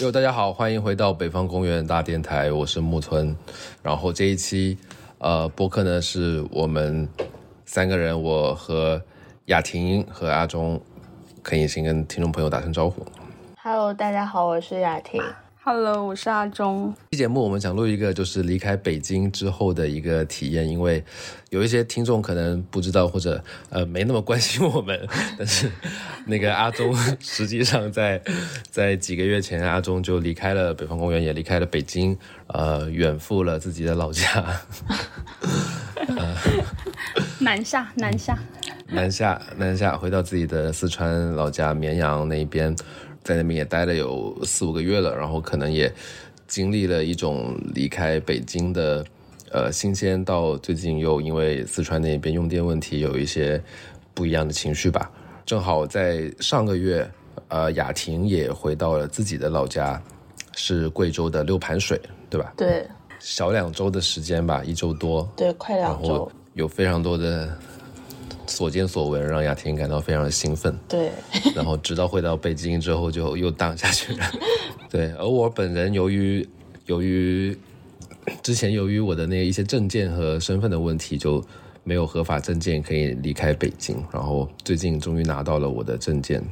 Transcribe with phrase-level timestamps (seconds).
[0.00, 3.36] 哟，大家好，欢迎回到北方公园大电台，我是木村。
[3.82, 4.78] 然后这一期
[5.18, 7.06] 呃播客呢是我们
[7.66, 9.02] 三个人，我和
[9.46, 10.80] 雅婷和阿忠，
[11.42, 13.04] 可以先跟听众朋友打声招呼。
[13.62, 15.22] Hello，大家好，我是雅婷。
[15.62, 16.94] Hello，我是阿忠。
[17.10, 21.04] 这节目我们想录一个就是离开北京之后的一个体验，因为
[21.50, 24.98] 有一些听众可能不知道或者呃没那么关心我们，
[25.36, 25.70] 但是
[26.24, 28.18] 那个阿忠 实际上在
[28.70, 32.16] 在几个月前，阿忠就离开了北方公园，也离开了北京，
[32.46, 34.42] 呃，远赴了自己的老家
[37.38, 38.38] 南下，南下。
[38.92, 42.74] 南下，南下回到自己的四川老家绵阳那边，
[43.22, 45.92] 在那边也待了有四五个月了，然后可能也
[46.46, 49.04] 经历了一种离开北京的
[49.50, 53.62] 呃新鲜，到最近又因为四川那边用电问题有一些
[54.14, 55.10] 不一样的情绪吧。
[55.44, 57.08] 正好在上个月，
[57.48, 60.00] 呃，雅婷也回到了自己的老家，
[60.56, 62.52] 是贵州的六盘水，对吧？
[62.56, 62.86] 对
[63.18, 66.32] 小两周的时间吧，一周多，对，快然后两周。
[66.54, 67.56] 有非常多的
[68.50, 70.76] 所见所闻，让雅婷感到非常的兴奋。
[70.88, 71.10] 对，
[71.54, 74.24] 然后直到回到北京之后，就又荡下去了。
[74.90, 76.46] 对，而我本人由于
[76.86, 77.56] 由于
[78.42, 81.42] 之前由于我的那一些证件和身份的问题，就
[81.84, 84.04] 没有合法证件可以离开北京。
[84.12, 86.42] 然后最近终于拿到了我的证件，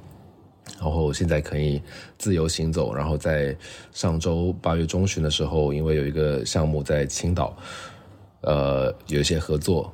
[0.81, 1.83] 然后现在可以
[2.17, 2.95] 自由行走。
[2.95, 3.55] 然后在
[3.93, 7.57] 上周八月中旬的时候，因为有一个项目在青岛，
[8.43, 9.93] 呃，有一些合作，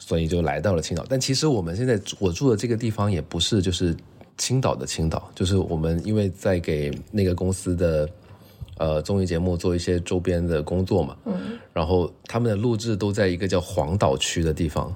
[0.00, 1.06] 所以就来到了青岛。
[1.08, 3.94] 但其实我们现在我住的这个地方也不是就是
[4.36, 8.08] 青岛的青岛，就是我们因为在给那个公司的
[8.78, 14.92] 呃综艺节目做一些周边的工作嘛，嗯，然后他们的录制都在一个叫黄岛区的地方，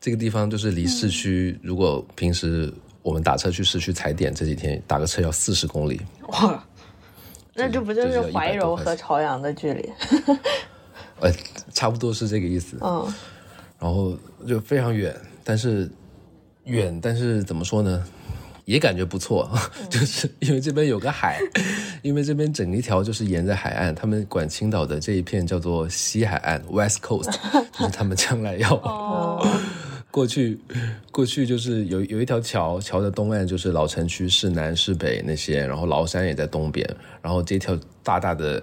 [0.00, 2.70] 这个地方就是离市区，如果平时
[3.02, 6.62] 我们打车去市区踩点，这几天打个车要四十公里，哇，
[7.54, 9.88] 那这不就就是怀柔和朝阳的距离？
[11.20, 11.32] 呃，
[11.72, 12.76] 差不多是这个意思。
[12.80, 13.14] 嗯，
[13.78, 15.14] 然后就非常远，
[15.44, 15.90] 但是
[16.64, 18.04] 远，但是怎么说呢？
[18.64, 19.50] 也感觉不错，
[19.88, 21.40] 就是因为这边有个海，
[22.02, 27.32] 因为这边整一条就是沿着海岸，他们管青岛的这一片叫做西海岸 （West Coast），
[27.72, 29.42] 就是他们将来要哦，
[30.10, 30.58] 过去，
[31.10, 36.86] 过去就是有有一条桥，桥的东岸就是老城区、市南、市北那些，然后崂山也在东边，
[37.22, 38.62] 然后这条大大的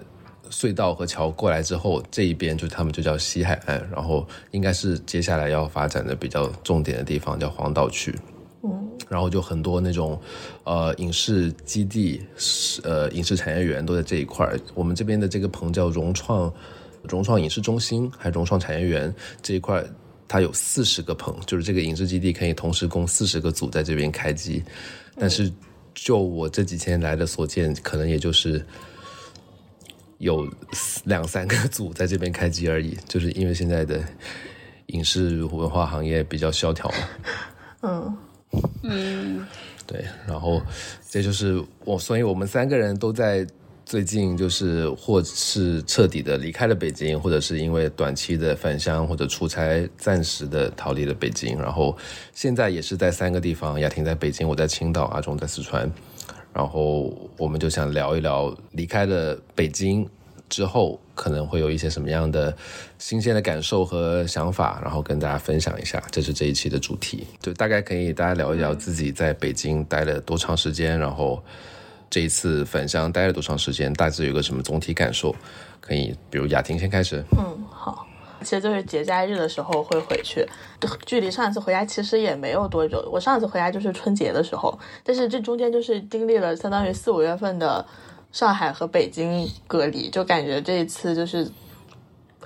[0.50, 8.14] 隧道和桥过来之后，这一边就他们就叫西海岸，然后应该是接下来要发展的比较重点的地方叫黄岛区。
[8.62, 10.20] 嗯，然后就很多那种，
[10.64, 12.20] 呃，影视基地，
[12.82, 14.58] 呃，影视产业园都在这一块儿。
[14.74, 16.52] 我们这边的这个棚叫融创，
[17.02, 19.84] 融创影视中心还是融创产业园这一块，
[20.26, 24.60] 它有四十个棚，就是这个影视基地可以同时供四十个组在这边开机。
[25.16, 25.52] 但是
[25.94, 28.64] 就我这几天来的所见，可能也就是
[30.18, 30.48] 有
[31.04, 34.02] 两三个组在这边开机而已， 就是因为现在的
[34.86, 36.96] 影视文化行业比较萧条嘛。
[37.82, 38.16] 嗯，
[38.82, 39.46] 嗯，
[39.86, 40.62] 对，然后
[41.08, 43.46] 这就是我，所以我们三个人都在
[43.84, 51.96] 最近就是或是彻底的离开了北京，或者是因为短期的返乡或者出差暂时的逃离了北京，然后
[52.32, 55.88] 现在也是在三个地方，雅婷在北京，我在青岛，阿忠在四川，
[56.56, 60.08] 然后我们就想聊一聊离开了北京
[60.48, 62.56] 之后可能会有一些什么样的
[62.98, 66.02] 新鲜的感受和想法，然后跟大家分享一下。
[66.10, 71.42] 这是这一期的主题，就大概可以大家聊一聊自己在北京待了多长时间，然后
[72.08, 75.36] 这一次返乡待了多长时间，大致有个什么总体感受。
[75.78, 77.22] 可以，比如雅婷先开始。
[77.36, 78.06] 嗯，好。
[78.46, 80.46] 其实就是节假日的时候会回去，
[81.04, 83.04] 距离上一次回家其实也没有多久。
[83.10, 87.84] 我上一次回家就是春节的时候，但是这中间就是经历了相当于四五月份的
[88.30, 91.50] 上海和北京隔离，就感觉这一次就是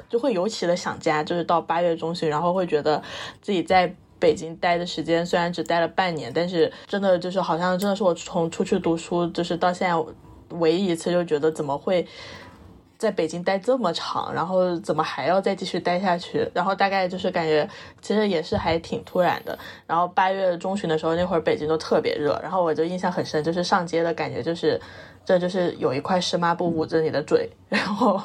[0.08, 3.02] 就会尤其的想家，就是到八月中旬，然后会觉得
[3.42, 9.94] 自己在北京待的时间虽然只待了半年，但是真的就是好像真的是我从出去读书就是到现在
[10.56, 12.06] 唯一一次，就觉得怎么会。
[13.00, 16.46] 在北京待这么长，然后怎么还要再继续待下去？
[16.52, 17.66] 然后大概就是感觉
[18.02, 19.58] 其实也是还挺突然的。
[19.86, 24.78] 然后八月中旬的时候，那会儿北京都特别热，然后我就印象很深，就是上街的感觉就是，
[25.24, 28.20] 这就是有一块湿抹布捂着你的嘴，然后，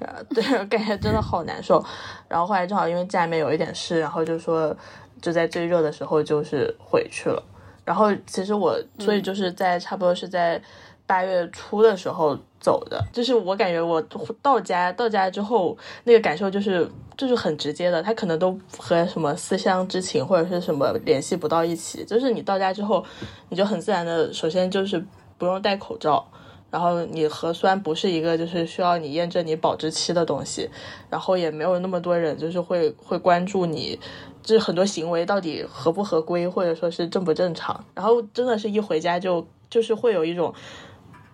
[0.00, 1.82] 呃，对，感觉真的好难受。
[2.28, 4.76] 然后后来正好因为家里面有一点事，然后就说
[5.22, 7.42] 就在最热的时候就是回去了。
[7.86, 10.60] 然后其实我所以就是在差不多是在
[11.06, 14.00] 八月初的时候走的，就是我感觉我
[14.42, 16.86] 到家到家之后那个感受就是
[17.16, 23.04] 就是很直接的，他可能都和什么思乡之情或者是什么联系不到一起，就是你到家之后，
[23.48, 25.04] 你就很自然的，首先就是
[25.38, 26.24] 不用戴口罩。
[26.70, 30.70] 然后你核酸不是一个就是需要你验证你保质期的东西，
[31.08, 33.98] 然后也没有那么多人就是会会关注你，
[34.40, 37.84] 就是很多行为到底合不合规，或者说是正不正常。
[37.92, 40.54] 然后真的是一回家就就是会有一种，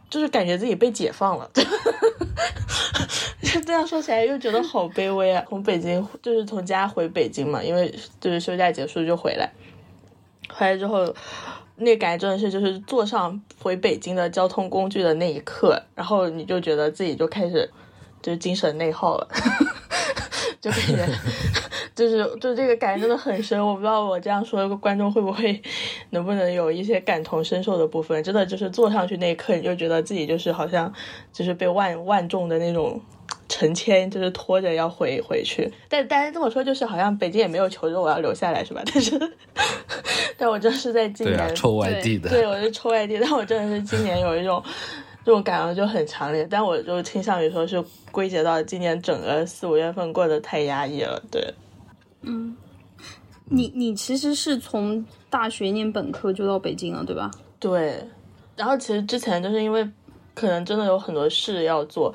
[0.09, 1.51] 就是感觉自己被解放了。
[3.67, 5.45] 这样说起来又觉得好卑微啊！
[5.49, 9.51] 从北京就是从家回北京嘛，因为就是休假结束就回来，
[10.49, 11.15] 回来之后。
[11.79, 17.71] 那感觉真的是，就是坐上回北京的交通工具的那一刻，然后你就觉得自己就开始
[18.23, 19.29] 就是精神内耗了，
[20.59, 21.07] 就感觉
[21.97, 23.61] 就是就这个感觉真的很深。
[23.61, 25.61] 我不知道我这样说观众会不会
[26.11, 28.23] 能不能有一些感同身受的部分。
[28.23, 30.93] 真的就是坐上去那一刻，你就觉得自己就是好像
[31.33, 33.01] 就是被万万众的那种。
[33.49, 38.83] 成千就是拖着要回回去，但但是这么说就是好像北京也没有求着我要留下来是吧？
[38.93, 39.19] 但是，
[40.37, 44.61] 但我真是在今年抽外地的，对我是抽外地，但我真的是今年有一种
[45.25, 51.23] 这种感觉就很强烈，但我就倾向于说是归结到今年整个四五月份过得太压抑了。
[51.31, 51.55] 对，
[52.27, 52.55] 嗯，
[53.47, 57.31] 你你其实是从大学念本科就到北京了，对吧？
[57.59, 58.07] 对，
[58.57, 59.89] 然后其实之前就是因为
[60.35, 62.15] 可能真的有很多事要做。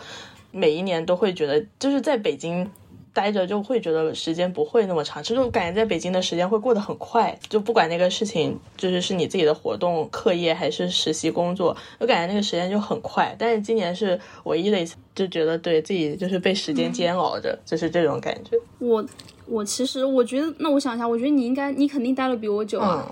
[0.53, 2.69] 每一年都会觉得，就是在北京
[3.13, 5.21] 待着就会觉得时间不会那么长。
[5.23, 13.35] 其实我感觉在北京的时间会过得很快，就不管那个事情就是是你自己的活动、课业还是实习工作，我感觉那个时间就很快。
[13.37, 18.57] 但是今年是唯一的一次，就觉得对自己就是被时间煎熬着，就是这种感觉。
[18.79, 19.05] 我
[19.45, 23.07] 我其实我觉得，那我想一下，我觉得你应该你肯定待了比我久啊，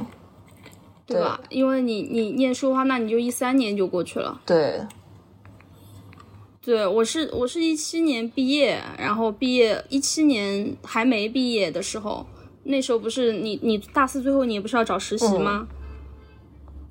[1.06, 1.42] 对吧？
[1.50, 4.40] 因为你你念书的话，那你就一三年就过去了。
[4.46, 4.80] 对。
[6.70, 12.24] 对，我是我是一七年毕业，然后毕业一七年还没毕业的时候，
[12.66, 15.68] 那时候不是你你大四最后你不是要找实习吗？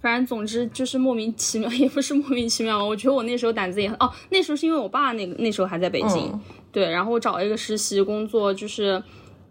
[0.02, 6.40] 反正总之就是莫名其妙， 也不是莫名其妙我觉得我那时候胆子也很哦，那时候是因为我爸那个那时候还在北京，
[6.72, 9.00] 对，然后我找了一个实习工作，就是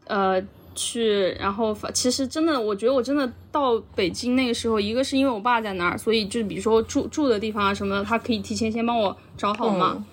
[0.08, 0.46] 呃
[0.76, 10.06] 去，然后其实真的我觉得我真的到北京那个时候，一个是因为我爸在那儿，所以就比如说住住的地方啊什么的，他可以提前先帮我找好嘛。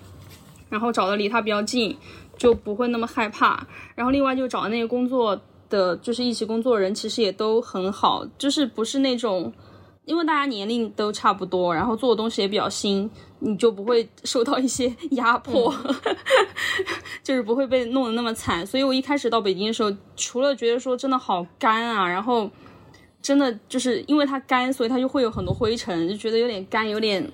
[0.69, 1.95] 然后找的离他比较近，
[2.37, 3.65] 就不会那么害怕。
[3.95, 5.39] 然后另外就找那个工作
[5.69, 9.51] 的，就是一起工作的人，其实也都很好，就是不是那种，
[10.05, 13.09] 因为大家年龄都差不多，然后做的东西也比较新，
[13.39, 15.73] 你就不会受到一些压迫，
[17.23, 18.65] 就是不会被弄得那么惨。
[18.65, 22.49] 所以我一开始到北京的时候，除了觉得说真的好干啊，然后
[23.21, 27.31] 真的就是因为它干，所以它就会有很多灰尘，就觉得有点干，有点。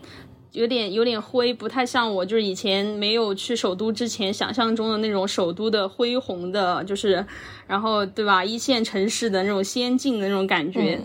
[0.53, 7.25] 有点有点灰，不太像我就是以前没有去首都之前想象中的那种首都的恢宏的，就是
[7.67, 8.43] 然后对吧？
[8.43, 10.99] 一线城市的那种先进的那种感觉，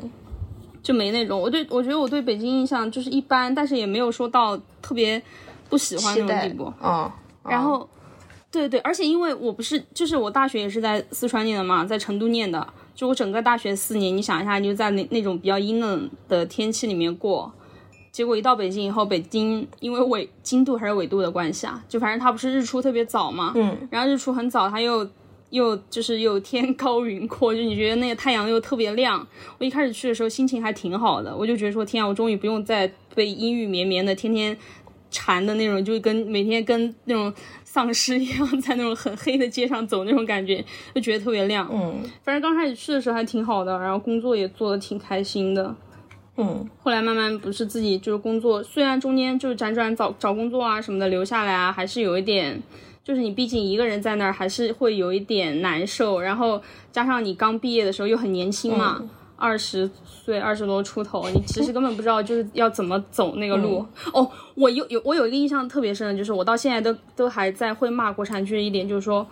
[0.82, 1.40] 就没那种。
[1.40, 5.22] 我对我觉得我对北京印象就是一般，但是也没有说到特别
[5.68, 6.72] 不喜欢那种地步。
[6.82, 7.08] 嗯，
[7.44, 7.88] 然后
[8.50, 12.66] 对对，而且因为我不是就是我大学也是在四川念的嘛，在成都念的，
[12.96, 17.52] 就我整个大学四年，你想一下，就在那那种比较阴冷的天气里面过。
[18.16, 25.06] 结果一到北京以后，北京因为纬经度还是纬度的关系啊，就反正它不是日出特别早嘛，嗯，然后日出很早，它又
[25.50, 29.28] 又就是又天高云阔，就你觉得那个太阳又特别亮。
[29.58, 34.56] 我一开始去的时候心情还挺好的，我就觉得说天啊，我终于不用再被阴雨绵绵的天天
[35.10, 37.30] 缠的那种，就跟每天跟那种
[37.64, 41.68] 丧尸一样在那种很黑的街上走那种感觉，就觉得特别亮。
[41.70, 45.76] 嗯，反正刚开始去的时候还挺好的，然后工作也做的挺开心的。
[46.36, 52.62] 嗯，后来慢慢不是自己就是工作，虽然中间就是辗转找找工作啊什么的留下来啊，还是有一点，
[53.02, 56.20] 就是你毕竟一个人在那儿，还是会有一点难受。
[56.20, 56.60] 然后
[56.92, 59.02] 加上你刚毕业的时候又很年轻嘛，
[59.36, 63.86] 二十岁二十多出头，你其实根本不知道就是要怎么走那个路。
[64.12, 69.26] 哦，我有有我有一个印象特别深的，就是我到现在都都还在会骂国产剧一点，就是说，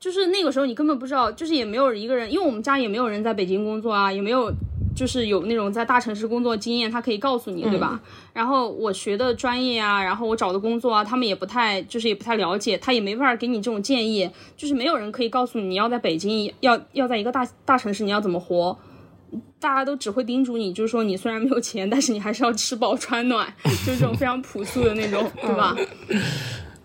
[0.00, 4.52] 就是那个时候你根本不知道，就是也没有一个人，因为我们家也没有人在北京工作啊，也没有。
[4.96, 8.00] 就是有那种在大城市工作经验，他可以告诉你，对吧？
[8.32, 14.28] 然后我学的专业啊，然后我找的工作啊，他们也不太，就是也不太了解，他也没法给你这种建议。
[14.56, 18.76] 就是没有人可以告诉你，你要在北京，要要在一个大大城市，你要怎么活？
[19.60, 25.76] 大家都只会叮嘱你，就是说你虽然没有钱，但是你还是要吃饱穿暖，就是这种非常朴素的那种，对吧？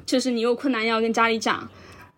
[0.06, 1.68] 就是你有困难要跟家里讲。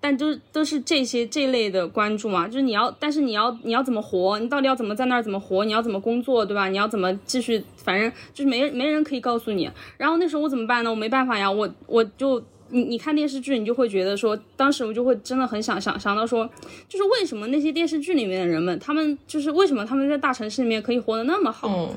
[0.06, 4.38] 但都都是这些这类的关注嘛，就是你要，但是你要你要怎么活？
[4.38, 5.66] 你到底要怎么在那儿怎么活？
[5.66, 6.70] 你要怎么工作，对吧？
[6.70, 7.60] 你要怎么继续？
[7.76, 9.68] 反正就是没没人可以告诉你。
[9.98, 10.92] 然后那时候我怎么办呢？
[10.92, 16.48] 我没办法呀，我我就你你看电视剧，你就会觉得说，当时我就会真的很想想想到说，
[16.88, 21.92] 就是为什么那些电视剧里面的人们，他们就是为什么他们在大城市里面可以活得那么好？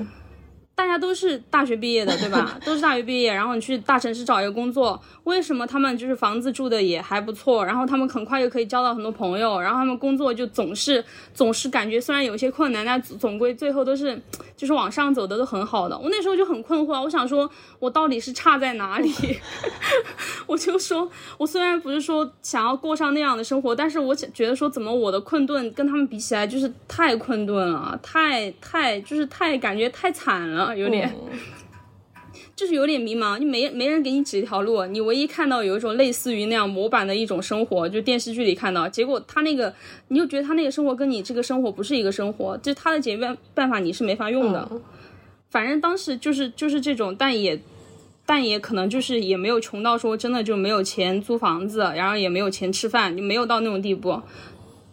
[0.79, 2.57] 大家都是大学毕业的，对吧？
[2.63, 14.17] 都是大学毕业，然后你去大城市找一个工作，为什么他们就是房子住的也还不错，然后他们很快又可以交到很多朋友，然后他们工作就总是总是感觉虽然有些困难，但总归最后都是
[14.55, 15.99] 就是往上走的都很好的。
[15.99, 19.11] 我那时候就很困惑，我想说，我到底是差在哪里？
[20.47, 30.68] 我就说，我虽然不是说想要过上那样的生活，但是我觉得说，怎么我的困顿跟他们比起来，就是太困顿了，太太就是太感觉太惨了。
[30.75, 31.13] 有点，
[32.55, 39.73] 就是有点迷茫，就没没人给你指一条路，你唯一看到有一种类似于那样模板的一种生活，就电视剧里看到，结果他那个，
[40.09, 44.69] 你就觉得他那个生活跟你这个生活不是一个生活，就他的解决办法你是没法用的。
[45.49, 47.59] 反正当时就是就是这种，但也
[48.25, 54.21] 但也可能就是也没有穷到说真的就没有钱租房子，然后也没有钱吃饭，就没有到那种地步。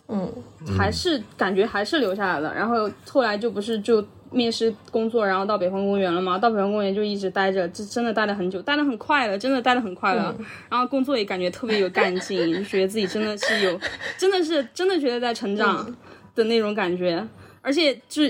[0.09, 0.33] 嗯，
[0.79, 4.07] 还是感觉还是留下来了，然后后来就不是就。
[4.31, 6.39] 面试工作，然后到北方公园了嘛？
[6.39, 10.35] 到北方公园就一直待着，就真的待了很久，待的很快乐，真的待的很快乐。
[10.69, 13.81] 然后工作也感觉特别有干劲，就觉得自己真的是有，
[14.19, 15.95] 真的是真的觉得在成长
[16.35, 17.27] 的那种感觉。
[17.63, 18.23] 而且就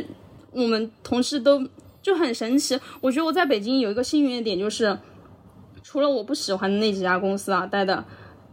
[0.52, 1.62] 我们同事都
[2.02, 2.78] 就很神奇。
[3.00, 4.96] 我觉得我在北京有一个幸运的点，就是
[5.82, 8.04] 除了我不喜欢的那几家公司啊，待的。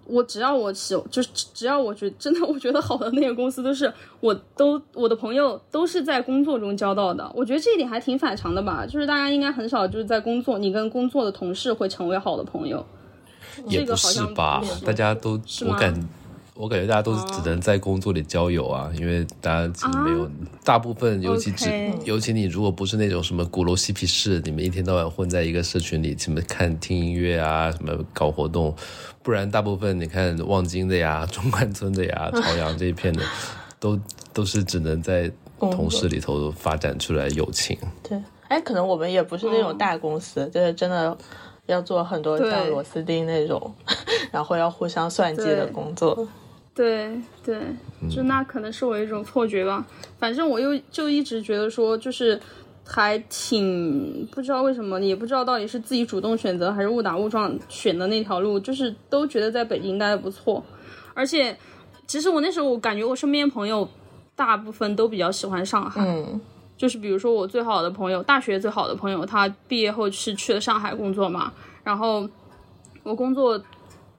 [0.05, 7.29] 我只要我喜，就是只要我觉真的我觉得好的那个公司，都是我都我的朋友都是在工作中交到的。
[7.35, 12.85] 我觉得这一点还挺反常的吧，就是大家应该很少就是在工作，你跟工作的同事会成为好的朋友。
[13.67, 15.93] 也不是吧，大家都我感。
[16.55, 20.29] 我感觉大家都只能在工作里交友啊，因为大家其实没有
[20.63, 21.67] 大部分，尤其只
[22.05, 28.75] 尤其你如果不是那种什么鼓楼嬉皮士，你们一天到晚混在一个社群里，什么看听音乐啊，什么搞活动，
[29.23, 33.23] 不然大部分你看望京的呀、 中关村的呀、 朝阳这一片的，
[33.79, 33.99] 都
[34.31, 37.75] 都是只能在同事里头发展出来友情。
[38.03, 41.17] 对，哎，可能我们也不是那种大公司，就是真的。
[41.65, 43.73] 要做很多像螺丝钉那种，
[44.33, 46.27] 然后要互相算计的工作。
[46.75, 47.59] 对对，
[48.09, 49.85] 就那可能是我一种错觉吧。
[50.17, 52.39] 反正我又就一直觉得说，就是
[52.85, 60.63] 还挺不知道为什么，也不知道到底是自己主动选择还是误打误撞选的那条路，就是都觉得在北京待的不错。
[61.13, 61.55] 而且，
[62.07, 63.87] 其实我那时候我感觉我身边朋友
[64.35, 66.03] 大部分都比较喜欢上海。
[66.07, 66.41] 嗯。
[66.75, 71.53] 就是比如说我最好的朋友，大学最好的朋友，他毕业后是去了上海工作嘛。
[71.83, 72.27] 然后
[73.03, 73.61] 我工作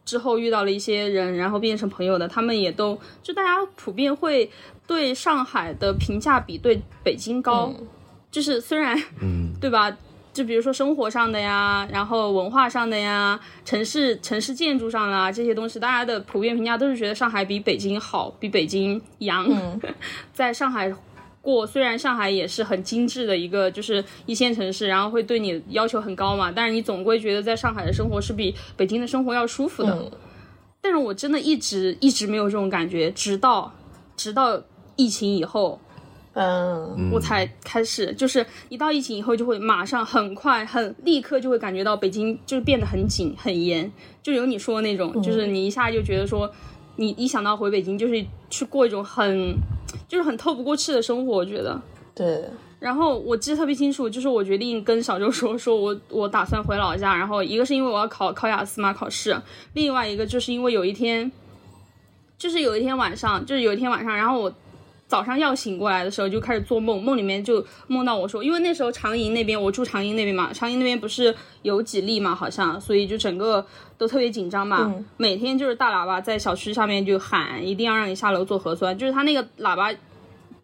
[0.05, 4.51] 之后遇到了一些人，然后变成朋友的，他们也都就大家普遍会
[4.87, 7.75] 对上海的评价比对北京高。
[8.31, 9.97] 就是虽然，嗯，对吧？
[10.33, 19.47] 就比如说生活上的呀，然后文化上的呀，城市城市建筑上啊这些东西，大家的普遍评价都是觉得上海比北京好，比北京洋。
[20.35, 20.93] 在上海。
[21.45, 30.11] 过虽然上海也是很精致的一个就是一线城市，然后会对你要求很高嘛，但是你总归觉得在上海的生活是比北京的生活要舒服的。
[30.81, 33.73] 但是我真的一直一直没有这种感觉，直到
[34.17, 34.61] 直到
[34.97, 35.79] 疫情以后，
[36.33, 46.51] 嗯，我才开始，就是一到疫情以后就会马上很快很立刻就会感觉到北京就是变得很紧很严，就有你说的那种，就是你一下就觉得说。
[46.97, 49.57] 你一想到回北京，就是去过一种很，
[50.09, 51.81] 就是很透不过气的生活，我觉得。
[52.15, 52.45] 对。
[52.79, 57.17] 然后我记得特别清楚，就是我决定跟小周说，说我我打算回老家。
[57.17, 59.35] 然后一个是因为我要考考雅思嘛，考试；
[59.73, 61.31] 另外一个就是因为有一天，
[62.37, 64.53] 就是有一天晚上，就是有一天晚上，然后我。
[65.15, 73.65] 早上要醒过来的时候就开始做梦，梦里面就梦到我说，因为那时候长营那边我住长营那边嘛，长营那边不是有几例嘛，好像，所以就整个
[73.97, 79.95] 都特别紧张嘛，每天就是大喇叭在小区上面就喊，一定要让你下楼做核酸，就是他那个喇叭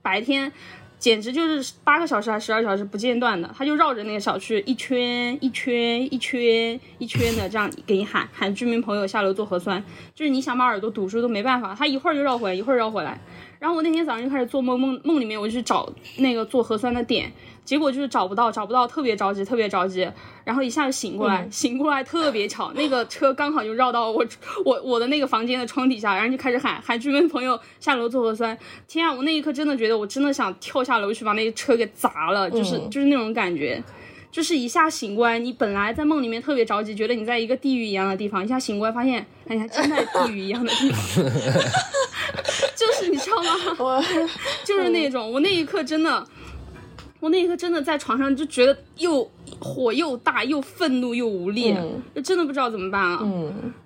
[0.02, 0.52] 白天。
[0.98, 9.82] 简直就是八个小时还是十二小时不间断的，他就绕着那个小区一圈一圈一圈一圈的这样给你喊喊居民朋友下楼做核酸，
[10.14, 13.18] 就是你想把耳朵堵住都没办法，他一会儿就绕回来，一会儿绕回来。
[13.60, 17.30] 然后我那天早上就开始做梦，梦梦里面我就去找那个做核酸的点。
[17.62, 20.10] 结果就是找不到，找不到，特别着急，特别着急。
[20.44, 24.26] 然后一下子醒过来，醒过来特别巧，那个车刚好就绕到我
[24.64, 28.58] 我我的那个房间的窗底下，然后就开始喊喊居民朋友下楼做核酸。
[28.88, 33.80] 天啊，我那一刻真的觉得我真的想跳下楼去把那个车给砸了，就是就是那种感觉，
[34.30, 41.24] 就是一下醒过来，你本来在梦里面特别着急，觉得你在一个地狱一样的地方，一下醒过来发现，哎，你还真在地狱一样的地方，
[42.74, 43.76] 就是你知道吗？
[43.78, 44.02] 我
[44.64, 46.26] 就是那种，我那一刻真的。
[47.18, 51.76] 我那一刻真的在床上就觉得又火又大，又愤怒又无力，
[52.14, 53.18] 就真的不知道怎么办了。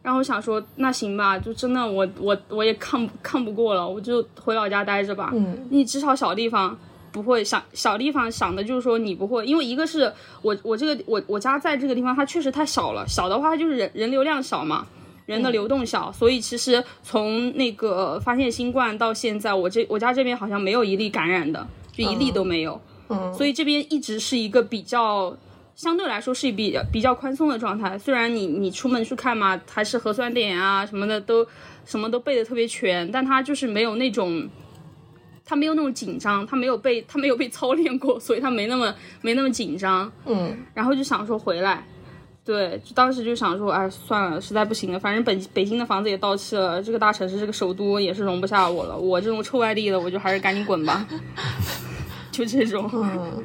[0.04, 5.32] 然后我想说，那行吧，就真的我我我也抗抗不过了，我就回老家待着吧。
[5.68, 6.78] 你至少小地方，
[7.14, 14.84] 不会想小地方想的就是说你不会，因为一个是我我这个我我家在这个地方它确实太小了，小的话它就是人人流量小嘛，
[15.26, 25.36] 人的流动小，所以其实从那个发现新冠到现在，我这我家这边好像没有一例感染的，就一例都没有，嗯，所以这边一直是一个比较。
[25.76, 31.44] 相对来说是比比较宽松的状态，虽然你你出门去看嘛，还是核酸点啊什么的都
[31.84, 34.48] 什么都备的特别全，但它就是没有那种，
[35.44, 40.10] 他没有那种紧张，他没有被他没有被操练过，所以他没那么 没那么紧张。
[40.24, 41.86] 嗯，然后就想说回来，
[42.44, 51.06] 对，就当时就想说，哎，算了，实在不行了，反正北北京的房子也到期了，这个大城市这个首都也是容不下我了，我这种臭外地的，我就还是赶紧滚吧，
[52.32, 52.90] 就这种。
[52.92, 53.44] 嗯，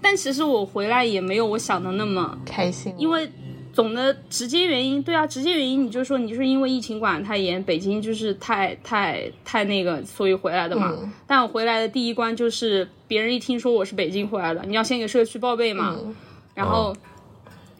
[0.00, 3.30] 但其实我回来也没有我想的那么开心，因为
[3.72, 10.92] 总的直接原因，对啊，直接原因你就说你就是因为疫情管得太严，北京就是太太太那个，所以回来的嘛。
[11.00, 16.14] 嗯但我回来的第一关就是别人一听说我是北京回来的，你要先给社区报备嘛，嗯
[16.54, 16.94] 然后。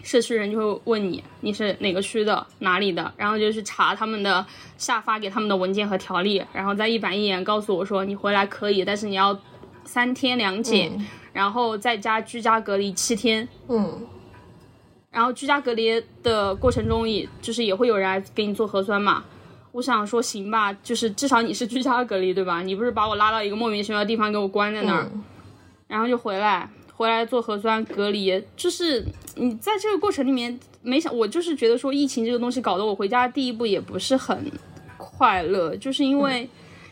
[0.04, 4.44] 社区人就会问你你是哪个区的哪里的，然后就去查他们的
[4.76, 9.38] 下发给他们的文件和条例，然后再一板一眼告诉我说你回来可以，但是你要
[9.84, 13.96] 三天两检，嗯然后在家居家隔离七天，嗯
[15.12, 19.22] 然后居家隔离的过程中也，就是也会有人来给你做核酸嘛。
[19.70, 22.62] 我想说行吧，就是至少你是居家隔离对吧？
[22.62, 25.22] 你不是把我拉到一个莫名其妙的地方给我关在那儿，嗯
[25.86, 29.04] 然后就回来，回来做核酸隔离，就是
[29.36, 34.50] 你在这个过程里面，没想我就是觉得说疫情这个东西搞得我回家第一步也不是很
[34.96, 36.48] 快乐，就是因为。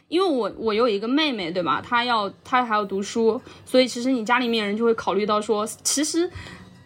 [0.09, 1.81] 因为我我有一个妹妹，对吧？
[1.81, 6.29] 她要她还要读书，所以其实你家里面人就会考虑到说，其实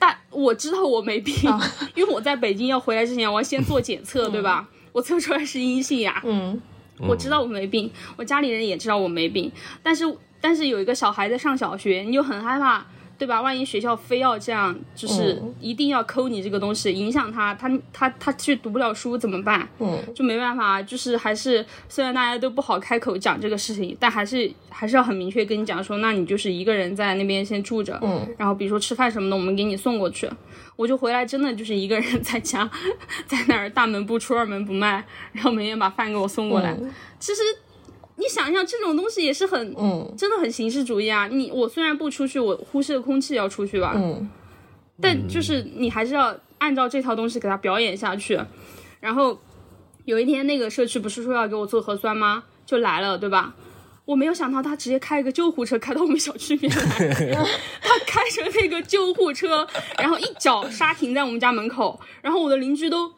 [0.04, 1.34] 大我知道我没病，
[1.94, 4.68] 因为我在北京要回来之前，我要先做检测，对吧？
[4.92, 6.60] 我测出来是阴性呀，嗯。
[7.08, 9.50] 我知道我没病，我家里人也知道我没病，
[9.82, 10.04] 但是
[10.40, 12.86] 但是有一个小孩在上小学，你就很害怕，
[13.18, 13.40] 对吧？
[13.40, 19.68] 万一学校非要这样，就是嗯一定要抠你这个东西，影响他，他他他去读不了书怎么办？
[19.78, 30.28] 嗯就没办法，就是还是虽然大家都不好开口讲这个事情，但还是还是要很明确跟你讲说，那你就是一个人在那边先住着，嗯，然后比如说吃饭什么的，我们给你送过去。
[30.76, 32.68] 我就回来，真的就是一个人在家，
[33.26, 36.72] 在那儿大门不出二门不迈，然后每天把饭给我送过来。
[36.80, 37.40] 嗯其实
[38.16, 41.26] 你想一想，这种东西也是很，嗯真的很形式主义啊。
[41.26, 44.28] 你我虽然不出去，我呼吸的空气要出去吧，嗯
[45.00, 48.40] 但就是你还是要按照这套东西给他表演下去。
[49.00, 49.38] 然后
[50.04, 52.44] 有一天那个社区不是说要给我做核酸吗？
[52.64, 53.54] 就来了，对吧？
[54.06, 57.14] 我没有想到他直接开一个救护车开到我们小区边来，
[57.80, 59.66] 他开着那个救护车，
[59.98, 63.10] 然后一脚刹停在我们家门口，然后我的邻居都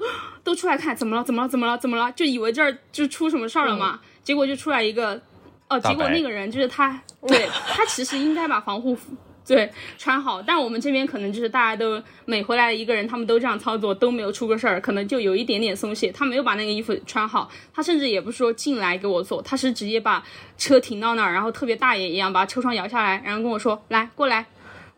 [0.45, 5.21] 都出来看怎么了，怎么了，怎么了，怎么了，就以为这儿就出什么事儿了嘛，结果就出来一个，
[5.69, 9.13] 哦，结果那个人就是他， 对他其实应该把防护服。
[9.47, 16.11] 对，穿好，但我们这边可能就是大家都每回来一个人，他们都这样操作，都没有出过事儿，可能就有一点点松懈。
[16.11, 20.21] 他没有把那个衣服穿好，他甚至也不是说进来给我做，他是直接把
[20.59, 24.45] 车停到那儿，然后特别大爷一样把车窗摇下来，然后跟我说：“来，过来。”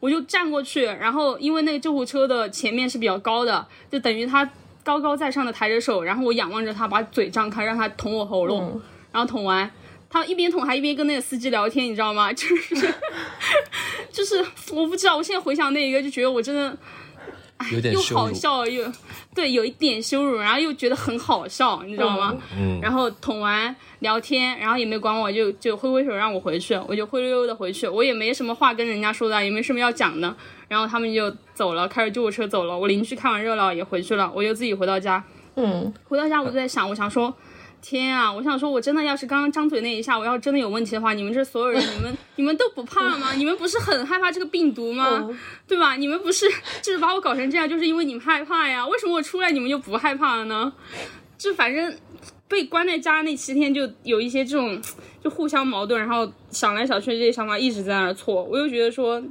[0.01, 4.49] 我就站过去，然后因为那个救护车的前面是比较高的，就等于他
[4.83, 8.81] 高高在上的抬着手，然后我仰望着他，把嘴张开，让他捅我喉咙，
[9.13, 9.71] 然后捅完。
[10.11, 12.33] 他一边捅还一边跟那个司机聊天，你知道吗？
[12.33, 12.95] 就是
[14.11, 14.43] 就是
[14.73, 16.75] 我不知道，我现在回想那一个就觉得我真的
[17.71, 18.21] 又有点羞辱。
[18.23, 18.91] 好笑又
[19.35, 22.35] 对，有一点羞辱，然后又觉得很好笑，你知道吗？
[22.57, 30.35] 嗯，然后捅完聊天，然后也没管我，就就挥挥手让我回去，我就灰溜溜的回去，我也没什么话跟人家说的，也没什么要讲的，
[30.69, 35.23] 然后他们就走了，开着救护车走了，我邻居看完热闹也回去了，我就自己回到家，
[35.57, 37.35] 嗯回到家我就在想，我想说。
[37.81, 38.33] 天啊！
[38.33, 43.33] 我想说，我真的要是刚刚张嘴那一下，我要真的有问题的话，你们这所有人， 你们你们都不怕吗？
[43.37, 45.25] 你们不是很害怕这个病毒吗？
[45.29, 45.97] 嗯对吧？
[45.97, 46.47] 你们不是
[46.83, 48.87] 就是把我搞成这样，就是因为你们害怕呀？
[48.87, 50.73] 为什么我出来你们就不害怕了呢？
[51.37, 51.95] 就反正
[52.49, 54.81] 被关在家那七天，就有一些这种
[55.23, 58.43] 就互相矛盾，然后想来想去，这些想法一直在那儿错。
[58.45, 59.23] 我又觉得说，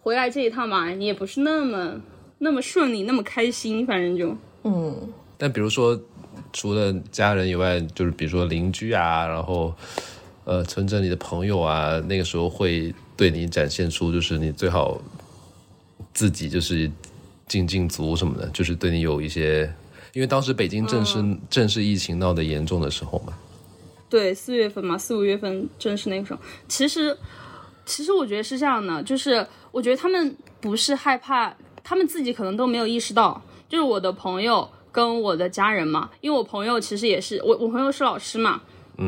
[0.00, 2.00] 回来这一趟吧，你也不是那么
[2.38, 6.00] 那么顺利，那么开心，反正就嗯但比如说，
[6.52, 9.74] 除了家人以外，就是比如说邻居啊，然后
[10.44, 15.00] 呃村镇里的朋友啊，那个时候会对你展现出，就是你最好
[16.12, 16.90] 自己就是
[17.48, 19.72] 尽尽足什么的，就是对你有一些，
[20.12, 23.32] 因为当时北京正是、正是疫情闹得严重的时候嘛。
[24.10, 26.40] 对，四月份嘛，四五月份正是那个时候。
[26.68, 27.16] 其实，
[27.86, 38.60] 其实我觉得是这样的，就是我觉得他们不是害怕，他们自己可能都没有意识到，就是我的朋友跟我的家人嘛，因为我朋友其实也是我，我朋友是老师嘛，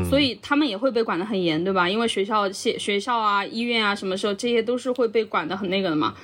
[0.09, 1.89] 所以他们也会被管得很严，对吧？
[1.89, 6.15] 因为学校、学学校啊、医院啊，什么时候这些都是会被管得很那个的嘛。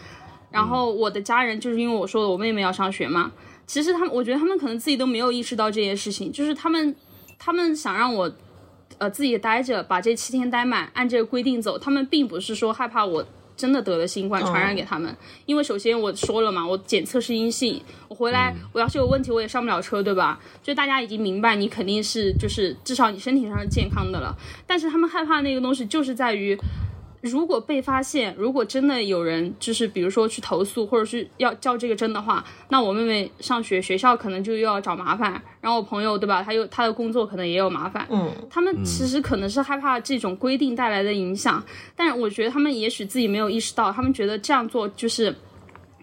[0.51, 3.31] 然后我的家人就是因为我说的，我妹妹要上学嘛。
[3.66, 6.96] 其实他们，我觉得他们可能自己都没有意识到这些事情，就是他们，
[7.38, 8.33] 他们想让我，
[8.99, 11.79] 呃，自己待着，把这七天待满，按这个规定走。
[11.79, 13.25] 他们并不是说害怕我
[13.61, 20.40] 真的得了新冠传染给他们，因为首先我说了嘛，我检测是阴性，我回来我要是有问题我也上不了车，对吧？
[20.62, 24.35] 就大家已经明白你肯定是就是至少你身体上是健康的了，
[24.66, 26.59] 但是他们害怕那个东西就是在于。
[27.22, 38.06] 如果被发现，如果真的有人就是比如说去投诉，或者是要较这个真的话，那我妹妹上学学校可能就又要找麻烦，然后我朋友对吧，他又他的工作可能也有麻烦。
[38.11, 41.62] 嗯，他们其实可能是害怕这种规定带来的影响，
[41.94, 45.37] 但是我觉得他们也许自己没有意识到，他们觉得这样做就是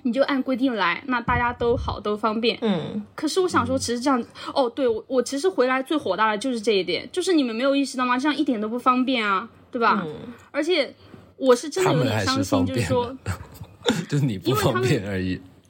[0.03, 2.59] 你就按规定来，那大家都好都方便。
[2.61, 8.19] 嗯，可是我想说，其实这样哦，对我我其实回来最火大的就是这一点，就是你们没有意识到吗？
[8.19, 10.05] 这样一点都不方便啊，对吧？
[10.51, 10.93] 而且。
[11.37, 13.15] 我是真的有点伤心，就是说，
[14.09, 15.39] 就是你不方便而已。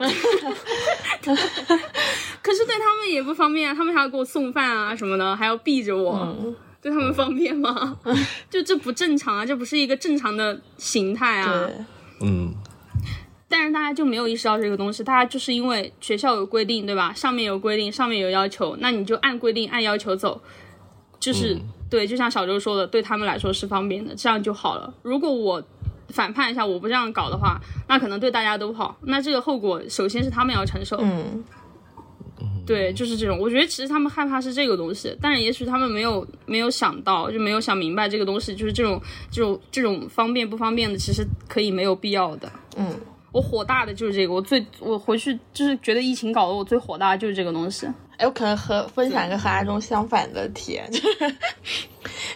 [2.40, 6.36] 可是对他们也不方便啊，他们还要给我送饭啊什么的，还要避着我，
[6.80, 7.98] 对他们方便吗？
[8.48, 11.68] 就这不正常啊，这不是一个正常的形态啊。
[12.22, 12.54] 嗯。
[13.50, 17.12] 但是大家就没有意识到这个东西，大家就是因为学校有规定，对吧？
[17.14, 20.40] 上面有规定，上面有要求，那你就按规定、按要求走，
[21.18, 21.58] 就是。
[21.90, 24.92] 对，就像小周说的，对他们来说是方便的，这样就好了。
[25.02, 25.62] 如果我
[26.08, 28.96] 反叛一下，我不这样搞的话，那可能对大家都不好。
[29.02, 30.98] 那这个后果，首先是他们要承受。
[31.00, 31.44] 嗯，
[32.66, 33.38] 对，就是这种。
[33.38, 42.50] 我觉得其实他们害怕是这个东西，但是也许他们没有没有想到，就没有想明白这个东西，就是这种这种这种方便不方便的，其实可以没有必要的。
[42.76, 42.94] 嗯。
[43.30, 47.86] 我火大的就是这个，我最我回去就是觉得疫情搞得我最火大的就是这个东西。
[48.18, 51.34] 哎，我可能和分享一个和阿忠相反的体验，就是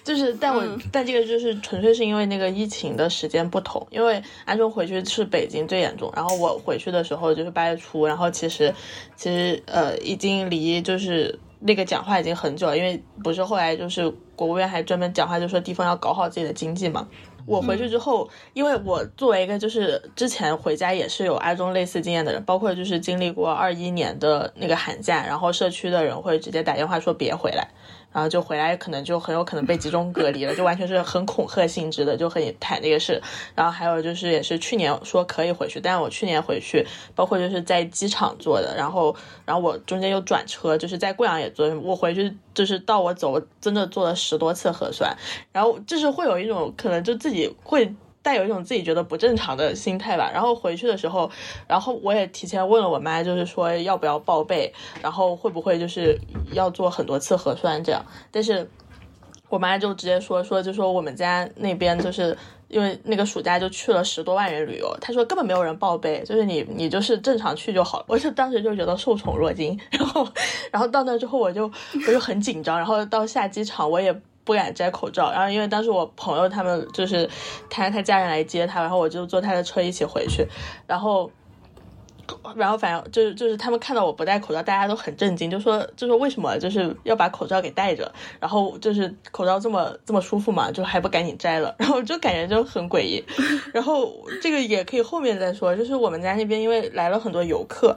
[0.04, 8.72] 就是，但我但这个就是纯粹是因为那个疫情的时间不同，因为阿忠回去是北京最严重，然后我回去的时候就是八月初，然后其实
[9.16, 17.08] 其实呃已经离就是那个讲话已经很久了，因为不是后来就是国务院还专门讲话就说地方要搞好自己的经济嘛。
[17.46, 27.68] 我回去之后，因为我作为一个就是之前回家也是有阿中类似经验的人，包括就是经历过二一年的那个寒假，然后社区的人会直接打电话说别回来。
[28.12, 33.20] 然后就回来，可能就很有可能被集中隔离了，就完全是很恐吓性质的，就很谈这个事。
[33.54, 45.16] 然后还有就是，也是去年说可以回去，但我去年回去，包括就是在机场做的，然后，然后我中间又转车，就是在贵阳也做，我回去就是到我走，真的做了十多次核酸，
[45.52, 47.94] 然后就是会有一种可能就自己会。
[48.22, 51.28] 带有一种自己觉得不正常的心态吧，然后回去的时候，
[51.66, 56.16] 然后我也提前问了我妈，就是说要不要报备，然后会不会就是
[56.52, 58.70] 要做很多次核酸这样，但是
[59.48, 62.36] 我妈就直接说说就说我们家那边就是
[62.68, 70.26] 因为那个暑假就去了十多万人旅游，她说根本没有人报备，就是你你就是正常去就好了，我就当时就觉得受宠若惊，然后
[70.70, 71.70] 然后到那之后我就
[72.06, 74.16] 我就很紧张，然后到下机场我也。
[74.44, 77.28] 不敢摘口罩，然后因为当时我朋友他们就是
[77.70, 80.46] 他他家人来接他，然后我就坐他的车一起回去，
[80.86, 81.30] 然后
[82.56, 93.24] 然后反正就是就是他们看到我不戴口罩，大家都很震惊，就说就说为什么就是要把口罩给戴着，然后就是口罩这么这么舒服嘛，就还不赶紧摘了，然后就感觉就很诡异，
[93.72, 97.96] 然后这个也可以后面再说，就是我们家那边因为来了很多游客。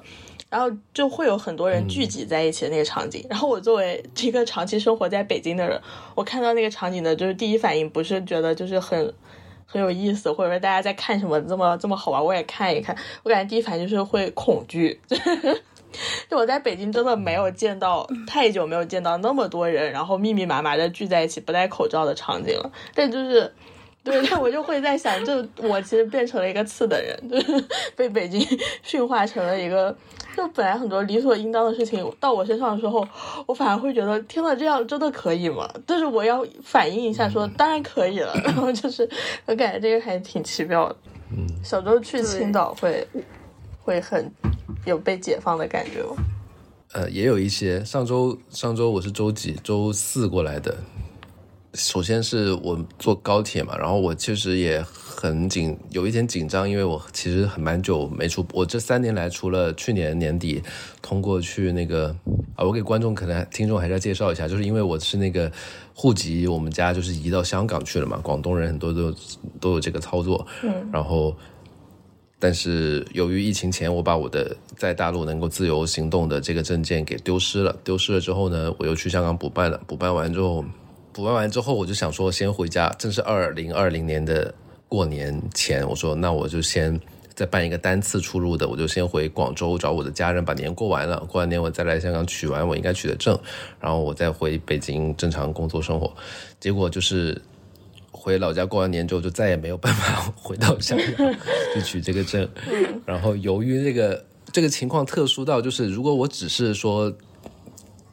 [0.49, 3.25] 然后就会有很多人聚集在一起的那个场景。
[3.29, 5.81] 然后我作为一个长期生活在北京的人，
[6.15, 9.13] 我看到那个场景的，就是第一反应不是觉得就是很
[9.65, 12.95] 很有意思，或者说大家在看什么这么这么好玩，我也看一看。
[13.23, 15.01] 我感觉第一反应就是会恐惧。
[16.29, 22.69] 就我在北京真的没有见到太久没有见到那么多人，然后密密麻麻的聚在一起不戴口罩的场景了。
[22.93, 23.53] 但就是
[24.05, 27.65] 对，但我就会在想，就我其实变成了一个次的人，就是
[27.95, 28.39] 被北京
[28.83, 29.93] 驯化成了一个。
[30.37, 33.07] 就本来很多理所应当的事情到我身上的时候，
[33.47, 35.65] 我反而会觉得，天呐，这样真的可以吗？
[35.87, 38.33] 但是我要反应一下，说当然可以了。
[38.43, 39.09] 然后就是
[39.45, 40.95] 我感觉这个还挺奇妙的。
[41.31, 43.07] 嗯，小周去青岛会
[43.79, 44.29] 会很
[44.85, 46.17] 有被解放的感觉吗？
[46.91, 47.83] 呃，也有一些。
[47.85, 49.53] 上周上周我是周几？
[49.63, 50.75] 周四过来的。
[51.75, 60.63] 首先是我坐高铁嘛，然后我其实也很紧，有一点紧张，因为我其实很蛮久没出，我这三年来除了去年年底
[61.01, 62.15] 通过去那个
[62.55, 65.51] 啊，我给观众可能听众还是要介绍一下，就是因为我是那个
[65.93, 69.13] 户籍，我们家就是移到香港去了嘛，广东人很多都
[69.59, 71.35] 都有这个操作，嗯，然后
[72.39, 80.63] 但是由于疫情前我把我的在大陆能够自由行动的这个证件给丢失了，丢失了之后呢，我又去香港补办了，补办完之后。
[81.15, 84.53] 补办完之后，我就想说先回家，正是二零二零年的
[84.89, 86.99] 过年前，我说那我就先
[87.33, 93.39] 再办一个单次出入的，我就先回广州找我的家人，把年过完了，过完年我再来香港取完我应该取的证，
[93.79, 96.13] 然后我再回北京正常工作生活。
[96.59, 97.41] 结果就是
[98.11, 101.33] 回老家过完年之后，就再也没有办法回到香港
[101.73, 102.45] 去取这个证。
[103.05, 107.13] 然后由于这个这个情况特殊到，就是如果我只是说。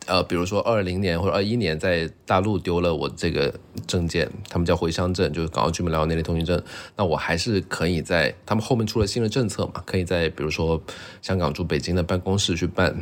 [0.07, 3.55] 呃，比如说二零年或者二一年在大陆丢了我这个
[3.87, 6.61] 证件，他们叫回乡证，就是港澳居民来往内地通行证，
[6.97, 10.83] 那我还是可以在他们后面出了新的政策嘛，可以在比如说
[11.23, 12.93] 香港驻北京的办公室去办，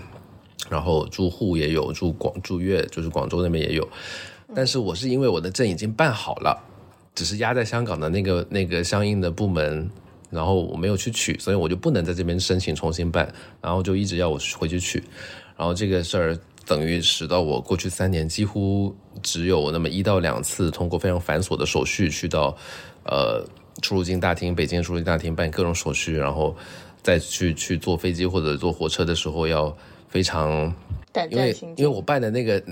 [0.69, 3.89] 然后住沪也有，住广住粤就是广州那边也有，
[4.55, 6.63] 但是我是因为我的证已经办好了，
[7.15, 9.91] 只是压在香港的那个那个相应的部门，
[10.29, 13.33] 然后我没有去取，所以我就不能在这边申请重新办，
[13.63, 15.03] 然后就一直要我回去取，
[15.57, 16.39] 然后这个事儿。
[16.71, 22.57] 等于使到我过去三年几乎只有那么一到两次通过非常繁琐的手续去到，
[23.03, 23.45] 呃，
[23.83, 26.57] 出入境大厅，北京出入境大厅办各种手续，然后
[27.03, 29.77] 再去去坐飞机或者坐火车的时候要
[30.09, 30.73] 非常，
[31.29, 32.63] 因为因为我办的那个。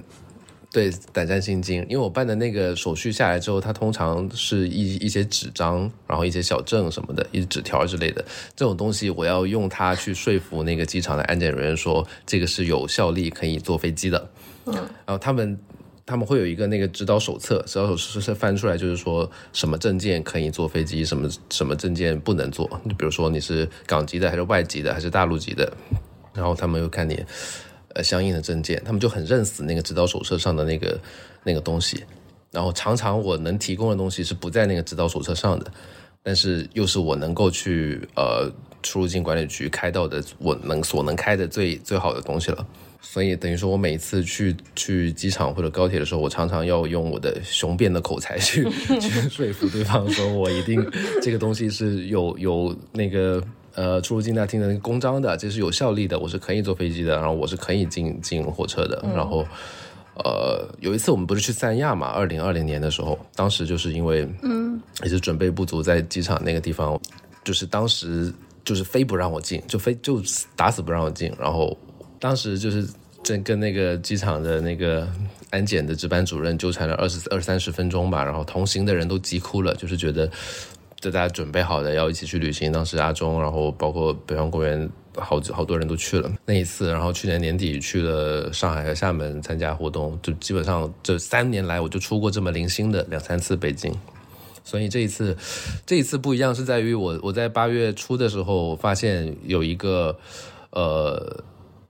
[0.70, 8.22] 对，胆战心惊，因为我办的那个手续下来之后，它通常是一一些纸张，然后一些小证什么的，一些纸条之类的
[8.54, 14.31] 这种东西，我要用它去说服那个机场的安检人员说这个是有效力可以坐飞机的。
[14.66, 15.59] 嗯，然后他们
[16.04, 22.68] 他们会有一个那个指导手册，指导手册是翻出来就是说什么证件可以坐飞机，什么什么证件不能坐。
[22.85, 25.72] 你比如说你是港籍的还是外籍的还是大陆籍的，
[26.35, 27.24] 然后他们又看你。
[28.02, 30.98] 相应的证件，他们就很认死那个指导手册上的那个
[31.44, 32.04] 那个东西，
[32.50, 35.66] 然后常常我能提供的东西是不在那个指导手册上的，
[36.22, 38.50] 但是又是我能够去呃
[38.82, 42.66] 出入境管理局开到的我能所能开的最最好的东西了，
[43.00, 48.68] 所以等于说我每次去去机场或者高铁的时候，我常常要用我的雄辩的口才去
[49.00, 50.84] 去说服对方，说我一定
[51.20, 53.42] 这个东西是有有那个。
[53.74, 59.00] 呃，出入境大厅的那个公章的，这是有效力的，我是可以坐飞机的，然后我是可以进进火车的。
[59.14, 59.46] 然后，
[60.16, 67.00] 呃，有一次我们不是去三亚嘛，二零二零年的时候，当时就是因为，嗯，也是准备不足，在机场那个地方，
[67.44, 68.33] 就是当时
[68.64, 70.20] 就是非不让我进，就非就
[70.57, 71.33] 打死不让我进。
[71.38, 71.76] 然后
[72.18, 72.85] 当时就是
[73.22, 75.07] 正跟那个机场的那个
[75.50, 80.28] 安检的值班主任纠缠了二十二三十分钟吧，然后同行的人都急哭了，就是觉得。
[81.00, 86.90] 就大家准备好的要一起去旅行，当时阿忠，然后包括北方公园，好好多人都去了那一次。
[86.90, 93.94] 然后去年年底去了上海和厦门参加活动，就基本上这三年来我就出过这么零星的两三次北京。
[94.64, 95.37] 所以这一次，
[95.87, 100.18] 这一次不一样是在于我我在八月初的时候发现有一个，
[100.70, 101.42] 呃。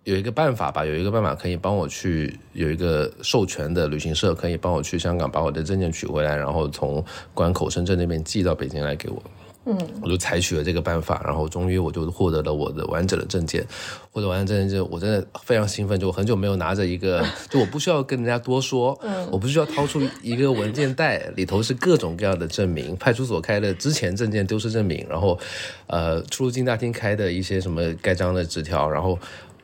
[0.09, 9.23] 有一个办法吧，有一个办法可以帮我去有一个授权的旅行社，可以帮我去香港把我的证件取回来，然后从关口深圳那边寄到北京来给我。
[9.67, 13.63] 嗯，我就采取了这个办法，然后终于我就获得了我的完整的证件。
[14.11, 25.39] 获得完整证件，我真的非常兴奋，就我很久没有拿着一个， 就我不需要跟人家多说，嗯，我不需要掏出一个文件袋，里头是各种各样的证明，派出所开的之前证件丢失证明，然后
[25.87, 29.19] 呃出入境大厅开的一些什么盖章的纸条，然后。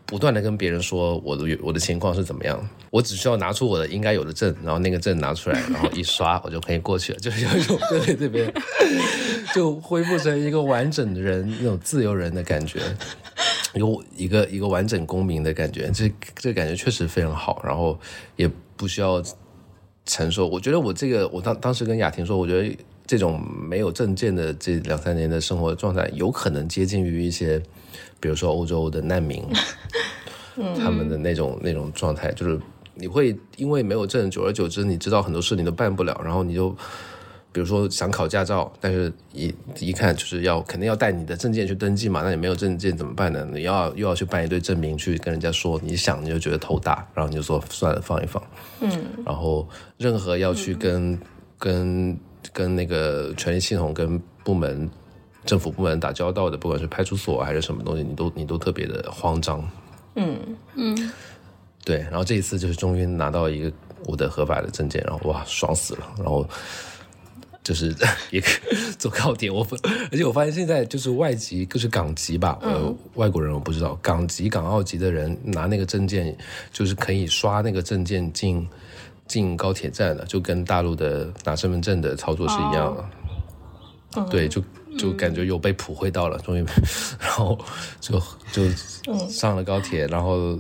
[0.07, 8.53] 不断的跟别人说我的我的情况是怎么样，我只需要拿出我的应该有的证，然后那个证拿出来，然后一刷我就可以过去了， 就是有一种对这边
[9.55, 12.81] 就恢复成一个完整的人那种自由人的感觉，
[13.73, 17.99] 有一个一个完整公民的感觉，这这感觉确实非常好，然后
[18.37, 19.23] 也不需要
[20.05, 20.47] 承受。
[20.47, 27.63] 我觉得我这个我当当时跟雅婷说，我觉得这种没有证件的这两三年的生活状态，有可能接近于一些。
[28.25, 29.45] 比如说欧洲的难民，
[30.81, 32.59] 他们的那种那种状态，就是
[32.95, 36.71] 你会因为没有证，久而久之，你知道很多事你都办不了，然后你就，
[37.53, 43.47] 比如说想考驾照，但是一一看就是要肯定要带你的证件去登记嘛，那你没有证件怎么办呢？
[43.53, 48.43] 你要又要去办一堆证明，去跟人家说，你想你就觉得头大，然后你就说算了放一放，
[48.81, 48.91] 嗯，
[49.27, 51.21] 然后任何要去跟
[51.59, 52.19] 跟
[52.55, 54.89] 跟那个权力系统跟部门。
[55.45, 59.63] 政府部门打交道的，不管是派出所还是什么东西，你都你都特别的慌张。
[60.17, 60.39] 嗯
[60.75, 61.13] 嗯，
[61.85, 61.99] 对。
[61.99, 63.71] 然后这一次就是终于拿到一个
[64.07, 66.07] 我的合法的证件，然后哇，爽死了。
[66.17, 66.49] 然后
[67.63, 67.95] 就是
[68.31, 68.43] 也
[68.99, 69.67] 坐高铁，我
[70.11, 76.37] 而且我发现现在就是外籍，就是港籍吧，呃，外国人我不知道，港籍、港澳籍的人拿那个证件，
[76.73, 78.69] 就是可以刷那个证件进
[79.27, 84.25] 进高铁站的，就跟大陆的拿身份证的操作是一样的。
[84.31, 84.63] 对，就。
[84.99, 86.65] 就感觉有被普惠到了，终于，
[87.21, 87.59] 然后
[88.01, 88.21] 就
[88.53, 88.69] 就
[89.29, 90.59] 上了高铁，然后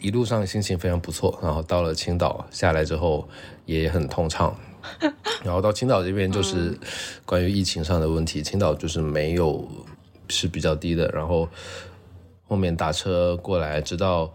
[0.00, 3.28] 一路上心情非常不错，然后到了青岛下来之后
[3.64, 4.54] 也很通畅。
[5.42, 6.78] 然后到青岛这边就是
[7.24, 9.66] 关于疫情上的问题，青岛就是没有
[10.28, 11.48] 是比较低的，然后
[12.46, 14.32] 后面打车过来，直到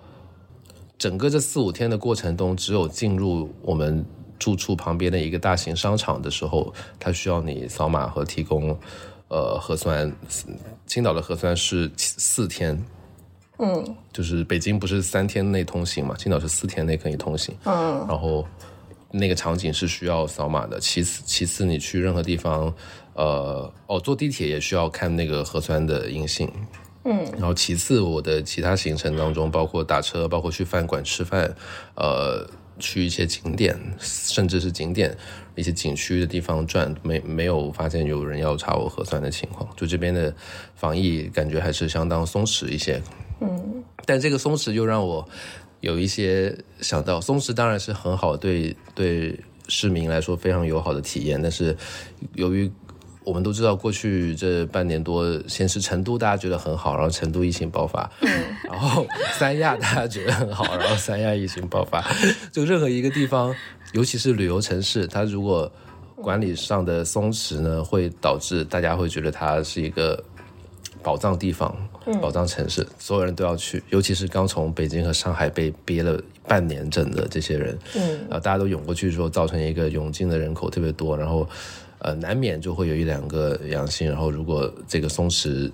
[0.97, 4.05] 整个这四五天的过程中，只有进入我们
[4.37, 8.77] 住处旁边的一个大型商场的时候，它需要你扫码和提供
[9.31, 10.11] 呃核酸。
[10.85, 12.77] 青岛的核酸是四天，
[13.59, 17.55] 嗯就是北京不是三天内通行嘛，青岛是四天内可以通行。
[17.63, 18.45] 嗯然后
[19.09, 20.79] 那个场景是需要扫码的。
[20.79, 22.73] 其次，其次你去任何地方，
[23.13, 26.51] 呃，哦，坐地铁也需要看那个核酸的阴性。
[27.03, 31.51] 嗯然后其次，我的其他行程当中，包括打车，包括去饭馆吃饭，
[31.95, 32.47] 呃，
[32.79, 35.15] 去一些景点，甚至是景点
[35.55, 39.67] 一些景区的地方转，没没有发现有人要查我核酸的情况。
[39.75, 40.33] 就这边的
[40.75, 43.01] 防疫感觉还是相当松弛一些。
[43.39, 45.27] 嗯但这个松弛又让我
[45.81, 51.39] 有一些想到，松弛当然是很好，对对市民来说非常友好的体验。
[51.41, 51.75] 但是
[52.33, 52.71] 由于
[53.23, 58.09] 我们都知道，过去这半年多，先是成都大家觉得很好，然后成都疫情爆发，
[58.63, 59.05] 然后
[59.37, 62.03] 三亚大家觉得很好，然后三亚疫情爆发，
[62.51, 63.55] 就任何一个地方，
[63.93, 65.71] 尤其是旅游城市，它如果
[66.15, 70.23] 管理上的松弛呢，会导致大家会觉得它是一个
[71.03, 71.75] 宝藏地方、
[72.21, 78.19] 宝藏城市，所有人都要去，尤其是刚从北京和上海被憋了半年整的这些人，嗯。
[78.29, 81.47] 然后大家都涌过去之后，造成一个涌进的人口特别多，然后
[82.01, 85.71] 呃难免就会有一两个阳性，然后如果这个松弛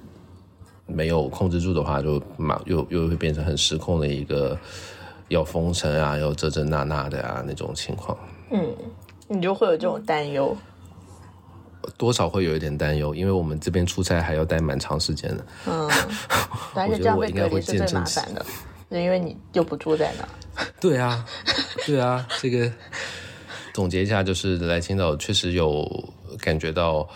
[0.86, 4.58] 没有控制住的话，就马又又会变成很失控的一个
[5.30, 8.18] 要封城啊，要这这那那的啊那种情况，
[8.52, 8.74] 嗯，
[9.28, 10.56] 你就会有这种担忧。
[11.98, 15.46] 多少会有一点担忧，因为我们这边出差还要待蛮长时间的。
[15.68, 15.90] 嗯，
[16.76, 18.46] 而我觉得且这样被我应该会隔离是最麻烦的，
[18.92, 20.68] 就因为你又不住在那儿。
[20.82, 21.26] 对啊，
[21.86, 22.70] 对啊，这个
[23.74, 25.88] 总结一下，就是来青岛确实有
[26.38, 27.08] 感觉到，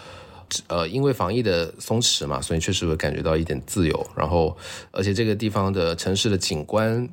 [0.67, 4.07] 呃，因为防疫的松弛嘛，所以确实会感觉到一点自由。
[4.15, 4.55] 然后，
[4.91, 7.07] 而且这个地方的城市的景观，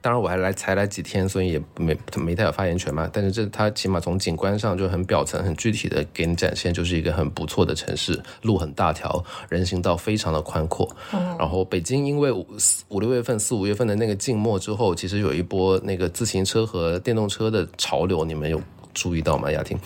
[0.00, 3.10] 当然我还来才来几天，所以也没没太有发言权嘛。
[3.12, 10.88] 但是这它起码从景观上就很表层、很具体的给你展现，就是一个很不错的城市，路很大条，人行道非常的宽阔。
[11.10, 12.46] 然后北京因为五
[12.88, 18.62] 五六月份、四五月份的那个静默之后，其实有一波那个自行车和电动车的潮流，你们有
[18.98, 19.50] 注意到吗？
[19.50, 19.78] 雅婷，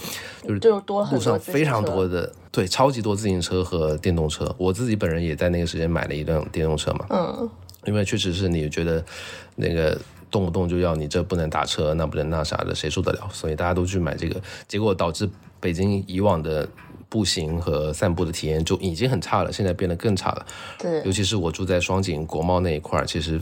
[0.42, 4.52] 就是路上非常多的，对，超级多自行车和电动车。
[4.58, 7.50] 我自己本人也在那个时间买了一辆电动车嘛，嗯
[7.84, 9.04] 因为确实是你觉得
[9.56, 9.98] 那个
[10.30, 13.28] 动不动就要你这不能打车，那不能那啥的，谁受得了？
[13.32, 15.28] 所以大家都去买这个，结果导致
[15.60, 16.68] 北京以往的
[17.08, 20.46] 步行和散步的体验就已经很差了，现在变得更差了。
[20.78, 23.40] 对尤其是我住在双井国贸那一块儿，其实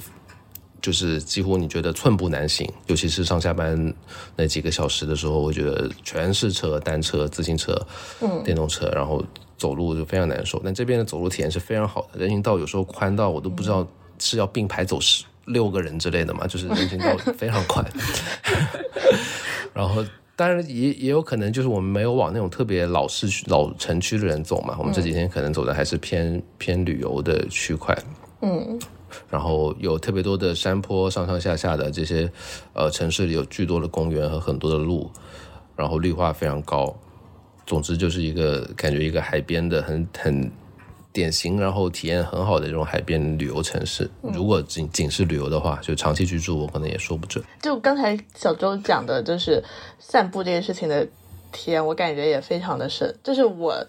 [0.81, 3.93] 就是几乎你觉得寸步难行，尤其是上下班
[4.37, 7.75] 那几个小时的时候，我觉得全是车，单车、自行车、
[8.21, 9.23] 嗯电动车，然后
[9.59, 10.61] 走路就非常难受。
[10.65, 13.87] 但这边的走路体验是非常好的，人行道有时候宽到我都不知道
[14.19, 17.85] 是要并排走十六个人之类的嘛，就是人行道非常宽。
[19.75, 27.97] 然后当然也也有可能就是我们没有往那种特别老市区、老城区的人走嘛，我们这几天可能走的还是偏偏旅游的区块。
[28.43, 28.79] 嗯
[29.29, 32.31] 然后有特别多的山坡，上上下下的这些，
[32.73, 35.11] 呃，城市里有巨多的公园和很多的路，
[35.77, 36.95] 然后绿化非常高。
[37.67, 40.51] 总之就是一个感觉一个海边的很很
[41.13, 44.11] 典型，然后体验很好的这种海边旅游城市。
[44.23, 47.45] 如果仅仅是旅游的话，就长期居住，我可能也说不准。
[47.61, 49.63] 就刚才小周讲的，就是
[49.99, 51.07] 散步这件事情的
[51.53, 53.15] 体验，我感觉也非常的深。
[53.23, 53.87] 就是我，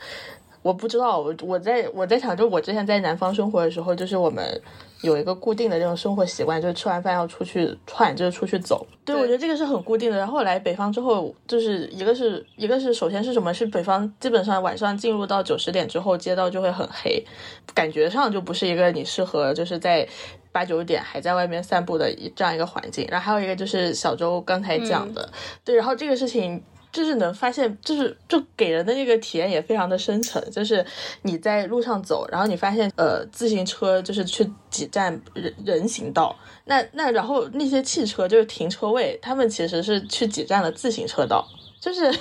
[0.61, 4.61] 我不知道，我我在我在想，就我之前在南方生活的时候，就是我们
[5.01, 8.85] 有一个固定的这种生活习惯，就是吃完饭要出去串，就是出去走。
[9.03, 10.17] 对，我觉得这个是很固定的。
[10.17, 13.53] 然后来北方之后，就是一个是一个是首先是什么？
[13.53, 17.25] 是北方基本上晚上进入到九十点之后，街道就会很黑，
[17.73, 20.07] 感觉上就不是一个你适合就是在。
[20.53, 25.29] 八九点还在外面散步的一这样一个环境，然后还有一个就是小周刚才讲的，
[25.63, 26.61] 对，然后这个事情
[26.91, 30.85] 就是能发现，就是就给人的那个体验也非常的深沉，就是
[31.21, 36.35] 你在路上走，然后你发现呃自行车就是去挤占人人行道，
[36.65, 41.47] 那那然后那些汽车就是停车位，他们其实是去挤占了自行车道。
[41.79, 42.13] 就是。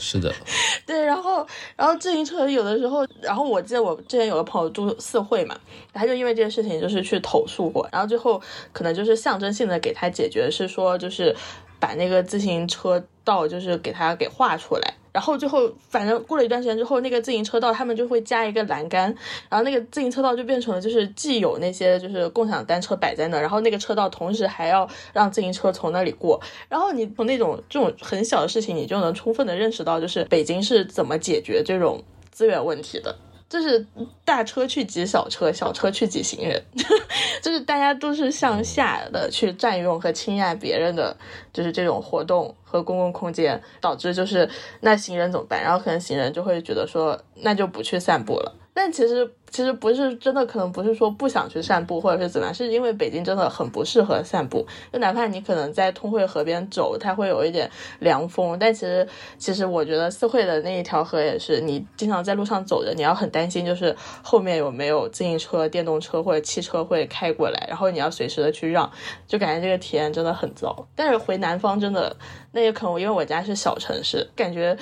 [0.00, 0.34] 是的，
[0.84, 1.46] 对，然后
[1.76, 5.56] 然后自行车有的时候，然后我记得我之前有个朋友住四惠嘛，
[5.92, 8.42] 他就因为这个事情就是去投诉过，然后最后
[8.72, 11.34] 可能就是象征性的给他解决是说就是
[11.78, 14.94] 把那个自行车道就是给它给画出来。
[15.12, 19.04] 然后最后反正过了一段时间之后，那个自行车道他们就会加一个栏杆，
[19.48, 33.16] 然后那个自行车道就变成了就是既有那些就是共享单车摆在那，然后那个车道同时还要让自行车从那里过，然后你从那种这种很小的事情，你就能充分的认识到就是北京是怎么解决这种资源问题的。
[33.48, 33.86] 就是
[34.24, 36.60] 大车去挤小车，小车去挤行人，
[37.40, 41.16] 就是大家都是向下的去占用和侵占别人的，
[41.52, 44.48] 就是这种活动和公共空间，导致就是
[44.80, 45.62] 那行人怎么办？
[45.62, 48.54] 然后可能行人就会觉得说，那就不去散步了。
[48.78, 54.66] 但其实其实不是真的，可能不是说不想去散步或者是怎么样，是因为北京真的很不适合散步。
[54.92, 57.70] 就哪怕你可能在通惠河边走，它会有一点
[58.00, 59.08] 凉风，但其实
[59.38, 68.92] 其实我觉得四惠的那一条河也是，你经常在路上走着，你要很担心，就是后面有没有自行车、电动车或者汽车会开过来，然后你要随时的去让，
[69.26, 70.86] 就感觉这个体验真的很糟。
[70.94, 72.14] 但是回南方真的，
[72.52, 74.76] 那也可能因为我家是小城市，感觉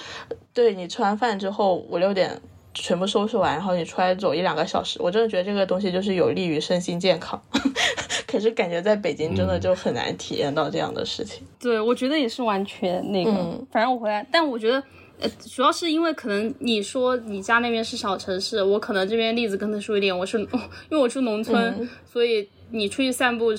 [0.53, 2.42] 对你吃完饭之后五六点。
[2.75, 7.41] 全部收拾完，然后你出来走一两个小时，我真的觉得这个东西就是有利于身心健康。
[8.27, 11.45] 可是感觉在北京真的就很难体验到这样的事情。
[11.61, 13.31] 对，我觉得也是完全那个。
[13.70, 14.83] 反正我回来，但我觉得，
[15.20, 20.16] 呃，主要是因为可能你说你家那边是小城市，我可能这边例子更特殊一点。
[20.16, 20.41] 我是
[20.91, 23.55] 因为我住农村，所以你出去散步，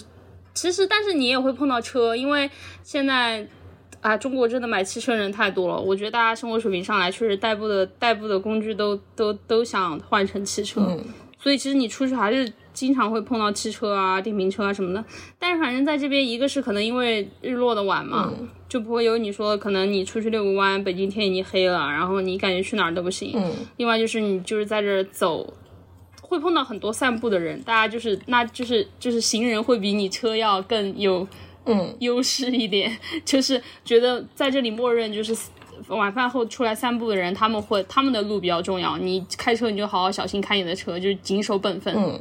[0.53, 2.49] 其实但是你也会碰到车，因为
[2.83, 3.47] 现在。
[4.05, 10.95] 啊，中国真的买汽车人太多了，我觉得大家生活水平上来，确实代步的代步的工具都都都想换成汽车，
[11.39, 15.03] 所以其实你出去还是经常会碰到汽车啊、电瓶车啊什么的。
[15.39, 18.31] 但是反正在这边，一个是可能因为日落的晚嘛，
[18.69, 23.35] 就不会有你说可能你出去遛个弯，北京天已经黑了，然后你感觉去哪儿都不行。
[23.77, 25.51] 另外就是你就是在这儿走，
[26.21, 31.27] 会碰到很多散步的人，大家就是那就是就是行人会比你车要更有。
[31.65, 35.35] 嗯，优势一点 就是觉得在这里默认就是
[35.87, 38.97] 晚饭后出来散步的人，他们会他们的路比较重要。
[38.97, 41.93] 你开车你就好好小心开你的车，就是谨守本分。
[41.95, 42.19] 嗯，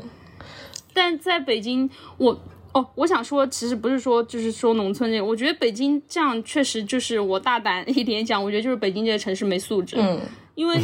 [0.92, 2.40] 但在北京，我
[2.72, 9.96] 哦，我想说，其实不是说就是说农村这个，我觉得北京这样确实就是我大胆一点讲，我觉得就是北京这个城市没素质。
[9.98, 10.20] 嗯。
[10.54, 10.80] 因为，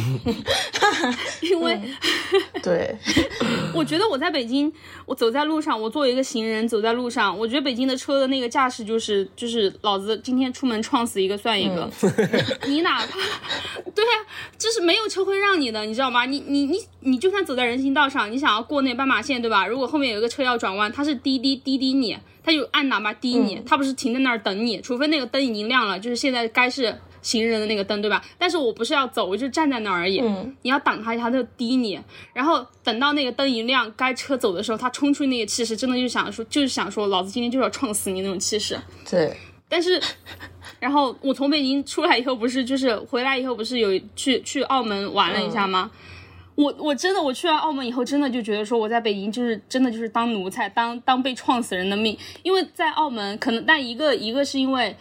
[1.41, 1.79] 因为，
[2.61, 2.93] 对，
[3.73, 4.71] 我觉得我在北京，
[5.05, 11.89] 我走在路上，我作为一个行人走在路上，我觉得北京的车的那个架势就是就是老子今天出门撞死一个算一个，
[12.67, 13.17] 你哪怕，
[13.95, 14.15] 对啊，
[14.57, 16.25] 就是没有车会让你的，你知道吗？
[16.25, 19.65] 你你你你就算走在人行道上，你想要过那斑马线，对吧？
[19.65, 26.93] 如果后面有一个车要转弯，它是滴滴滴滴你，他就按喇叭滴你，他不是停在那儿等你，除非那个灯已经亮了，就是现在该是。
[27.21, 28.23] 行人的那个灯，对吧？
[28.37, 30.19] 但是我不是要走，我就站在那儿而已。
[30.19, 31.99] 嗯，你要挡他一下，他就滴你。
[32.33, 38.79] 然后等到那个灯一亮，该车走的时候，他冲出那个气势，真的就想说，就是想说，老子今天就要撞死你那种气势。
[39.09, 39.35] 对。
[39.69, 40.01] 但是，
[40.79, 45.89] 然后我从北京出来以后，不是就是回来以后，不是有去去澳门玩了一下吗？
[46.55, 52.17] 我我真的我去完澳门以后，真的就觉得说，我在北京就是真的就是当奴才，当当被撞死人的命。
[52.43, 54.95] 因为在澳门，可能但一个一个是因为。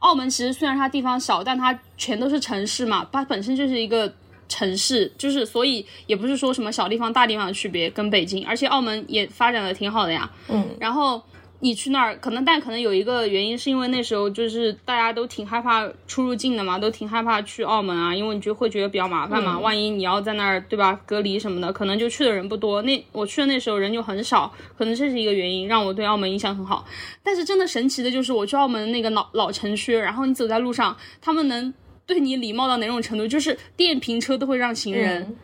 [0.00, 4.12] 澳门其实虽然它地方小，但它全都是城市嘛，它本身就是一个
[4.48, 10.30] 城市，就是所以也不是说什么小地方大地方的区别，跟北京，而且澳门也发展的挺好的呀。
[10.48, 11.22] 嗯，然后。
[11.66, 22.80] 你去那儿可能，但可能有一个原因，是因为那时候就是大家都挺害怕出入境的嘛，都挺害怕去澳门啊，因为你就会觉得比较麻烦嘛，万一你要在那儿对吧隔离什么的，可能就去的人不多。
[22.82, 26.86] 那我去的那时候人就很少，可能这是一个原因，让我对澳门印象很好。
[27.24, 31.74] 但是真的神奇的就是，我去澳门那个老老城区，然后你走在路上，他们能
[32.06, 33.26] 对你礼貌到哪种程度？
[33.26, 35.36] 就是电瓶车都会让行人。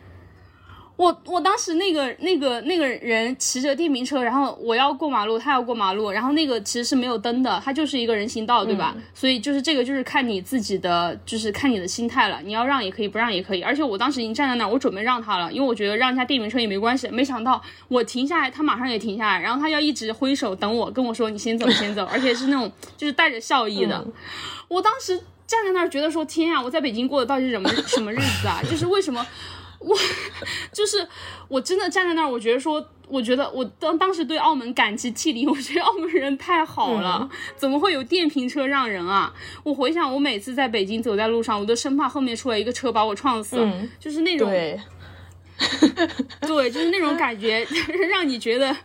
[0.95, 8.95] 我我当时那个那个那个人骑着电瓶车，然后我要过马路，他要过马路，然后那个其实是没有灯的，它就是一个人行道，对吧？
[9.11, 12.39] 所以就是这个就是看你自己的，就是看你的心态了。
[12.45, 13.63] 你要让也可以，不让也可以。
[13.63, 17.07] 而且我当时已经站在那儿，我准备让他了，因为我觉得让一下电瓶车也没关系。
[17.09, 24.05] 没想到我停下来，他马上也停下来，然后他要一直挥手等我，跟我说你先走，先走，而且是那种就是带着笑意的。
[24.67, 25.17] 我当时
[25.47, 28.61] 站在那儿觉得说天啊，我在北京过的到底是什么什么日子啊？
[28.69, 29.25] 就是为什么？
[29.83, 29.95] 我
[30.71, 31.07] 就是
[31.47, 39.33] 我真的站在那儿，我觉得说，我觉得我当当时对澳门感激涕零，我觉得澳门人太好了，怎么会有电瓶车让人啊？
[39.63, 43.57] 我回想我每次在北京走在路上，我都生怕后面出来一个车把我撞死，
[43.99, 44.79] 就是那种，对，
[46.41, 48.75] 对，就是那种感觉，就 是让你觉得，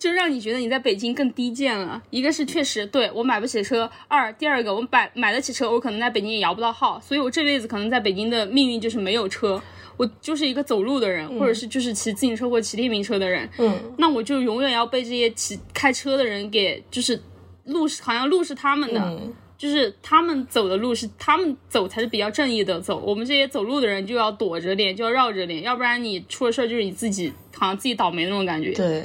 [0.00, 2.02] 就让你觉得你在北京更低贱了。
[2.10, 9.62] 一个是确实对我买不起车，二第二个我买买得起车，我可能在北京也摇不到号，所以我这辈子可能在北京的命运就是没有车。
[9.96, 17.20] 我就是一个走路的人，或者是就是骑自行车或骑电瓶车的人，嗯，那我就永远要被这些骑开车的人给就是
[17.64, 19.20] 路是好像路是他们的，
[19.56, 28.72] 就是他们走的路是他们走才是比较正义的走，我们这些走路的人就要躲着点，就要绕着点，要不然你出了事儿就是你自己好像自己倒霉那种感觉。
[28.72, 29.02] 对，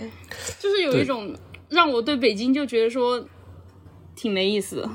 [0.59, 1.33] 就是有一种
[1.69, 3.25] 让我对北京就觉得说
[4.15, 4.89] 挺没意思的。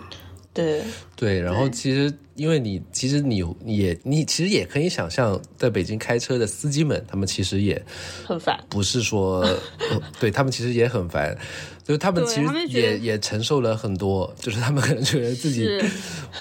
[0.56, 0.82] 对，
[1.14, 7.84] 对，然后其实因为你其实你你也你其实也可以想象，在北京开车的司机们，他们其实也
[8.24, 8.58] 很烦。
[8.70, 11.36] 不是说，呃对他们其实也很烦，
[11.84, 15.68] 就是他们其实也也承受了很多，就是他们可能觉得自己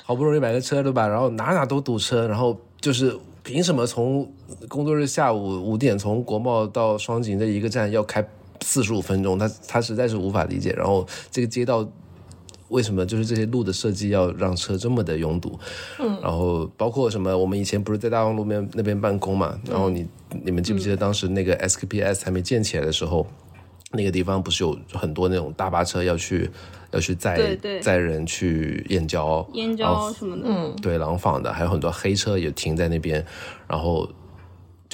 [0.02, 3.14] 好不容易买个车对吧，然后哪哪都堵车，然后就是
[3.44, 4.32] 凭什么从
[4.70, 8.26] 工作日下午五点从国贸到双井这一个站要开
[8.62, 11.86] 四十五分钟，他他实在是无法理解，然后这个街道。
[12.70, 15.60] 为什么就是这些路的设计要让车这么的拥堵？
[16.00, 20.08] 嗯，然后包括什么，我们以前不是在大望路面那边办公嘛，然后你
[20.44, 23.26] 你们记不记得当时那个 SKPS 还没建起来的时候，
[23.92, 26.50] 那个地方不是有很多那种大巴车要去
[26.92, 33.24] 要去载载人去燕郊，燕郊什么的，嗯，对廊坊的，还有很多黑车也停在那边，
[33.68, 34.10] 然后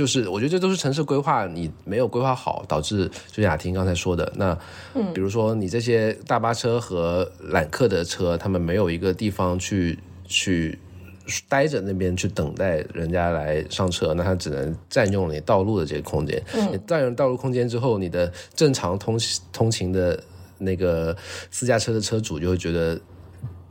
[0.02, 4.58] 就是我觉得这都是城市规划你没有规划好，导致就像雅婷刚才说的，那
[5.14, 10.80] 比如说你这些大巴车和揽客的车，他们没有一个地方去去。
[11.48, 16.44] 待着那边去等待人家来上车，那他只能占用了你道路的这个空间。
[16.72, 19.18] 你占用道路空间之后，你的正常通
[19.54, 20.22] 通勤的
[20.58, 21.16] 那个
[21.50, 23.00] 私家车的车主就会觉得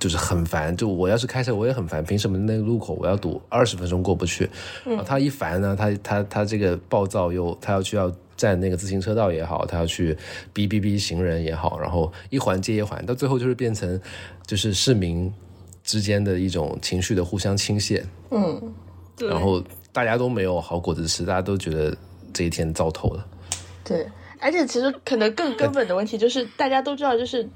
[0.01, 4.51] 就是很烦，就我要是开车我也很烦，凭什么那个路口我要堵二十分钟过不去？
[4.85, 10.17] 然后他一烦呢，他他他这个暴躁又他要去要占那个自行车道也好，他要去
[10.53, 14.01] 逼逼逼行人也好，然后一环接一环，到最后就是变成
[14.47, 15.33] 就是市民
[15.85, 18.73] 之间的一种情绪的互相倾泻，嗯，
[19.17, 21.95] 对，然后大家都没有好果子吃，大家都觉得
[22.33, 23.27] 这一天糟透了。
[23.85, 24.07] 对，
[24.41, 27.47] 而且其实可能更根本的问题就是，大家都知道，就是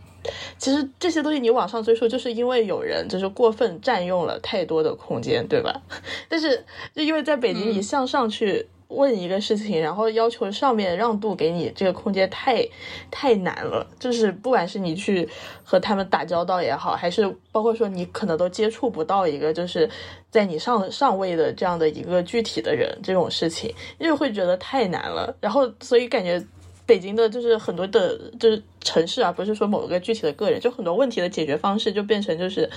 [0.58, 5.82] 其实这些东西你往上追溯，就是因为有人就是过分占用了太多的空间，对吧？
[6.28, 6.64] 但是
[6.94, 12.66] 就因为在北京，你向上去问一个事情，然后要求上面让渡给你这个空间太
[13.10, 15.28] 太难了，就是不管是你去
[15.62, 19.88] 和他们打交道也好，还是包括说你可能都接触不到一个就是
[20.30, 26.42] 在你上上位的这样的一个具体的人这种事情，因为会觉得太难了，然后所以感觉。
[26.87, 32.68] 北京的就是很多的，就是城市啊，不是说某个具体的个人，就很多问题的解决方式就变成就是，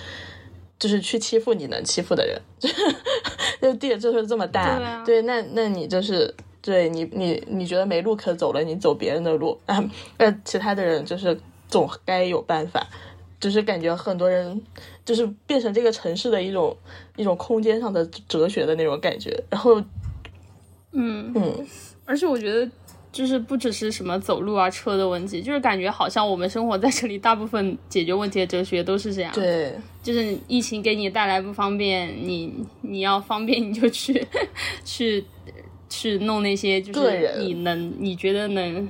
[0.79, 2.41] 就是去欺负你能欺负的人，
[3.61, 5.03] 就地就是这么大，对啊。
[5.05, 9.83] 对，那那你就是对你你你觉得没路可走了，你走别人的路啊，
[10.17, 11.37] 那其他的人就是
[11.67, 12.87] 总该有办法，
[13.41, 14.61] 就是感觉很多人
[15.03, 16.77] 就是变成这个城市的一种
[17.17, 19.81] 一种空间上的哲学的那种感觉，然后
[20.93, 21.67] 嗯，嗯。
[22.05, 22.71] 而且我觉得。
[23.17, 29.33] 就是不只是什么走路啊、车的问题，就是感觉好像我们生活在这里，大部分解决问题的哲学都是这样。
[29.33, 34.23] 对就是疫情给你带来不方便，你你要方便你就去
[34.85, 35.25] 去
[35.89, 38.87] 去弄那些，就是你能你觉得能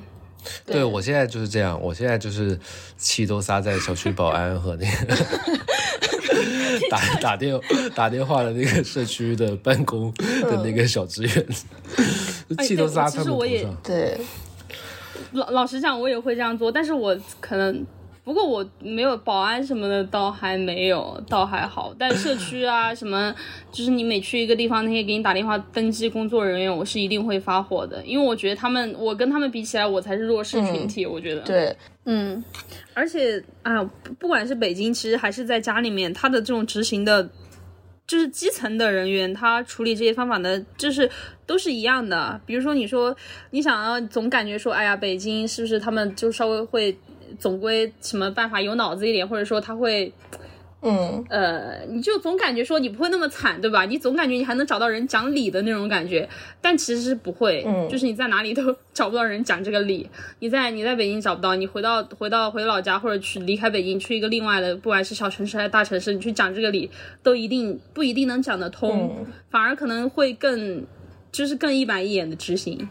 [0.66, 2.60] 对我现在就是这样，我现在就是
[2.98, 5.16] 气都撒在小区保安和那个
[6.92, 7.58] 打打电
[7.96, 11.48] 打电话的那个社区的办公的那个小职员，
[12.56, 13.78] 气都撒他们头哎其实我也上。
[13.84, 14.18] 对
[15.34, 17.86] 老老实讲，我也会这样做，但是我可能。
[18.24, 21.96] 不过我没有保安什么的，倒还没有，倒还好。
[21.98, 23.34] 但社区啊什么，
[23.72, 31.06] 就是你每去一个地方，那些给你打电话登记工作人员，我是一定会发火的，因为我觉得他们，我跟他们比起来，我才是弱势群体。
[31.06, 31.74] 我觉得，对
[32.04, 32.44] 嗯，
[32.94, 37.30] 而且啊，不不管是北京，其实还是在家里面，他的这种执行的，
[38.08, 41.08] 就是基层的人员，他处理这些方法呢，就是
[41.46, 42.42] 都是一样的。
[42.46, 43.16] 比如说，你说
[43.52, 46.98] 你想要总感觉说，哎呀，北京是不是他们就稍微会
[47.38, 50.12] 总归什么办法有脑子一点，或者说他会。
[50.82, 51.24] 嗯。
[51.30, 53.86] 呃，你就总感觉说你不会那么惨，对吧？
[53.86, 56.28] 你总感觉你还能找到人讲理的那种感觉，
[56.62, 57.88] 但其实是不会，嗯。
[57.90, 60.10] 就是你在哪里都找不到人讲这个理。
[60.40, 66.90] 你在你在北京找不到，你回到回到回老家或者去离开北京去一个另外的，不管是小城市还是大城市，你去讲这个理，
[67.22, 69.26] 都一定不一定能讲得通，嗯。
[69.50, 70.86] 反而可能会更
[71.32, 72.88] 就是更一板一眼的执行。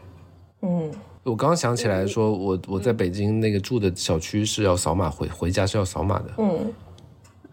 [0.62, 0.92] 嗯。
[1.22, 6.72] 我刚想起来说，我我在北京那个住的小区是要扫码回回家是要扫码的，嗯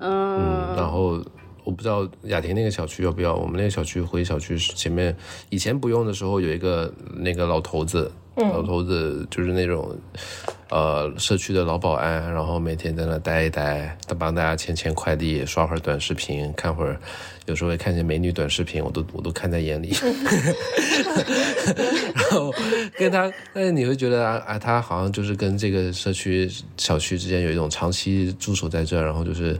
[0.03, 1.23] 嗯，然后
[1.63, 5.15] 我不知道雅婷那个小区要不要，我们那个小区回小区前面
[5.49, 9.95] 以前不用的时候有一个那个老头子，老头子就是那种
[10.69, 16.99] 呃社区的老保安，然后每天在那待一待，他帮大家签签快递，刷会儿短视频，看会儿，
[17.45, 19.93] 有时候会看见美女短视频，我都我都看在眼里。
[22.15, 22.53] 然后
[22.97, 29.59] 跟他，但是你会觉得啊啊，他好像就是跟这个社区小区之间有一种长期驻守在这儿，然后就是。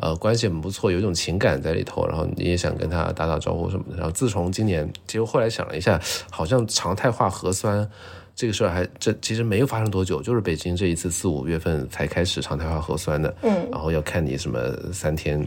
[0.00, 3.96] 呃，关系很不错，有一种情感在里头，然后你也想跟他打打招呼什么的。
[3.96, 7.88] 然后自从今年，其实后来想了一下，好像常态化核酸
[8.36, 14.60] 这个事儿还这其实没有发生多久，就是北京这一次四五月份才开始常态化核酸的，嗯，然后要看你什么
[14.92, 15.44] 三天，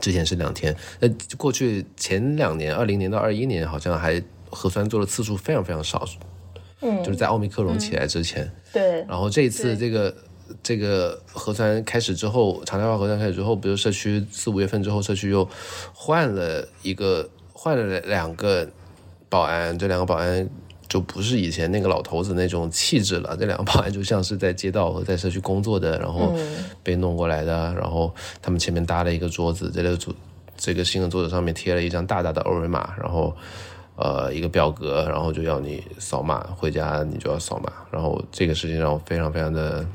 [0.00, 1.06] 之前是两天，那
[1.36, 6.08] 过去前两年，二零年到二一年好像还核酸做的次数非常非常少，
[6.80, 10.16] 嗯，就是在奥密克戎起来之前，对，然后这一次这个
[10.62, 15.48] 这个核酸开始之后，常态化核酸开始之后，比如社区四五月份之后，社区又
[15.92, 18.68] 换了一个换了两个
[19.28, 20.48] 保安，这两个保安
[20.88, 26.34] 就不是以前那个老头子那种气质了，这两个保安就像是在街道和在社区工作的，然后
[26.82, 30.14] 被弄过来的，然后他们前面搭了一个桌子，这个桌
[30.56, 33.34] 这个新的桌子上面贴了一张大大的二维码，然后。
[33.96, 39.86] 呃，一个表格，然后就要你扫码，回家你就要扫码，然后这个事情让我非常非常的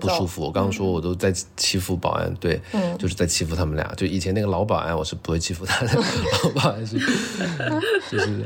[0.00, 0.42] 不舒服。
[0.42, 3.84] 我刚刚说我都在欺负保安，对，嗯就是在欺负他们俩。
[3.96, 5.94] 就以前那个老保安，我是不会欺负他的，
[6.44, 6.98] 老保安是
[8.10, 8.44] 就是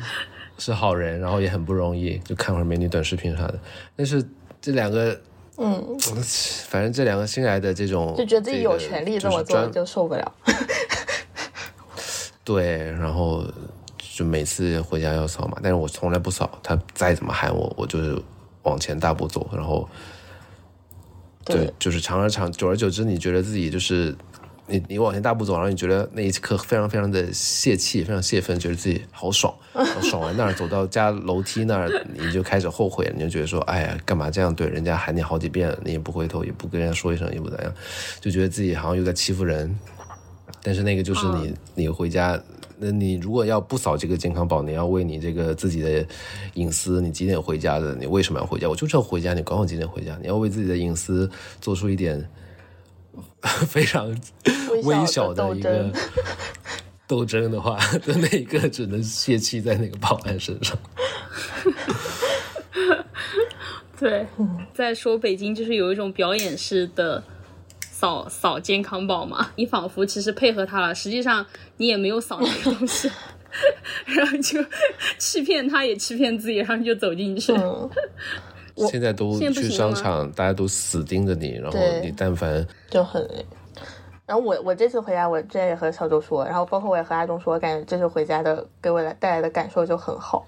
[0.58, 3.58] 是好人，然后也很不容易，就看会儿美女短视频啥的。
[3.96, 4.22] 但是
[4.60, 5.18] 这两个，
[5.56, 5.96] 嗯，
[6.68, 10.32] 反正这两个新来的这种，就觉得自己有权利这么做就受不了。
[12.42, 13.44] 对，然后
[13.98, 18.20] 就每次回家要扫码，但是我从来不扫，他再怎么喊我，我就是
[18.64, 19.88] 往前大步走，然后就
[21.44, 24.14] 对就是长而长，久而久之，你觉得自己就是
[24.66, 37.72] 你你往前大步走，然后你觉得那一刻非常非常的泄气，非常泄愤，觉得自己好爽， 然后爽完那儿走到家楼梯那儿，你就开始后悔，你就觉得说，哎呀，干嘛这样对人家喊你好几遍，你也不回头，也不跟人家说一声，也不咋样，
[38.20, 39.76] 就觉得自己好像又在欺负人。
[40.62, 42.38] 但是那个就是你，你回家，
[42.82, 46.06] 那你如果要不扫这个健康宝，你要为你这个自己的
[46.54, 48.66] 隐私，你几点回家的，你为什么要回家？
[48.68, 50.16] 我就是要回家，你管我几点回家？
[50.22, 52.26] 你要为自己的隐私做出一点
[53.68, 54.08] 非常
[54.84, 55.92] 微小的一个
[57.06, 60.74] 斗争的话，那 那一个只能泄气在那个保安身上。
[63.98, 64.26] 对，
[64.72, 67.22] 在说北京就是有一种表演式的
[68.00, 71.44] 扫扫健康宝嘛，你仿佛其实配合他了，实际上
[71.76, 73.10] 你也没有扫那个东西，
[74.06, 74.58] 然后就
[75.18, 77.52] 欺骗他，也欺骗自己，然后就走进去。
[77.52, 77.90] 嗯，
[78.88, 83.44] 现在都去商场，大家都死盯着你，然后你但凡就很累。
[84.24, 90.46] 然后我我这次回家，我之前也和小周说，然后包括我也和阿忠说，我感觉这次回家的给我来带来的感受就很好。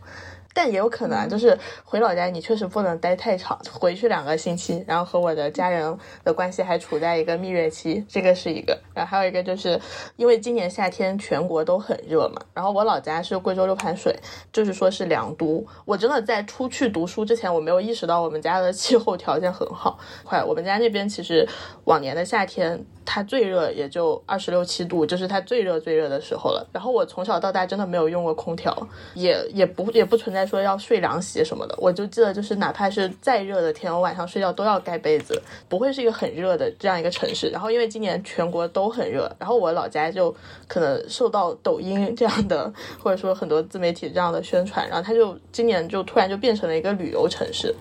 [0.54, 8.78] 但也有可能啊，就是回老家你确实不能待太长，回去两个星期，然后和我的家人的关系还处在一个蜜月期，这个是一个。
[8.94, 9.80] 然后还有一个就是
[10.16, 14.14] 因为今年夏天全国都很热嘛，然后我老家是贵州六盘水，
[14.52, 15.66] 就是说是凉都。
[15.84, 19.98] 我真的在出去读书之前，我没有意识到我们家的气候条件很好。
[20.24, 21.48] 快，我们家那边其实
[21.84, 26.66] 往年的夏天它最热也就二十六七度，就是它最热最热的时候了。
[26.72, 28.76] 然后我从小到大真的没有用过空调，
[29.14, 31.74] 也也不也不存在说要睡凉席什么的。
[31.78, 37.48] 我就记得就是哪怕是再热的天，我晚上睡觉都要盖被子，不会是一个很热的这样一个城市。
[37.48, 40.34] 然后因为今年全国都很热，然后我老家就
[40.68, 42.72] 可能受到抖音这样的
[43.02, 47.74] 或者说很多自媒体这样的宣传，然后它就今年就突然就变成了一个旅游城市。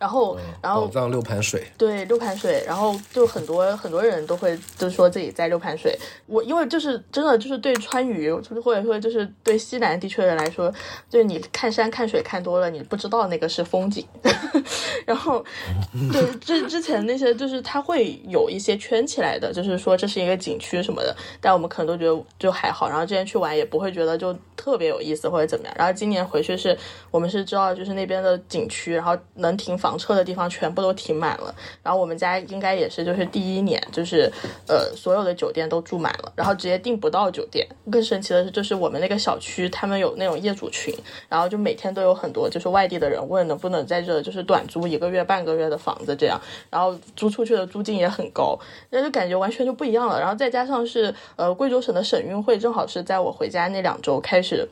[0.00, 5.94] 然后，然后宝藏六盘水，对六盘水，然后就很多很多人都会就说自己在六盘水。
[6.24, 10.72] 我因为就是真的就是对川渝，或者说就是对西南地区的人来说，
[11.10, 14.06] 就是你看山看水看多了，你不知道那个是风景。
[15.04, 15.44] 然后，
[16.10, 22.88] 对之之前那些就是它会有一些圈起来的，就是说这是一个景区什么的，但我们可能都觉得就还好。
[22.88, 25.74] 然后之前去玩也不会觉得就特别有意思或者怎么样。
[25.78, 26.76] 然后今年回去是
[27.10, 31.54] 我们是知道就是那边的景区，然后能停房车的地方全部都停满了。
[31.82, 34.30] 然后我们家应该也是就是第一年，就是
[34.68, 37.66] 呃所有的酒店都住满了，然后直接订不到酒店。
[37.90, 40.94] 更神奇的是，就是我们那个小区他们有那种业主群，
[41.28, 46.38] 然后就每天都有很多就是外地的人问能不能在这就是短租一个月半个月的房子这样，
[46.68, 48.58] 然后租出去的租金也很高，
[48.90, 50.20] 那就感觉完全就不一样了。
[50.20, 54.68] 然后再加上是呃贵州省的省运会正好是在我回家那两周开始是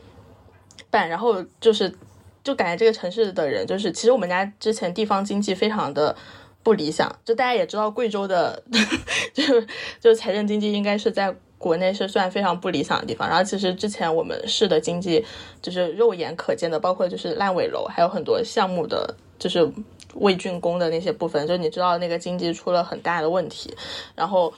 [0.91, 1.95] 办，然后就是
[2.43, 6.14] 就感觉这个城市的人就是其实我们家之前地方经济非常的。
[6.61, 8.62] 不理想，就大家也知道，贵州的，
[9.33, 9.66] 就是
[10.01, 13.26] 就是财政经济应该是在国内是算非常不理想的地方。
[13.26, 15.24] 然后其实之前我们市的经济
[15.62, 19.66] 就是肉眼可见的，包括就是烂尾楼，还有很多项目的就是
[20.16, 23.74] 未竣工的那些部分，就你知道那个经济出了很大的问题。
[24.14, 24.53] 然后，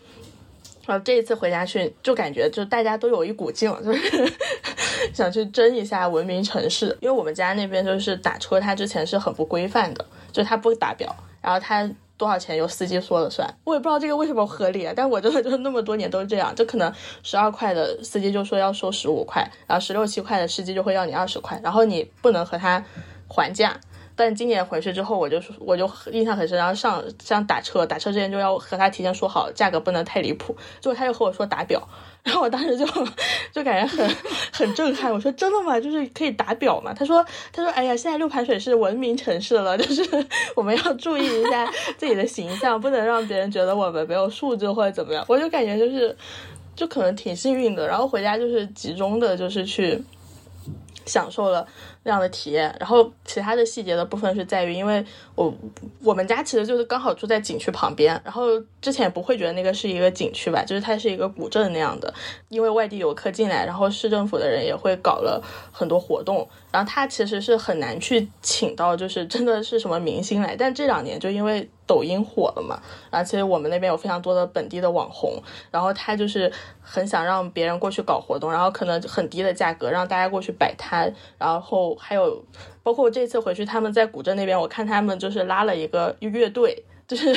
[0.87, 4.33] 然后这一次回家去，就感觉就大家都有一股劲，就是
[5.15, 6.97] 想去争一下文明城市。
[7.01, 11.15] 因为我们家那边就是打车，它之前是很不规范的，就它不打表。
[11.41, 13.49] 然后它多少钱由司机说了算。
[13.65, 22.85] 我也不知道这个为什么合理啊，但我真的就是那么多年都是这样，就可能十二块的司机就说要收十五块，然后十六七块的司机就会要你二十块，然后你不能和他
[23.29, 23.79] 还价。
[24.21, 31.83] 但今年回去之后，我就我就印象很深，然后上像打车，打车之前就要和他提前说好价格不能太离谱，结果他又和我说打表，
[32.23, 32.85] 然后我当时就
[33.51, 34.07] 就感觉很
[34.53, 35.81] 很震撼，我说真的吗？
[35.81, 36.93] 就是可以打表吗？
[36.93, 40.05] 他说他说哎呀，现在六盘水是文明城市了，就是
[40.55, 41.67] 我们要注意一下
[41.97, 45.25] 自己的形象，不能让别人觉得我们没有素质或者怎么样。
[45.29, 46.15] 我就感觉就是
[46.77, 49.99] 就可能挺幸运的，然后回家就是集中的就是去
[51.07, 51.67] 享受了。
[52.03, 55.53] 这样的体验，然后其他的细节的部分是在于，因为我
[56.03, 58.47] 我们家其实就是刚好住在景区旁边，然后
[58.81, 62.13] 之前不会觉得那个是一个景区吧，就是它是一个古镇那样的，
[62.49, 72.81] 因为外地游客进来，然后市政府的人也会搞了很多活动，然后它其实是很难去请到就是真的是什么明星来，但这两年就因为抖音火了嘛，
[73.11, 81.81] 而且我们那边有非常多的本地的网红，然后他就是很想让别人过去搞活动，然后可能很低的价格让大家过去摆摊，然后。
[81.99, 82.45] 还有，
[82.83, 87.37] 包括我这次回去，他们在古镇那边，我看他们就是拉了一个乐队，就是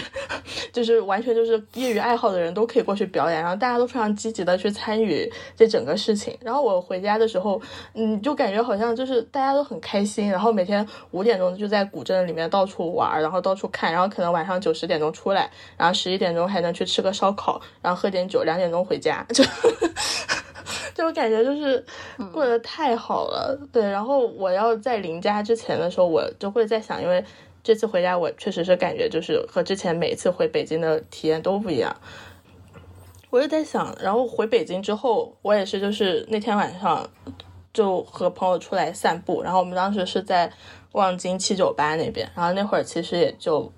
[0.72, 6.38] 就是完全就是业余爱好的人都可以过去表演，然后大家都非常积极的去参与这整个事情。
[6.42, 7.60] 然后我回家的时候，
[7.96, 19.44] 嗯，就感觉好像就是大家都很开心，然后每天五点钟就在古镇里面到处玩，然后到处看，然后可能晚上九十点钟出来，然后十一点钟还能去吃个烧烤，然后喝点酒，两点钟回家 就。
[20.96, 21.84] 就感觉就是
[22.32, 23.84] 过得太好了，对。
[23.84, 27.22] 然后我要在临家之前的时候，我就会在想，因为
[27.64, 31.96] 这次回家我确实是感觉就是和之前每一次回北京的体验都不一样。
[33.30, 37.10] 我就在想，然后回北京之后，我也是就是那天晚上
[37.74, 40.52] 就和朋友出来散步，然后我们当时是在
[40.92, 43.72] 望京七九八那边，然后那会儿其实也就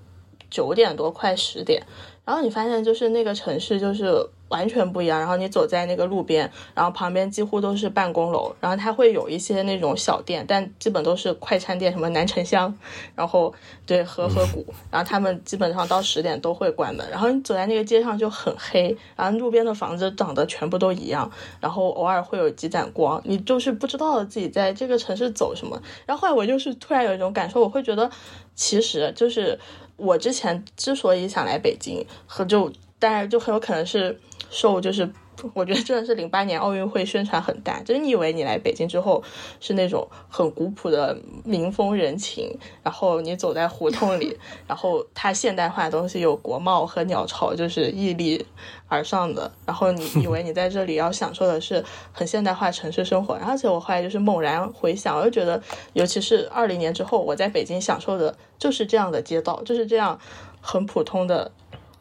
[0.55, 1.83] 九点多快十点，
[2.23, 4.29] 然后你发现就是那个城市就是。
[4.47, 5.19] 完全不一样。
[5.19, 12.71] 然后你走在那个路边，然后旁边几乎都是办公楼，然后它会有一些那种小店，但基本都是快餐店，什么南城香，
[13.15, 13.51] 然后
[13.87, 17.03] 对和和谷， 然后他们基本上到十点都会关门。
[17.09, 21.29] 然后你走在那个街上就很黑，然后路边的房子长得全部都一样，
[21.59, 25.81] 然后偶尔会有几盏光，你就是不知道自己在这个城市走什么。
[26.05, 28.11] 然后后来我就是突然有一种感受，我会觉得
[28.53, 29.59] 其实就是
[29.97, 32.71] 我之前之所以想来北京和就。
[32.97, 34.17] 当然就很有可能是
[34.49, 35.07] 受，就是
[35.53, 39.23] 我觉得真的是零八年奥运会宣传很大，就是你以为你来北京之后
[39.59, 48.45] 是那种很古朴的民风人情，然后你走在胡同里，然后它现代化的东西有国贸和鸟巢，就是屹立
[48.87, 55.61] 而上的，然后你以为你在这里要享受的是很现代化城市生活，而且我后来就是猛然回想，我就觉得，
[55.93, 60.19] 尤其是二零年之后，我在北京享受的就是这样的街道，就是这样
[60.61, 61.51] 很普通的。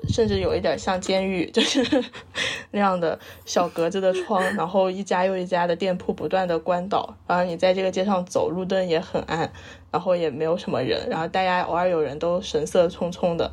[0.08, 2.04] 甚至有一点像监狱，就是
[2.72, 9.52] 那样的小格子的窗，然后一家又一家的店铺不断的关倒，然后你在这个街上走，路灯也很暗，
[9.90, 13.52] 然后也没有什么人，然后大家偶尔有人都神色匆匆的，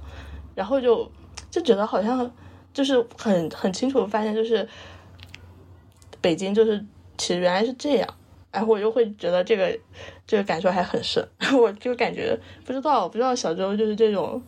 [0.55, 1.11] 然后就
[1.49, 2.31] 就觉得好像
[2.73, 4.67] 就是很很清楚发现，就是
[6.21, 6.83] 北京就是
[7.17, 8.07] 其实原来是这样，
[8.51, 9.77] 然后我就会觉得这个
[10.25, 11.27] 这个感受还很深，
[11.59, 14.41] 我就感觉不知道不知道小周就是这种。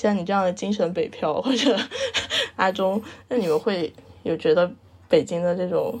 [0.00, 1.78] 像你这样的精神北漂，或者
[2.56, 3.92] 阿忠，那你们会
[4.22, 4.72] 有觉得
[5.10, 6.00] 北京的这种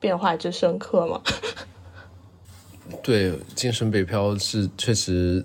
[0.00, 1.22] 变化之深刻吗？
[3.00, 5.44] 对，精神北漂是确实，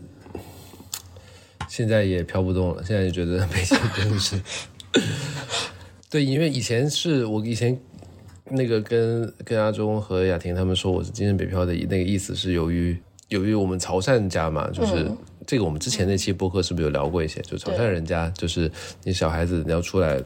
[1.70, 2.84] 现在也飘不动了。
[2.84, 4.42] 现在就觉得北京真的是，
[6.10, 7.80] 对，因为以前是我以前
[8.46, 12.98] 那个跟跟阿忠和雅婷他们说我是精神北漂的那个意思是由于
[13.28, 15.12] 由于我们潮汕家嘛，就是。
[15.48, 17.42] 这个我们之前那期播客是不是有聊过一些？
[17.42, 18.70] 就潮汕人家，就是
[19.06, 20.22] 你小孩子你要出来，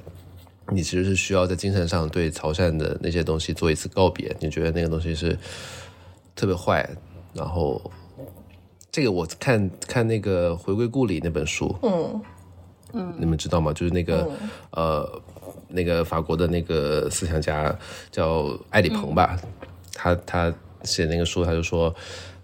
[0.69, 4.35] 你其实是需要在精神上对潮汕的那些东西做一次告别。
[4.39, 5.37] 你觉得那个东西是
[6.35, 6.89] 特别坏？
[7.33, 7.79] 然后
[8.91, 12.21] 这个我看看那个《回归故里》那本书，嗯
[12.93, 13.71] 嗯，你们知道吗？
[13.71, 14.27] 就是那个
[14.71, 15.21] 呃，
[15.67, 17.73] 那个法国的那个思想家
[18.09, 19.39] 叫艾里蓬吧，
[19.93, 20.51] 他他
[20.83, 21.93] 写那个书，他就说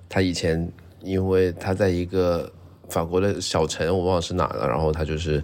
[0.08, 0.72] 他以前
[1.02, 2.50] 因为他在一个
[2.90, 4.68] 法国的小城，我忘了是哪了。
[4.68, 5.44] 然后他就是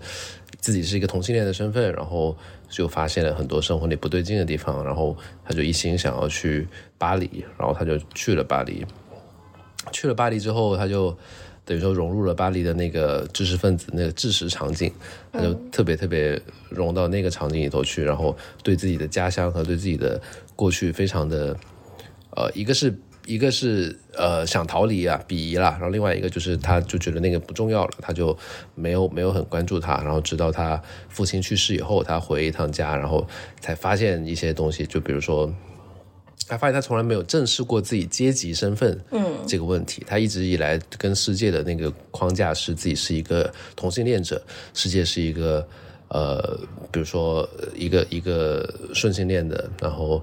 [0.59, 2.35] 自己是一个同性恋的身份，然后
[2.69, 6.67] 就发现了很多生活里不对劲的地方，然后他就一心想要去
[6.97, 8.85] 巴黎，然后他就去了巴黎。
[9.91, 11.15] 去了巴黎之后，他就
[11.65, 14.91] 等于说融入了巴黎的那个知识分子那个知识场景，
[15.31, 20.19] 他就特别特别融到那个场景里头去，然后对自己的家乡和对自己的
[20.55, 21.55] 过去非常的
[22.35, 22.93] 呃，一个是
[23.25, 28.37] 一个是呃想逃离啊，鄙夷啦，然后另外一个就是他就觉得那个不重要了，他就
[28.75, 33.27] 没有没有很关注他，然后直到他父亲去世以后，他回一趟家，然后
[33.59, 35.53] 才发现一些东西，就比如说。
[36.45, 40.03] 他发现他从来没有正视过自己阶级身份，嗯，这个问题。
[40.05, 44.43] 他一直以来跟世界的那个框架是自己是一个同性恋者，
[44.73, 45.65] 世界是一个
[46.09, 46.59] 呃，
[46.91, 50.21] 比如说一个一个顺性恋的，然后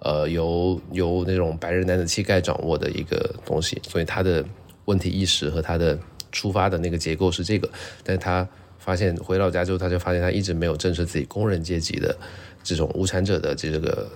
[0.00, 3.80] 呃由由那种白人男子气概掌握的一个东西。
[3.88, 4.44] 所以他的
[4.84, 5.98] 问题意识和他的
[6.32, 7.68] 出发的那个结构是这个。
[8.02, 8.46] 但是他
[8.78, 12.16] 发现回老家之后，他就发现他一直没有正视自己工人阶级的
[12.62, 14.08] 这种无产者的这个。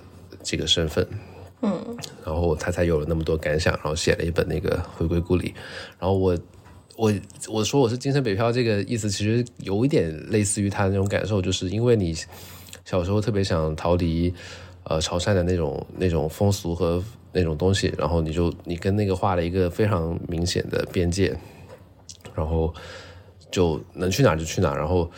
[0.47, 1.07] 这个身份，
[1.63, 5.49] 嗯，然后他才有了那么多感想，然后写了一本那个《回归故里》。
[5.99, 6.39] 然后我
[6.97, 7.15] 我
[7.49, 12.15] 我说我是精神北漂，这个意思其实有一点类似于他的那种感受，就是因为你
[12.85, 14.35] 小时候特别想逃离
[14.85, 21.37] 呃潮汕的那种那种风俗和那种东西，然后你就你跟那个画了一个非常明显的边界，
[22.35, 22.73] 然后
[23.51, 25.11] 就能去哪就去哪，然后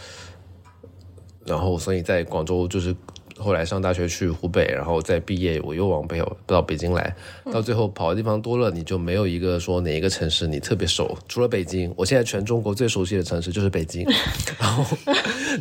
[1.44, 2.94] 然后所以在广州就是。
[3.38, 7.14] 后来上大学去湖北，然后再毕业，我又往北到北京来，
[7.52, 14.06] 到最后跑的地方多了，你就没有一个说哪一个城市你特别熟，除了北京，我现在全中国最熟悉的城市就是北京。
[14.58, 14.82] 然后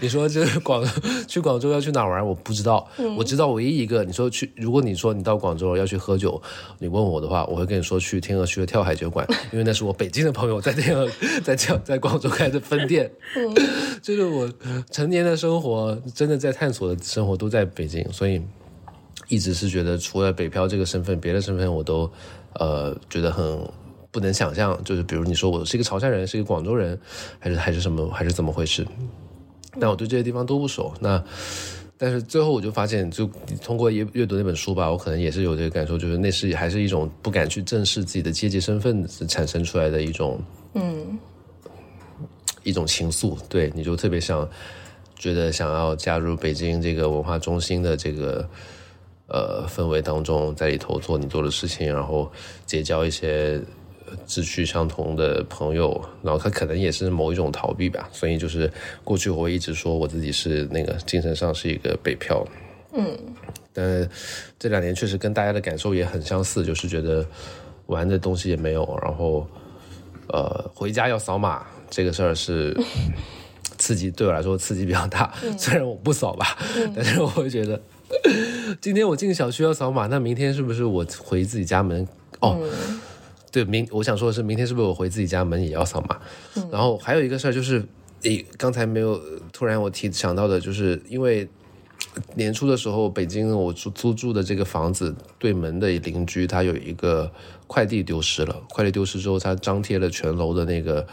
[0.01, 0.83] 你说这广
[1.27, 2.87] 去广州要去哪玩，我不知道，
[3.17, 6.41] 我知道唯一一个你说去，如果你说你到广州要去喝酒，
[6.79, 11.07] 你问我的话，我会跟你说去天鹅区的跳海酒馆，因为那是我北京的朋友在天鹅
[11.43, 13.11] 在跳在广州开的分店。
[14.01, 14.49] 就是我
[14.91, 17.65] 成年的生活，真的在探索的生活都在。
[17.75, 18.41] 北京，所以
[19.27, 22.09] 一直是觉得除了北漂这个身份，别的身份我都
[22.53, 23.59] 呃觉得很
[24.11, 24.81] 不能想象。
[24.83, 26.97] 就是比如你说我是一个潮汕人，是一个广州人，
[27.39, 28.85] 还是还是什么，还是怎么回事？
[29.79, 30.93] 但我对这些地方都不熟。
[30.99, 31.23] 那
[31.97, 33.29] 但是最后我就发现，就
[33.63, 40.39] 通过阅阅读那本书吧，我可能也是有这个感受，就是那是还是一种不敢去正视自己的阶级身份产生出来的一种
[40.73, 41.17] 嗯
[42.63, 43.37] 一种情愫。
[43.47, 44.47] 对，你就特别想。
[45.17, 48.47] 觉得想要加入北京这个文化中心的这个
[49.27, 52.29] 呃氛围当中，在里头做你做的事情，然后
[52.65, 53.59] 结交一些
[54.25, 58.09] 志趣相同的朋友，然后他可能也是某一种逃避吧。
[58.11, 58.71] 所以就是
[59.03, 62.45] 过去我一直说我自己是那个精神上是一个北漂，
[62.93, 63.17] 嗯，
[63.73, 64.09] 但
[64.57, 67.25] 这两年确实跟大家的感受也很相似，就是觉得
[67.87, 69.47] 玩的东西也没有，然后
[70.29, 72.75] 呃回家要扫码这个事儿是。
[73.77, 76.57] 刺激对我来说刺激比较大，虽然我不扫吧，
[76.95, 77.81] 但是我会觉得，
[78.79, 82.07] 今天我进小区要扫码，那明天是不是我回自己家门？
[82.39, 82.57] 哦，
[83.55, 86.19] 对，明我想说的是，明天是不是我回自己家门也要扫码？
[86.69, 87.81] 然后还有一个事儿就是，
[88.23, 89.17] 诶，刚才没有
[89.53, 91.47] 突然我提想到的，就是因为
[92.33, 97.31] 年初的时候，北京我租租住的这个房子对门的邻居他有一个
[97.65, 101.07] 快递丢失了，快递丢失之后，他张贴了全楼的那个。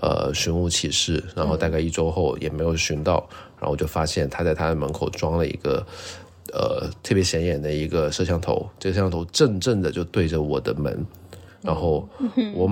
[0.00, 3.28] 呃，寻物启事，然后大概一周后也没有寻到，
[3.58, 5.84] 然后我就发现他在他的门口装了一个
[6.54, 11.04] 呃特别显眼的一个摄像头，这个摄像头正正的就对着我的门，
[11.62, 12.08] 然后
[12.54, 12.70] 我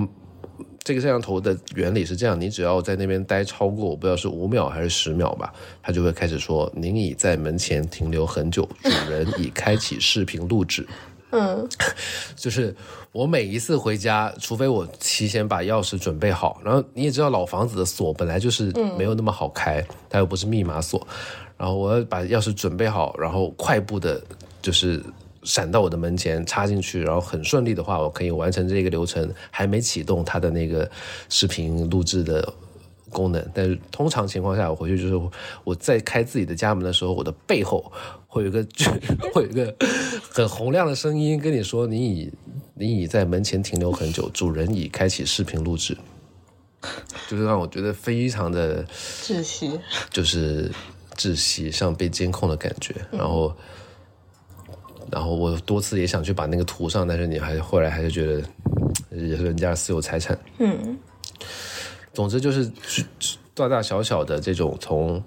[0.83, 10.87] 这个摄像头的原理是这样，你只要在那边待超过我不知道是五秒还是十秒吧，它就会开始说您已在门前停留很久，主人已开启视频录制。
[11.31, 11.67] 嗯，
[12.35, 12.75] 就是
[13.11, 21.07] 我每一次回家，除非我提前把钥匙准备好，然后你也知道老房子的锁本来就是没有那么好开，它又不是密码锁，
[21.55, 24.19] 然后我要把钥匙准备好，然后快步的，
[24.59, 25.03] 就是
[25.43, 30.89] 闪到我的门前插进去，然后很顺利的话，我可以完成这个流程，还没启动它的那个
[31.29, 32.53] 视频录制的。
[33.11, 35.29] 功能，但是通常情况下，我回去就是
[35.63, 37.91] 我在开自己的家门的时候，我的背后
[38.27, 38.63] 会有一个
[39.33, 39.75] 会有一个
[40.31, 42.31] 很洪亮的声音跟你说：“你已
[42.75, 45.97] 你已在门前停留很久，主人已开启视频录制。”
[47.27, 48.85] 就是让我觉得非常的
[49.23, 49.79] 窒息，
[50.11, 50.71] 就是
[51.15, 52.93] 窒息，像被监控的感觉。
[53.11, 53.51] 然后，
[55.11, 58.41] 然后我多次也想去把那个涂上，但是你还后来还是觉得
[59.11, 60.37] 也是人家私有财产。
[60.59, 60.97] 嗯。
[62.11, 62.69] 总之就是
[63.53, 65.23] 大大小小的这种从，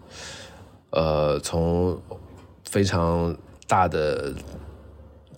[0.90, 1.98] 呃，从
[2.68, 3.34] 非常
[3.66, 4.34] 大的，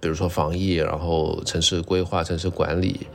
[0.01, 3.07] 比如说防疫，然后城市规划、城市管理，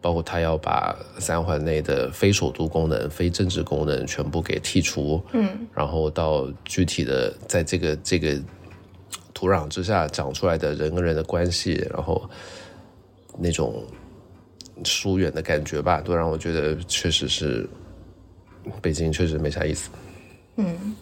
[0.00, 8.40] 包括他要把三环内的非首都功能、非政治功能全部给剔除，嗯，然后到具体的在这个这个
[9.38, 12.28] 土壤之下长出来的人跟人的关系，然后
[13.38, 13.84] 那种。
[14.84, 17.68] 疏远的感觉吧，都让我觉得确实是
[18.80, 19.90] 北京确实没啥意思。
[20.54, 20.94] 嗯，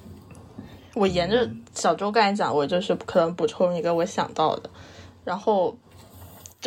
[0.94, 4.70] 我沿着小周刚才讲，我就是可能补充一个我想到的，
[5.26, 5.76] 然后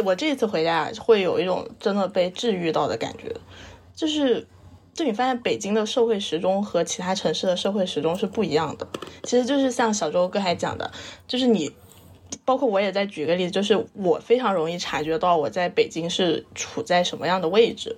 [0.05, 3.35] 我这次回家会有一种真的被治愈到的感觉，
[3.95, 4.45] 就是
[4.99, 8.85] 就你发现北京的社会时钟和其他城市的社会时钟是不一样的。
[9.23, 10.91] 其实就是像小周哥还讲的，
[11.27, 11.71] 就是你。
[12.45, 17.95] 包括我也在举个例子，就是我非常容易察觉到我在北京是处在什么样的位置。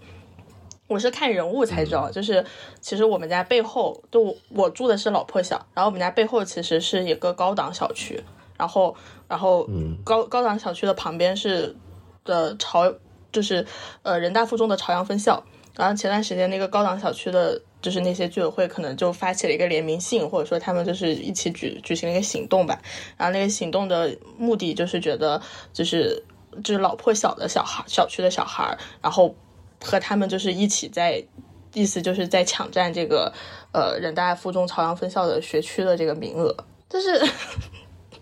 [0.87, 2.45] 我是看人物才知道，就是
[2.79, 8.21] 其实我们家背后，就我住的是老破小，然后我们家背后其实是一个高档小区，
[8.57, 8.95] 然后
[9.27, 9.69] 然后
[10.05, 11.75] 高高档小区的旁边是
[12.23, 12.93] 的朝，
[13.33, 13.65] 就是
[14.03, 15.43] 呃人大附中的朝阳分校，
[15.81, 17.61] 然后前段时间那个高档小区的。
[17.81, 22.79] 就是那些居委会可能就发起了一个联名信，或者说他们就是一起举举行了一个行动吧。
[23.17, 25.41] 然后那个行动的目的就是觉得，
[25.73, 26.23] 就是
[26.63, 29.33] 就是老破小的小孩，小区的小孩，然后
[29.83, 31.25] 和他们就是一起在，
[31.73, 33.33] 意思就是在抢占这个
[33.73, 36.55] 呃人大附中朝阳分校的学区的这个名额，
[36.87, 37.19] 就是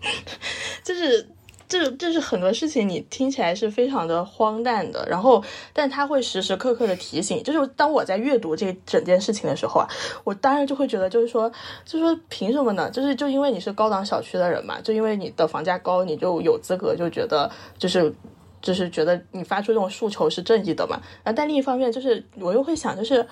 [0.82, 1.28] 就是。
[1.70, 5.42] 这这是很多事情，你听起来是非常的荒诞的，然后，
[5.72, 9.88] 但他会时时刻刻的提醒，就是当我在阅读这整件事情的时候啊，
[10.24, 11.48] 我当然就会觉得，就是说，
[11.84, 12.90] 就是说，凭什么呢？
[12.90, 17.48] 就是就因为你是高档小区的人嘛，就因为你的房价高，你就有资格就觉得，
[17.78, 18.12] 就是
[18.60, 21.00] 就是觉得你发出这种诉求是正义的嘛。
[21.22, 23.24] 然后，但另一方面，就是我又会想，就是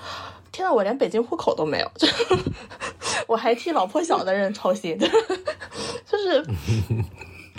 [0.53, 2.07] 天呐，我连北京户口都没有， 就
[3.27, 4.97] 我还替老破小的人操心，
[6.07, 6.45] 就是。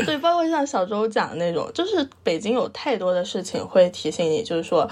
[0.06, 4.90] 对，包括像小周讲的那种，就是北京有太多的事情会提醒你，就是说，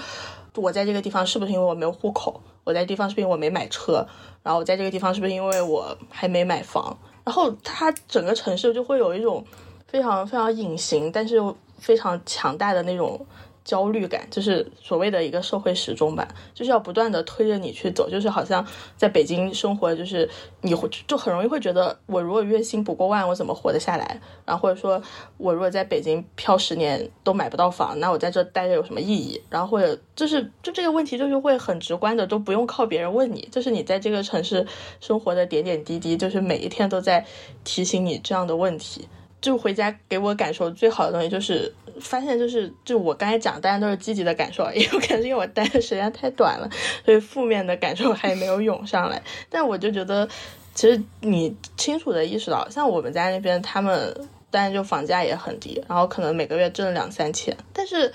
[0.54, 2.40] 我在这个地方是不是因为我没有户口？
[2.64, 4.06] 我在地方是不是因为我没买车？
[4.42, 6.96] 然后我在这个地方是不是因为我还没买房？
[7.24, 9.44] 然后它整个城市就会有一种
[9.86, 13.26] 非常非常隐形，但是又非常强大的那种。
[13.68, 18.66] 焦虑感就是所谓的一个社会时钟吧，就是要不断的推着你去走，就是好像
[18.96, 20.26] 在北京生活，就是
[20.62, 24.18] 你会就很容易会觉得，我如果月薪不过万，我怎么活得下来？
[24.46, 25.02] 然后或者说
[25.36, 29.38] 我如果在北京漂十年都买不到房，那我在这待着有什么意义？
[29.50, 34.66] 然后或者就是就这个问题就是会很直观的，都不用靠别人问你，就是你在这个城市
[34.98, 37.26] 生活的点点滴滴，就是每一天都在
[37.64, 39.06] 提醒你这样的问题。
[39.40, 46.68] 就回家给我感受最好的东西，就是发现就是就我刚才讲，大家都是积极的感受，也有可能是因为我待的时间太短了，
[47.04, 49.22] 所以负面的感受还没有涌上来。
[49.48, 50.28] 但我就觉得，
[50.74, 54.12] 其实你清楚的意识到，像我们家那边，他们
[54.50, 58.12] 当然就房价也很低，然后可能每个月挣两三千，但是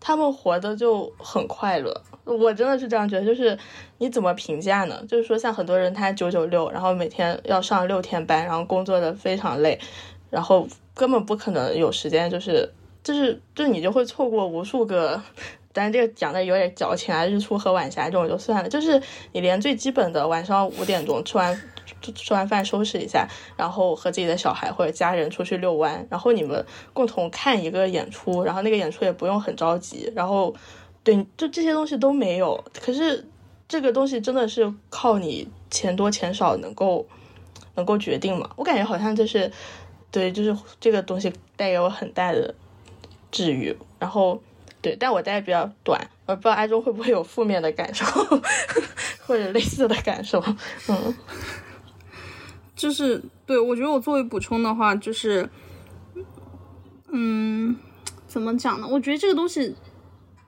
[0.00, 2.02] 他们活的就很快乐。
[2.24, 3.58] 我真的是这样觉得，就是
[3.98, 5.02] 你怎么评价呢？
[5.08, 9.76] 就是说，像很多人他九九六，然后每天要上六天班，然后工作的非常累。
[10.32, 12.72] 然后根本不可能有时间，就是
[13.04, 15.22] 就是就你就会错过无数个，
[15.74, 18.98] 但是这个讲的有点矫情啊，日出和晚霞这种就算了，就是
[19.32, 21.62] 你连最基本的晚上五点钟吃完
[22.14, 23.28] 吃完饭收拾一下，
[23.58, 26.64] 然后和自己的小孩或者家人出去遛弯，然后你们
[26.94, 30.54] 共同看一个演出，然后那个演出也不用很着急，然后
[31.04, 32.64] 对，就这些东西都没有。
[32.80, 33.28] 可是
[33.68, 37.06] 这个东西真的是靠你钱多钱少能够
[37.74, 38.48] 能够决定吗？
[38.56, 39.52] 我感觉好像就是。
[40.12, 42.54] 对，就是这个东西带给我很大的
[43.30, 44.40] 治愈，然后
[44.80, 48.04] 对，但我待的比较短，我不知道阿忠会不会有负面的感受，
[49.26, 50.38] 或者类似的感受，
[50.88, 51.14] 嗯，
[52.76, 55.48] 就是对我觉得我作为补充的话，就是，
[57.10, 57.74] 嗯，
[58.26, 58.86] 怎么讲呢？
[58.86, 59.74] 我觉得这个东西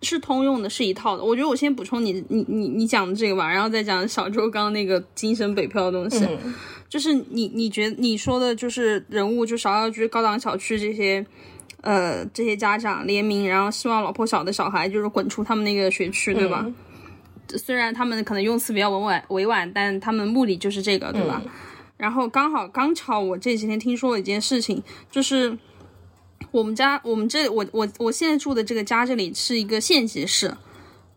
[0.05, 1.25] 是通用的，是一套的。
[1.25, 6.25] 我觉得我先补充你你你你讲的这个吧，然后再讲小周刚那个精神北漂的东西。
[6.87, 11.27] 就是你，你觉得你说的就是人物，就芍药居高档小区这些，
[11.81, 16.65] 呃，这些家长联名，然后希望老破小的小孩就是滚出他们那个学区，对吧？
[17.57, 21.43] 虽然他们可能用词比较委婉委婉，但他们目的就是这个，对吧？
[21.97, 24.81] 然后刚好刚巧我这几天听说了一件事情，
[25.11, 25.59] 就是
[26.55, 30.57] 我们家我们这我我我现在住的这个家这里是一个县级市，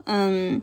[0.05, 0.59] 嗯，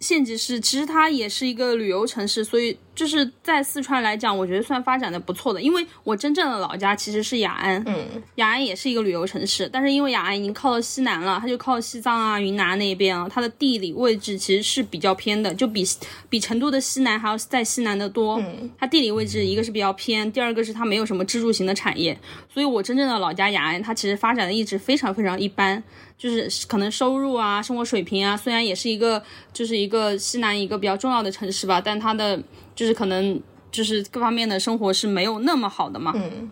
[0.00, 2.76] 县级市其实它也是一个旅游城市，所以。
[2.96, 15.84] 就是在四川来讲，我觉得算发展的不错的，因为我真正的老家其实是雅安，嗯，雅安也是一个旅游城市，但是因为雅安已经靠到西南了，它就靠西藏啊、云南那边啊，它的地理位置其实是比较偏的，就比
[16.30, 18.38] 比成都的西南还要在西南的多。
[18.40, 22.18] 嗯，它地理位置一个是比较偏，第二个是它没有什么支柱型的产业，
[22.48, 25.82] 所以我真正的老家雅安，它其实发展的一直非常非常一般，
[26.16, 29.22] 就是可能收入啊、生活水平啊，虽然也是一个
[29.52, 32.42] 就是一个西南一个比较重要的城市吧，但它的。
[32.76, 33.40] 就是可能
[33.72, 36.12] 就是各方面的生活是没有那么好的嘛。
[36.14, 36.48] 嗯。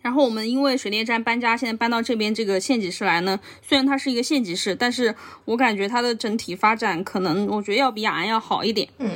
[0.00, 3.38] 然后我们因为水电站搬家，现在搬到这边这个县级市来呢。
[3.62, 5.14] 虽然它是一个县级市，但是
[5.44, 8.88] 我感觉它的整体发展可能，我觉得要比雅安要好一点。
[8.98, 9.10] 嗯。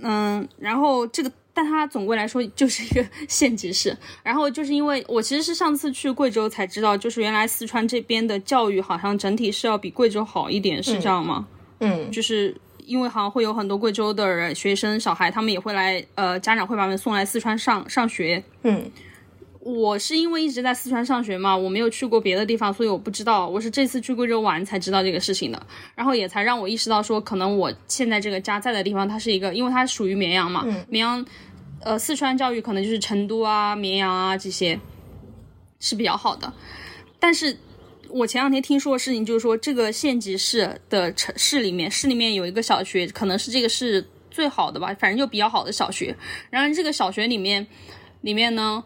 [0.00, 3.96] 嗯，然后这个但它总归来说就是一个 县级市。
[4.22, 11.48] 然后就是因为我其实是上次去贵州才知道，就是原来四川这边的教育好像整体是要比贵州好一点，是这样吗？
[11.80, 12.56] 嗯，就是
[12.86, 18.42] 因为好像会有很多贵州的人学生小孩，他们也会来，呃，家长会把他们送来四川上上学。
[18.62, 18.90] 嗯，
[19.60, 23.48] 我是因为一直在四川上学嘛，我没有去过别的地方，所以我不知道。
[23.48, 31.24] 我是这次去贵州玩才知道这个事情的，然后也才让我意识到说，可能我现在这个家在的地方，它是一个，因为它属于绵阳嘛，绵阳，
[31.80, 34.78] 呃，四川教育可能就是成都啊、绵阳啊这些
[35.80, 36.52] 是比较好的，
[37.18, 37.56] 但是。
[38.12, 46.14] 我前两天听说的事情就是说，这个县级市的城市里面，市里面有一个小学，可能是这个市最好的吧，反正就比较好的小学。
[46.50, 47.66] 然后这个小学里面，
[48.20, 48.84] 里面呢，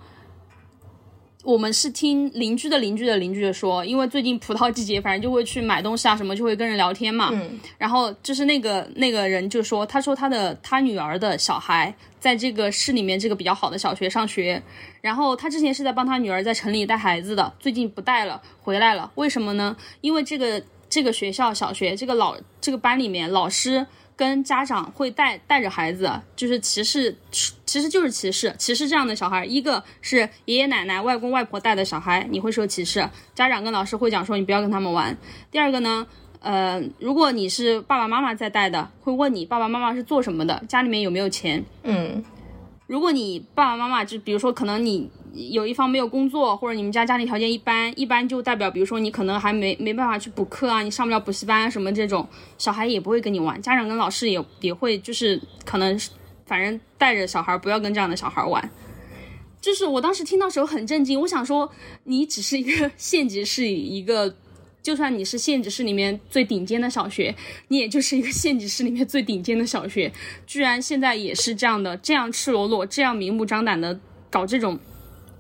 [1.47, 7.33] 我们是听邻居的邻居的邻居的说，因为最近葡萄季节，反正就会去买东西啊什么，就会跟人聊天嘛。
[7.79, 14.61] 然后就是那个那个人就说，他说他的他女儿的小孩在这个市里面这个比较好的小学上学。
[15.01, 19.09] 然后他之前是在帮他女儿在城里带孩子的，最近不带了，回来了。
[19.15, 19.77] 为什么呢？
[20.01, 23.87] 因为这个这个学校小学这个老这个班里面，老师
[24.17, 29.45] 跟家长会带带着孩子，就是歧视，其实就是歧视，歧视这样的小孩。
[29.45, 35.17] 一个是爷爷奶奶、外公外婆带的小孩，你会受歧视，家长跟老师会讲说你不要跟他们玩。
[35.51, 36.07] 第二个呢，
[36.41, 41.65] 呃，如果你是爸爸妈妈在带的，会问你爸爸妈妈是做什么的，家里面有没有钱。
[41.83, 42.25] 嗯。
[42.87, 52.27] 如果你爸爸妈妈就比如说，可能你有一方没有工作，或者你们家家庭条件一般，一般就代表，比如说你可能还没没办法去补课啊，你上不了补习班什么这种，
[52.59, 55.99] 小孩也不会跟你玩，家长跟老师也也会就是可能，
[56.47, 58.71] 反正带着小孩不要跟这样的小孩玩。
[59.61, 61.71] 就是我当时听到时候很震惊，我想说，
[62.05, 64.35] 你只是一个县级市一个。
[64.83, 67.35] 就算你是县级市里面最顶尖的小学，
[67.67, 70.13] 你也就是一个县级市里面最顶尖的小学，
[70.47, 73.99] 居然现在也是这样的，这样赤裸裸，这样明目张胆的
[74.31, 74.79] 搞这种。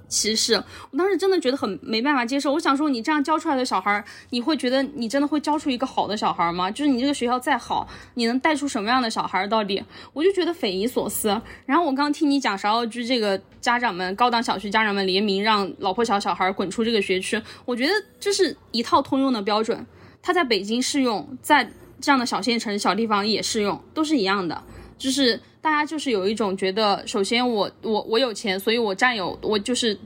[0.08, 0.54] 歧视，
[0.90, 2.52] 我当时真的觉得很没办法接受。
[2.52, 6.70] 我想说，你这样教出来的小孩，你会觉得你真的会教出一个好的小孩吗？
[6.70, 9.46] 就是你这个学校再好，你能带出什么样的小孩？
[9.46, 9.82] 到底，
[10.12, 11.28] 我就觉得匪夷所思。
[11.64, 19.84] 然后我刚听你讲芍药居这个家长们，高档小区家长们联名让老破小小孩滚出这个学区，我觉得这是一套通用的标准，
[20.22, 21.68] 它在北京适用，在
[22.00, 24.62] 这样的小县城、小地方也适用，都是一样的，
[24.96, 25.40] 就是。
[25.66, 29.98] 大家就是有一种觉得，首先我我我有钱，所以我占有我就是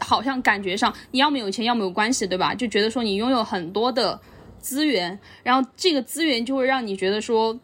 [0.00, 2.52] 好像感觉上你要么有钱，要么有关系，对吧？
[2.52, 4.20] 就觉得说你拥有很多的
[4.58, 7.56] 资源，然后这个资源就会让你觉得说，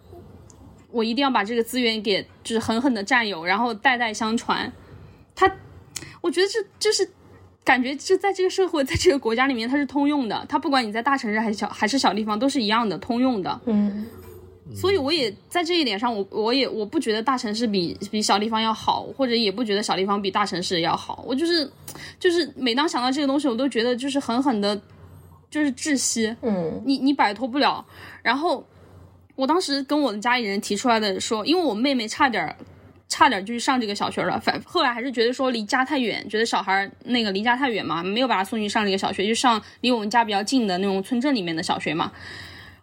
[0.93, 4.73] 我一定要把这个资源给就是狠狠的占有，然后代代相传。
[5.35, 5.53] 他，
[6.21, 7.11] 我觉得这就是
[7.65, 10.47] 感觉就在这个社会，在这个国家里面，它是通用的。
[10.49, 13.61] 它不管你在大城市还是小还是小地方，都是一样的通用的。
[13.65, 14.07] 嗯。
[14.75, 21.25] 所以我也在这一点上，我我也我不觉得大城市比比小地方要好，或者也不觉得小地方比大城市要好。
[21.27, 21.71] 我就是，
[22.19, 24.81] 就是每当想到这个东西，我都觉得就是狠狠的，
[25.51, 26.35] 就是窒息。
[26.43, 27.85] 嗯，你你摆脱不了。
[28.23, 28.65] 然后
[29.35, 32.55] 我当时跟我的家里人提出来的说，因为我妹妹差点
[33.09, 42.13] 差点就去上这个小学了，反后来还是觉得说离家太远，觉得小孩那个离家太远嘛，没有把他送去上这个小学，就上离我们家比较近的那种村镇里面的小学嘛。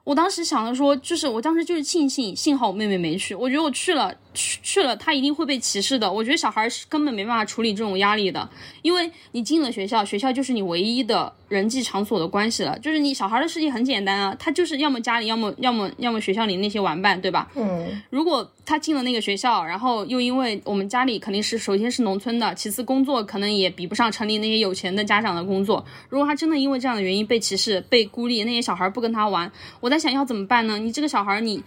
[0.08, 3.36] 我当时想着说，就是我当时就是庆幸，幸好我妹妹没去。
[3.36, 6.10] 我觉得我去了，去去了，他一定会被歧视的。
[6.10, 8.50] 我觉得小孩是根本没办法处理这种压力的，
[8.82, 12.80] 因为你进了学校，学校就是你唯一的人际场所的关系了。
[12.80, 17.52] 就是你小孩的世界很简单啊，他就是要么家里，要么要么要么学校里那些玩伴，对吧？
[17.56, 18.02] 嗯。
[18.10, 25.86] 如果他进了那个学校，然后又因为我们家里肯定是首先是农村的，其次工作可能也比不上城里那些有钱的家长的工作。
[26.08, 29.98] 如果他真的因为这样的原因被歧视、被孤立，那些小孩不跟他玩，我在。
[29.98, 30.78] 想要怎么办呢？
[30.78, 31.60] 你这个小孩，你，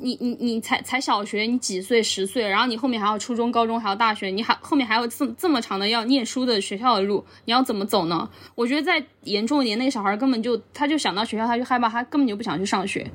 [0.00, 2.02] 你，你，你才才小学，你几岁？
[2.02, 8.28] 十岁，然后你后面还要初中、高中，还要大学，你还后面还有这这么长的要念书的学校的路，你要怎么走呢？
[8.54, 13.10] 我觉得再严重一点，那个小孩根本就他就想到学校，他就害怕，他根本就不想去上学。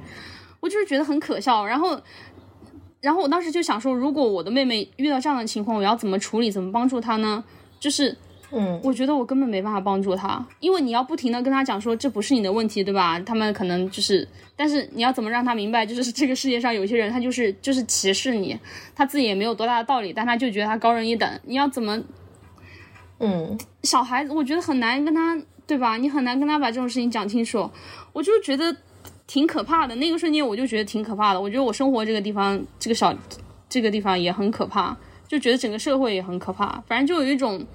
[0.59, 1.65] 我就是觉得很可笑。
[1.65, 2.01] 然后，
[3.01, 6.51] 然后我当时就想说，如果我的妹妹遇到这样的情况，我要怎么处理？
[6.51, 7.43] 怎么帮助她呢？
[7.79, 8.17] 就是。
[8.55, 13.19] 嗯，我觉得我根本没办法帮助他，因为你要不停的跟他讲说这不是你的问题，对吧？
[13.21, 18.55] 他们可能就是，但是你要怎么让他明白，就是这个世界上有些人他就是就是歧视你，
[18.95, 21.27] 他自己也没有多大的道理，但他就觉得他高人一等。
[21.45, 21.99] 你要怎么，
[23.19, 25.35] 嗯，小孩子我觉得很难跟他，
[25.65, 25.97] 对吧？
[25.97, 27.67] 你很难跟他把这种事情讲清楚，
[28.13, 28.77] 我就觉得
[29.25, 29.95] 挺可怕的。
[29.95, 31.41] 那个瞬间我就觉得挺可怕的。
[31.41, 33.11] 我觉得我生活这个地方，这个小
[33.67, 34.95] 这个地方也很可怕，
[35.27, 36.83] 就觉得整个社会也很可怕。
[36.85, 37.65] 反正就有一种。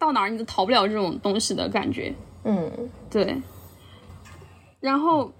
[0.00, 2.12] 到哪儿你都逃不了这种东西的感觉，
[2.44, 2.72] 嗯，
[3.10, 3.36] 对。
[4.80, 5.30] 然后，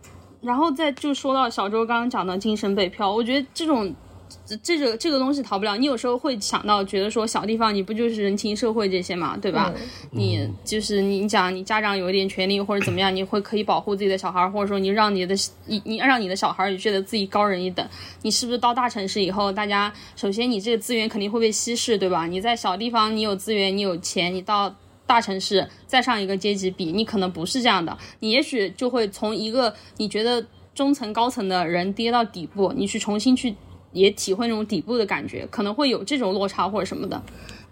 [0.42, 3.92] 然后再就说到小周刚刚讲的精神北漂，我觉得这种
[4.46, 5.76] 这这个这个东西逃不了。
[5.76, 9.72] 你有时候会想到，觉得说小地方你不就是人情社会这些嘛，对吧？
[10.10, 15.34] 你就是你讲你家长有一点权利或者怎么样，你会可以保护自己的小孩，或者说你让你的
[15.66, 17.86] 你你让你的小孩也觉得自己高人一等。
[18.22, 22.26] 你是不是到大城市以后，大家首先你这个资源肯定会被稀释，对吧？
[22.26, 24.74] 你在小地方你有资源你有钱，你到
[25.06, 30.44] 大城市再上一个阶级比，你可能不是这样的，你也许就会从一个你觉得
[30.74, 33.54] 中层高层的人跌到底部，你去重新去
[33.92, 37.22] 也体会那种底部的感觉，可能会有这种落差或者什么的。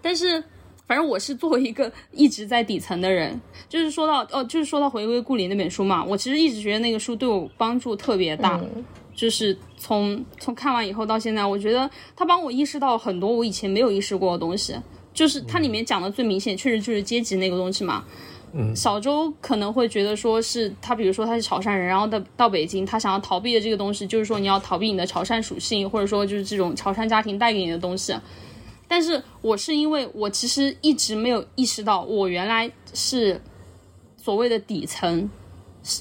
[0.01, 0.43] 但是，
[0.86, 8.61] 反正我是作为一个一直在底层的人，就是说到哦，就是说到回归故里那本书嘛，我其实一直觉得那个书对我帮助特别大。
[9.15, 14.77] 就是从从看完以后到现在，我觉得他帮我意识到很多我以前没有意识过的东西。
[15.12, 18.05] 就是它里面讲的最明显，确实就是阶级那个东西嘛。
[18.53, 28.15] 嗯，小周可能会觉得说是他，比如说他是潮汕人，然后到到北京，他想要逃避的这个东西，就是说你要逃避你的潮汕属性，或者说就是这种潮汕家庭带给你的东西。
[28.87, 33.41] 但是我是因为我其实一直没有意识到，我原来是
[34.16, 35.31] 所谓的底层，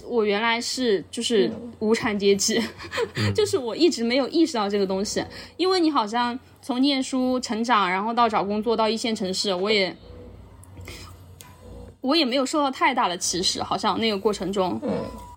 [0.07, 2.61] 我原来是就是无产阶级，
[3.35, 5.23] 就是我一直没有意识到这个东西，
[5.57, 6.39] 因为你好像。
[6.59, 9.95] 从念书、成长，然后到找工作，到一线城市，我也，
[12.07, 14.89] 我也没有受到太大的歧视，好像那个过程中，嗯，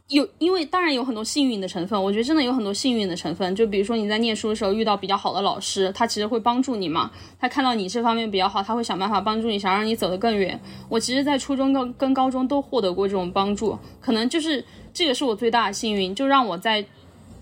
[0.07, 7.11] 有，因为当然有很多幸运的成分，我觉得真的有很多幸运的成分，就比如说你在念书的时候遇到比较好的老师，他其实会帮助你嘛，
[7.41, 10.61] 他看到你这方面比较好，他会想办法帮助你，想让你走得更远。
[10.89, 16.87] 我其实，在初中跟跟高中都获得过这种帮助，可能就是这个是我最大的幸运，就让我在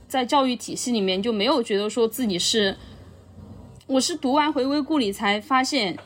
[0.08, 2.74] 在教育体系里面就没有觉得说自己是。
[3.86, 5.96] 我是读完《回归故里》才发现，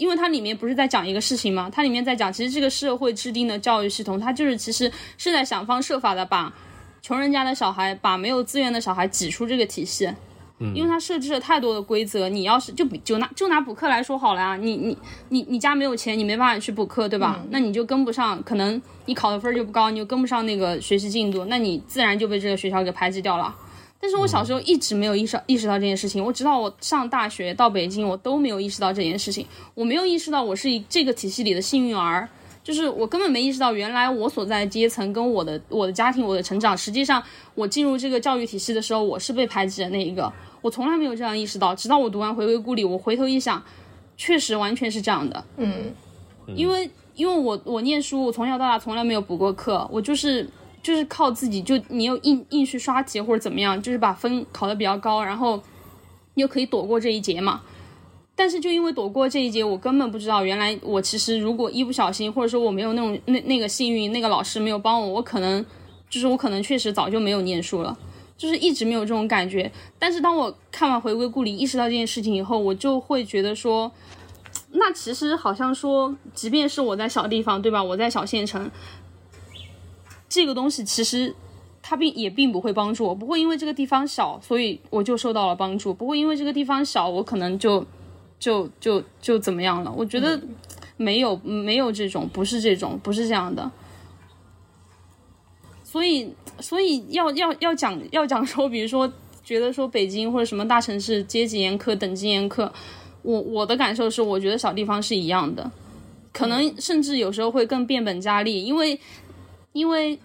[0.00, 1.70] 因为它里面不是在讲一个事情吗？
[1.70, 6.50] 它里面在讲，其实这个社会制定的教育系统，它就是其实是在想方设法的把
[7.02, 10.10] 穷人家的小孩、把没有资源的小孩挤出这个体系。
[10.58, 14.96] 嗯，因为它设置了太多的规则，你要是就就拿就拿补课来说好了啊，你你
[15.28, 17.38] 你你家没有钱，你没办法去补课，对吧？
[17.50, 23.54] 那你就跟不上，可能你考的分就不高，你就跟不上那个学习进度，那你自然就被这个学校给排挤掉了。
[24.02, 29.46] 但是我小时候一直没有意识意识到这件事情，我直到我上大学到北京，我都没有意识到这件事情。
[29.74, 32.26] 我没有意识到我是这个体系里的幸运儿，
[32.64, 37.22] 就是我根本没意识到原来我所在的阶层跟我的我的家庭我的成长，实际上
[37.54, 40.32] 我进入这个教育体系的时候，我是被排挤的那一个。
[40.62, 43.62] 我从来没有这样意识到，直到我读完《回归故里》，我回头一想，
[44.16, 45.44] 确实完全是这样的。
[45.58, 45.92] 嗯，
[46.56, 50.48] 因为因为我我念书，我从小到大从来没有补过课，我就是。
[50.82, 55.60] 就是靠自己，就你又硬硬去刷题或者怎么样，就是把分考得比较高，然后
[56.34, 57.60] 又可以躲过这一劫嘛。
[58.34, 65.62] 但是就因为躲过这一劫，我根本不知道原来我其实如果一不小心，或者说我没有那种那那个幸运，那个老师没有帮我，我可能
[66.08, 67.98] 就是我可能确实早就没有念书了，
[68.38, 69.70] 就是一直没有这种感觉。
[69.98, 73.92] 但是当我看完《回归故里》，意识到这件事情以后，我就会觉得说，
[74.72, 77.82] 那其实好像说，即便是我在小地方，对吧？
[77.82, 78.70] 我在小县城。
[80.30, 81.34] 这个东西其实，
[81.82, 87.84] 它并也并不会帮助我，不会因为这个地方小，所以我就受到了帮助；不会因为这个地方小，我可能就
[88.38, 89.92] 就就就怎么样了。
[89.94, 90.40] 我觉得
[90.96, 93.68] 没有没有这种，不是这种，不是这样的。
[95.82, 99.12] 所以所以要要要讲要讲说，比如说
[99.42, 102.70] 觉得说北京或者什么大城市阶级严苛、等级严苛，
[103.22, 105.68] 我我的感受是，我觉得小地方是一样的，
[106.32, 109.00] 可能甚至有时候会更变本加厉，因为。
[109.72, 110.18] 因为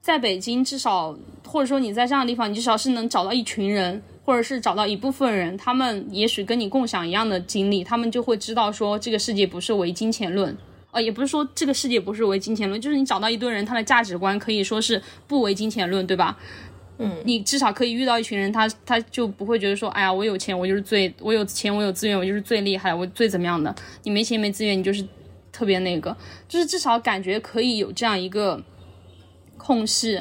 [0.00, 1.16] 在北京，至少
[1.46, 10.54] 或者说你在这样的地方，你至少是能找到一群人，或者是找到一部分人，他们也许跟你共享一样的经历，他们就会知道说这个世界不是唯金钱论，
[10.90, 16.36] 呃，也不是说这个世界不是唯金钱论，就是你找到一堆人，他的价值观可以说是不唯金钱论，对吧？
[16.98, 23.74] 嗯，你至少可以遇到一群人，他他就不会觉得说，哎呀，我有钱，我就是最，我有钱，我有资源，我就是最厉害，我最怎么样的？
[24.02, 25.02] 你没钱没资源，你就是。
[25.54, 26.14] 特别那个，
[26.48, 28.60] 就是至少感觉可以有这样一个
[29.56, 30.20] 空隙，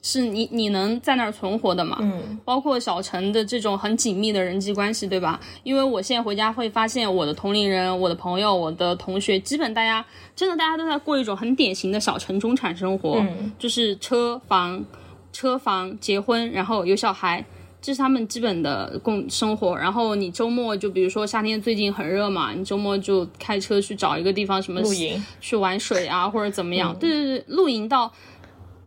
[0.00, 1.98] 是你你能在那儿存活的嘛？
[2.00, 5.40] 嗯，包括小陈的这种很紧密的人际关系，对吧？
[5.64, 10.04] 因为我现在回家会发现，我的同龄人、我的朋友、我的同学，基本大家
[10.36, 13.20] 真的大家都在过一种很典型的小城中产生活，
[13.58, 14.84] 就是车房、
[15.32, 17.44] 车房、结婚，然后有小孩。
[17.84, 26.96] 这是他们基本的共生活，然后你周末就比如说夏天最近很热嘛，你周末就开车去找一个地方什么露营，去玩水啊或者怎么样。
[26.98, 28.10] 对对对，露营到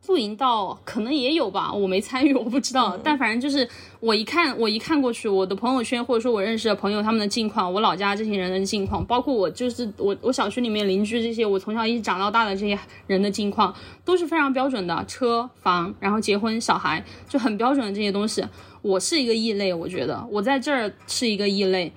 [0.08, 2.98] 露营到可能也有吧，我没参与，我不知道。
[3.04, 3.70] 但反正就是
[4.00, 13.72] 我一看，我一看过去，我的朋友圈或者说我认识的朋友他们的近况，我老家这些人的近况，包括我就是我我小区里面邻居这些，我从小一直长到大的这些人的近况，
[14.04, 18.44] 都是非常标准的，车房，然后结婚小孩，就很标准的这些东西。
[18.82, 21.92] 我是一个异类，我觉得我在这儿是一个异类，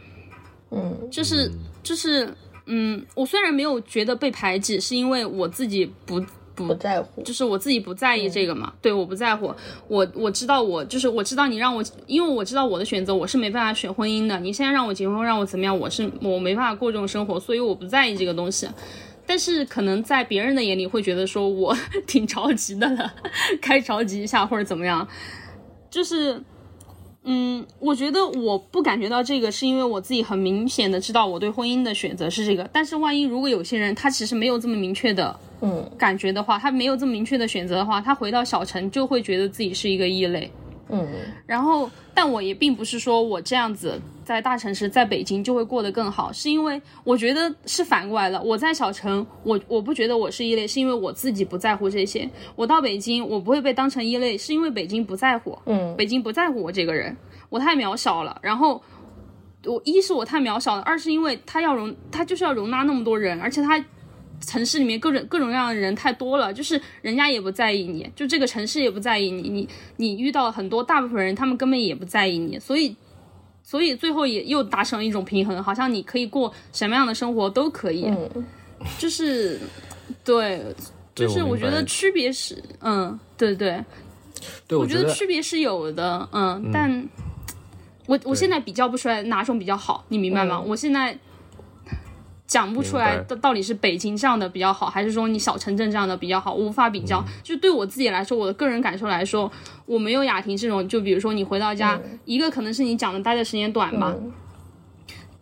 [0.70, 1.50] 嗯，就是
[1.82, 2.32] 就是
[2.66, 6.24] 嗯，我虽然没有觉得被排挤，是因为我自己不。
[6.56, 8.70] 不在乎，就是我自己不在意这个嘛。
[8.82, 9.54] 对，我不在乎。
[9.88, 14.38] 我我知道，我就是我知道你让我，因为我知道我的选择，我是没办法选婚姻的。
[14.40, 15.78] 你现在让我结婚，让我怎么样？
[15.78, 18.68] 我是我没办法过这种生活，所以我不在意这个东西。
[19.24, 21.74] 但是可能在别人的眼里会觉得说我
[22.06, 23.10] 挺着急的了，
[23.62, 25.08] 该着急一下或者怎么样。
[25.88, 26.38] 就是，
[27.24, 32.68] 嗯，我觉得我不感觉到这个，是因为我自己很明显的知道我对婚姻的选择是这个。
[32.72, 35.38] 但是万一如果有些人他其实没有这么明确的。
[35.62, 40.50] 嗯，感觉的话，他没有这么明确的选择的话，他回到小城就会觉得自己是一个异类。
[40.92, 41.06] 嗯，
[41.46, 48.42] 然后，但我也并不是说我这样子在大城市，在北京就会过得更好，是因为我觉得是反过来了。
[48.42, 52.28] 我在小城，我我不觉得我是异类，是因为我自己不在乎这些。
[52.56, 55.58] 我到北京，我不会被当成异类，是因为北京不在乎。
[55.66, 57.16] 嗯，北京不在乎我这个人，
[57.48, 58.38] 我太渺小了。
[58.42, 58.82] 然后，
[59.64, 63.84] 我一是我太渺小了，二是因为他要容，他就是要容纳那么多人，而且他。
[64.40, 72.96] 城市里面各种各种各样的人太多了，就是人家也不在意你，就这个城市也不在意你，你你遇到很多大部分人，他们根本也不在意你，所以
[73.62, 78.10] 所以最后也又达成了一种平衡，好像你可以过什么样的生活都可以，
[78.98, 79.60] 就是
[80.24, 80.64] 对，
[81.14, 83.84] 就是我觉得区别是，嗯，对对，
[84.66, 87.08] 对，我觉得区别是有的，嗯，但
[88.06, 90.58] 我我现在比较不出来哪种比较好，你明白吗？
[90.58, 91.16] 我现在。
[92.50, 97.24] 讲不出来到到底是北京这样的比较好，还是说你小城镇这样的比较好，我无法比较。
[97.44, 99.48] 就对我自己来说，我的个人感受来说，
[99.86, 100.86] 我没有雅婷这种。
[100.88, 104.12] 就比如说你回到家，一个可能是你讲的待的时间短吧，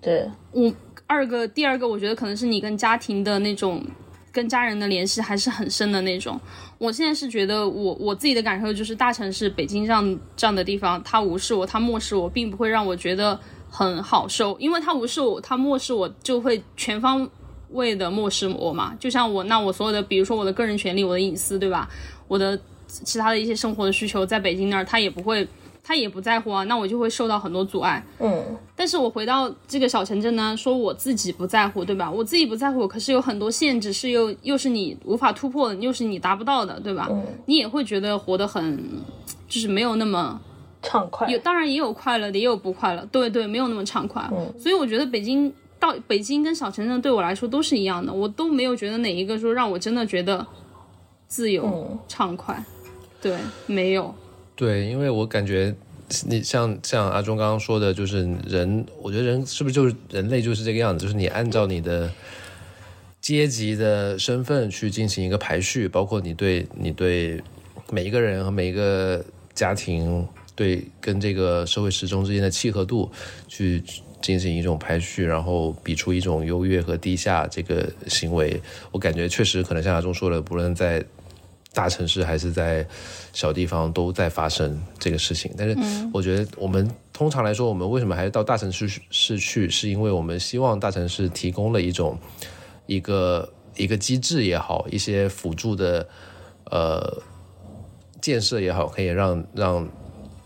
[0.03, 0.31] 对。
[0.53, 0.71] 我
[1.07, 3.83] 二个第二个，我觉得可能是你跟家庭的那种
[4.31, 6.39] 跟家人的联系还是很深的那种。
[6.77, 13.41] 我现在是觉得我我自己的感受就是大城市北京这样这样的地方，他无视我，他漠视我，并不会让我觉得。
[13.71, 17.29] 很好受，因为他无视我，他漠视我，就会全方
[17.71, 18.95] 位的漠视我嘛。
[18.99, 21.89] 就像我，那我所有的，比如说我的个人权利、我的隐私，对吧？
[22.27, 25.47] 我的其他的一些生活的需求，在北京那儿，他也不会，
[25.85, 26.65] 他也不在乎啊。
[26.65, 28.03] 那我就会受到很多阻碍。
[28.19, 28.57] 嗯。
[28.75, 32.11] 但是我回到这个小城镇呢，说我自己不在乎，对吧？
[32.11, 37.07] 我自己不在乎，可是有很多限制是又又是你无法突破的，又是你达不到的，对吧？
[37.11, 37.23] 嗯。
[37.47, 38.83] 你也会觉得活得很，
[39.47, 40.41] 就是没有那么。
[40.81, 43.05] 畅快有，当然也有快乐的，也有不快乐。
[43.11, 44.23] 对对，没有那么畅快。
[44.59, 50.47] 所以我觉得北京到北京跟小城镇对我来说都是一样的，我都没有觉得哪一个说让我真的觉得
[51.27, 52.65] 自由畅快。
[53.21, 53.37] 对，
[53.67, 54.15] 没有。
[54.55, 55.75] 对，因为我感觉
[56.27, 62.11] 你像像阿忠刚刚说的，就是人，我觉得人是不是就是人类就是这个样子，就是你按照你的
[63.21, 67.43] 阶级的身份去进行一个排序，包括你对你对
[67.91, 70.27] 每一个人和每一个家庭。
[70.59, 73.09] 对，跟这个社会时钟之间的契合度
[73.47, 73.81] 去
[74.21, 78.61] 进行一种排序，然后比出一种优越和低下这个行为，
[78.91, 81.05] 我感觉确实可能像阿忠说的，不论在
[81.73, 82.85] 大城市还是在
[83.33, 85.55] 小地方都在发生这个事情。
[85.57, 85.79] 但是
[86.13, 92.19] 我觉得我们通常来说，我们为什么还是到大城市市去，是因为我们希望大城市提供了一种
[92.87, 96.09] 一个一个机制也好，一些辅助的
[96.65, 97.23] 呃
[98.21, 99.89] 建设也好，可以让让。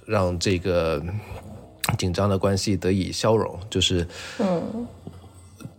[0.07, 1.03] 让这个
[1.99, 4.07] 紧张的关系得以消融，就是，
[4.39, 4.87] 嗯，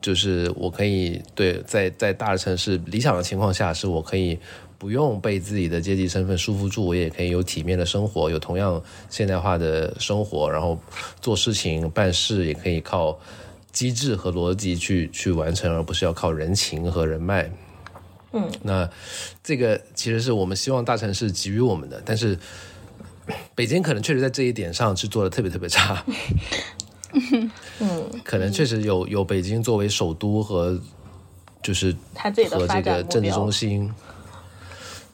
[0.02, 4.38] 就是我可以对在在大的城市理想的情况下，是我可以
[4.78, 10.78] 不用被自己的阶级身份束缚住，我也可以有体面的生活，有同样现代化的生活，然后
[11.22, 13.18] 做事情办事也可以靠
[13.72, 17.50] 机制和逻辑去去完成，而不是要靠人情和人脉。
[18.34, 18.90] 嗯，那
[19.44, 22.38] 这个其实是我们希望大城市给予我们的，但是。
[23.56, 26.04] 北京可能确实在这一点上是做的特别特别差，
[27.80, 30.78] 嗯，可能确实有有北京作为首都和
[31.62, 31.96] 就是
[32.50, 33.90] 和这个政治中心，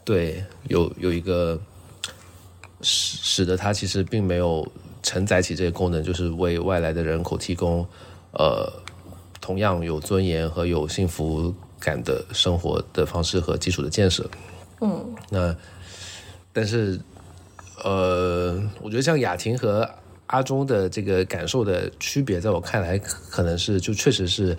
[0.04, 1.60] 对，有有一个
[2.82, 4.68] 使使得它其实并没有
[5.04, 7.86] 承载起这个功能，就是为外来的人口提供
[8.32, 8.72] 呃
[9.40, 14.28] 同样有尊严和有幸福感的生活的方式和基础的建设，
[14.82, 15.56] 嗯，那
[16.52, 17.00] 但是。
[17.84, 19.90] 呃，我觉得像雅婷和
[20.28, 24.56] 阿忠的这个感受的区别，在我看来，可能是就确实是，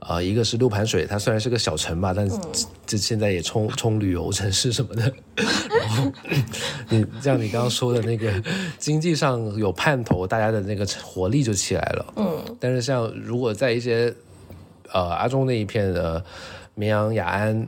[0.00, 2.28] 呃，一个是六盘水，它虽然是个小城吧，但
[2.84, 6.12] 这现在也冲冲旅游城市什么的， 然后
[6.88, 8.32] 你像你刚刚说的那个
[8.78, 12.14] 经济上有盼头，大家的那个活力就起来了。
[12.16, 14.12] 嗯，但是像如果在一些
[14.92, 16.24] 呃阿中那一片的
[16.74, 17.66] 绵阳雅安，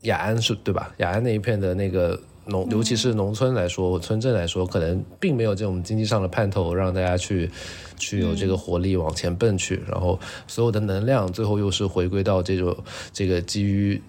[0.00, 0.92] 雅安是对吧？
[0.98, 7.50] 雅安那一片的那个农，尤其是农村来说，村镇来说，可能并没有这种经济上的盼头，让大家去
[7.98, 12.76] 去有这个活力往前奔去，然后所有的能量最后又是回归到这种
[13.12, 14.00] 这个基于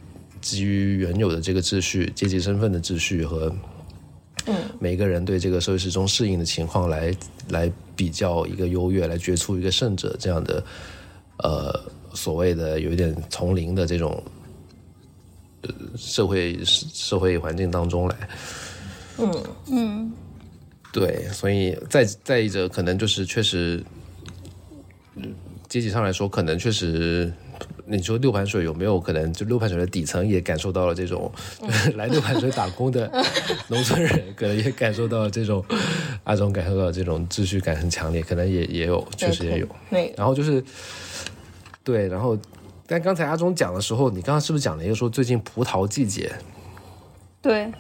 [0.42, 3.54] 基于原有的这个秩序、阶级身份的秩序和
[4.46, 4.56] 嗯。
[4.80, 7.16] 每个人对这个社会时钟适应的情况来
[7.50, 10.64] 来比较一个优越，来决出一个胜者这样的
[11.38, 11.74] 呃
[12.14, 14.35] 所谓的有一点从零的这种呃
[15.98, 18.16] 社会社会环境当中来。
[19.18, 20.14] 嗯嗯，
[20.92, 23.84] 对，所以再再一者，可能就是确实，
[25.16, 25.34] 嗯
[25.70, 27.32] 阶级上来说，可能确实，
[27.86, 31.32] 你说六盘水有没有可能，就六盘水的底层也感受到了这种、
[31.96, 33.10] 来六盘水打工的
[33.68, 35.64] 农村人，可能也感受到了这种
[36.24, 39.68] 阿忠感受到这种秩序感很强烈，可能也也有，确实也有。
[39.90, 40.64] 对然后就是，
[41.84, 42.38] 对，然后，
[42.88, 46.32] 但刚才阿忠讲的时候，你刚刚是不是讲了一个说最近葡萄季节？
[47.42, 47.72] 对，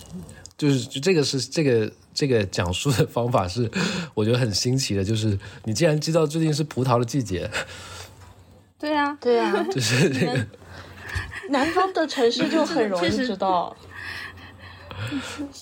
[0.57, 3.69] 就是就这个是这个这个讲述的方法是，
[4.13, 7.49] 我觉得很新奇的，就是你既然知道最近是葡萄的季节，
[8.79, 10.45] 对啊，对啊， 就是这个
[11.49, 13.75] 南方的城市就很容易知道。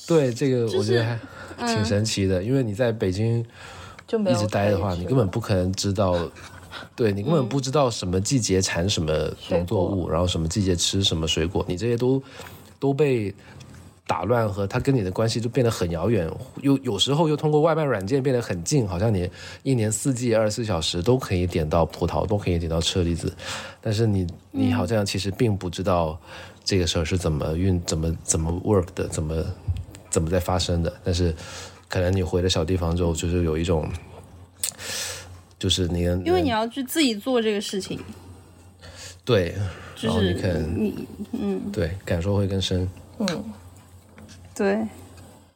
[0.07, 1.20] 对这个我觉得还
[1.68, 3.45] 挺神奇的，因为你在北京一
[4.07, 6.18] 就没有直待的话，你根本不可能知道。
[6.95, 12.21] 对你根本不知道什么季节产什么农作物，然后什么季节吃什么水果，你这些都
[12.79, 13.33] 都被
[14.05, 16.29] 打乱和它跟你的关系就变得很遥远，
[16.61, 19.29] 又有时候又通过外卖软件变得很近，好像你
[19.63, 23.33] 一年四季二十四小时都可以点到葡萄，都可以点到车厘子，
[23.79, 26.19] 但是你你好像其实并不知道
[26.65, 29.43] 这个事儿是怎么运、怎么怎么 work 的，怎么
[30.09, 31.33] 怎么在发生的，但是
[31.87, 33.89] 可能你回了小地方之后，就是有一种。
[35.64, 37.98] 就是你能，因为你要去自己做这个事情，
[39.23, 39.56] 对，
[39.95, 41.72] 就是然后你可能你嗯。
[41.72, 42.85] 对感受会更深。
[43.19, 43.53] 嗯，
[44.53, 44.85] 对，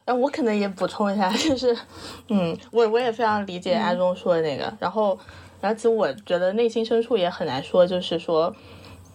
[0.06, 1.76] 那我可能也补充一下， 就是，
[2.30, 5.18] 嗯，我我也非常理解阿忠说的那个，然后，
[5.60, 8.56] 然后其实我觉得内心深处也很难说，就是说，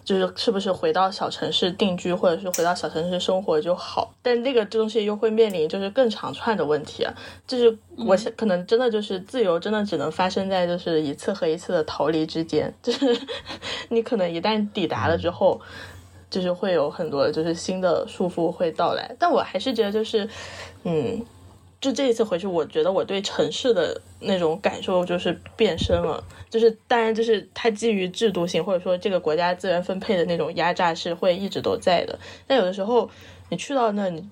[0.04, 7.14] 就是是不是回到小城市定居，或者是回到小城市生活就好，但这个东西又会面临就是更长串的问题啊，
[7.46, 7.76] 就是
[8.06, 13.18] 我想可能真的就是自由，真的只能发生在就是一次和一次的逃离之间， 就是
[13.88, 15.60] 你可能一旦抵达了之后。
[16.30, 20.28] 就是会有很多就是新的束缚会到来，但我还是觉得就是，
[20.82, 21.24] 嗯，
[21.84, 26.24] 就这一次回去，我觉得我对城市的那种感受就是变深了。
[26.48, 32.18] 就是当然，就是它基于制度性或者说这个国家资源分配的那种压榨是会一直都在的。
[32.46, 33.10] 但有的时候
[33.50, 34.26] 你去到那，你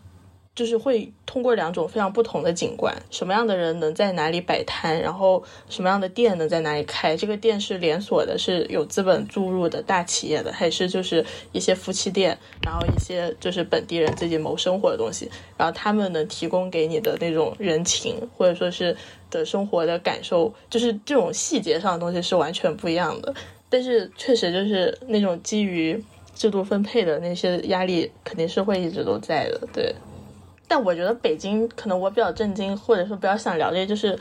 [0.55, 7.17] 就是会通过两种非常不同的景观，什么样的人能在哪里摆摊，然后什么样的店能在哪里开。
[7.17, 18.95] 这个店是连锁的，是有资本注入的大企业的，还是就是一些夫妻店，然后一些就是本地人自己谋生活的东西，然后他们能提供给你的那种人情，或者说是
[19.31, 23.35] 的生活的感受，就是这种细节上的东西是完全不一样的。
[23.71, 26.05] 但是确实就是那种基于
[26.35, 29.95] 制度分配的那些压力，肯定是会一直都在的，对。
[30.75, 34.19] 但我觉得北京可能我比较震惊，或者说比较想了解，就是，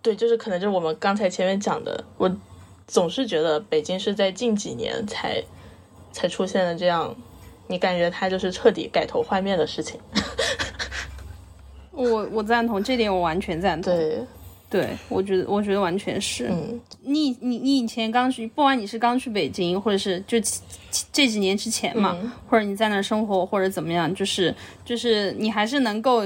[0.00, 2.32] 对，就是可能就是我们刚才前面讲的，我
[2.86, 5.42] 总是觉得北京是在近几年才
[6.12, 7.12] 才出现了这样，
[7.66, 10.00] 你感觉它就是彻底改头换面的事情。
[11.90, 13.92] 我我赞同这点，我完全赞同。
[13.92, 14.24] 对，
[14.72, 16.48] 对，我觉得我觉得完全是。
[16.48, 20.38] 嗯，你你你以前刚去，不管你是刚去北京，或者是就
[21.12, 26.22] 这几年之前嘛，嗯或者你在那儿生活，或者怎么样，就是就是你还是能够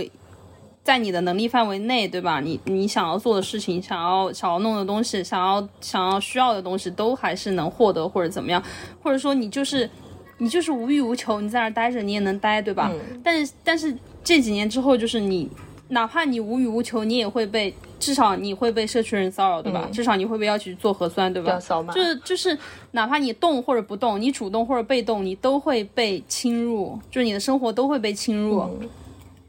[0.85, 2.39] 在你的能力范围内，对吧？
[2.39, 8.62] 你你想要做的事情，想要想要弄的东西，想要想要需要的东西，都还是能获得，或者怎么样，
[9.02, 9.90] 或者说你就是
[10.39, 12.93] 你就是无欲无求，你在那儿待着，你也能待，对吧？
[12.94, 13.93] 嗯但是但是
[14.23, 15.51] 这几年之后，就是你
[15.89, 19.85] 哪怕你无欲无求，你也会被至少你会被社区人骚扰，对吧？
[19.87, 21.59] 嗯至少你会被要求做核酸，对吧？
[21.61, 22.57] 扫码，就是就是，
[22.91, 28.61] 哪怕你动或者不动，你主动或者被动，你都会被侵入，就是你的生活都会被侵入。
[28.61, 28.89] 嗯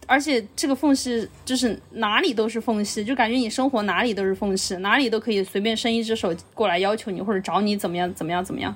[0.10, 8.74] 而且这个缝隙就是哪里都是缝隙，就感觉你生活哪里都是缝隙，哪里都可以随便伸一只手过来要求你或者找你怎么样怎么样怎么样，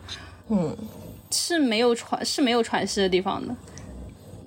[0.50, 0.76] 嗯，
[1.32, 3.56] 是没有喘是没有喘息的地方的。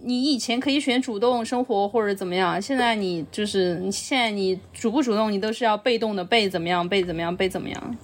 [0.05, 7.97] 你以前可以选主动生活或者怎么样，现在你就是你现在你主不主动，你都是要被动的被怎么样被怎么样被怎么样。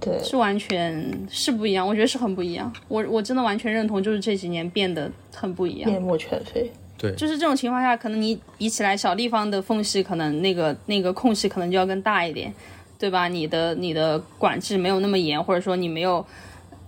[0.00, 2.70] 对，是完全是不一样，我觉得是很不一样。
[2.88, 5.90] 我我真的完全认同，就是这几年变得很不一样。
[5.90, 6.70] 面目全非。
[6.96, 12.52] 对，就是这种情况下，可能你比起来小地方的缝隙，可能那个那个空隙可能就要更大一点，
[12.98, 13.28] 对吧？
[13.28, 16.24] 你的你的管制没有那么严，或者说你没有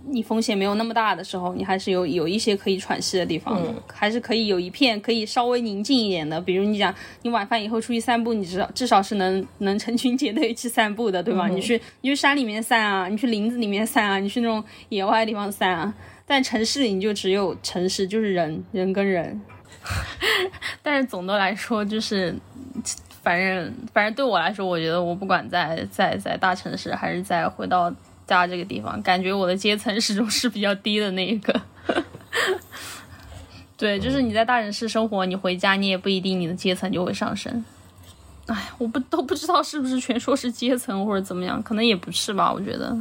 [0.08, 6.40] 你风险没有那么大的时候，你还是有有一些可以喘息的地方的，还是可以有一片可以稍微宁静一点的。
[6.40, 11.48] 比如你讲你晚饭以后出去散步，你至少至少是能能成群结队去散步的，对吧？
[11.48, 15.92] 你去你去山里面散啊，你去林子里面散啊，你去那种野外的地方散啊。
[16.24, 19.40] 但城市里你就只有城市，就是人人跟人。
[20.82, 22.34] 但是总的来说，就是
[23.22, 27.92] 反正反正对我来说，我觉得我不管在在在大城市，还是在回到
[28.34, 31.60] 家这个地方，感觉我的阶层始终是比较低的那一个。
[33.76, 37.64] 对，就是你在大城市生活，你回家你也不一定你的阶层就会上升。
[38.46, 42.96] 哎，我不都不知道是不是全说是阶层或者怎么样，可能也不是吧，我觉得。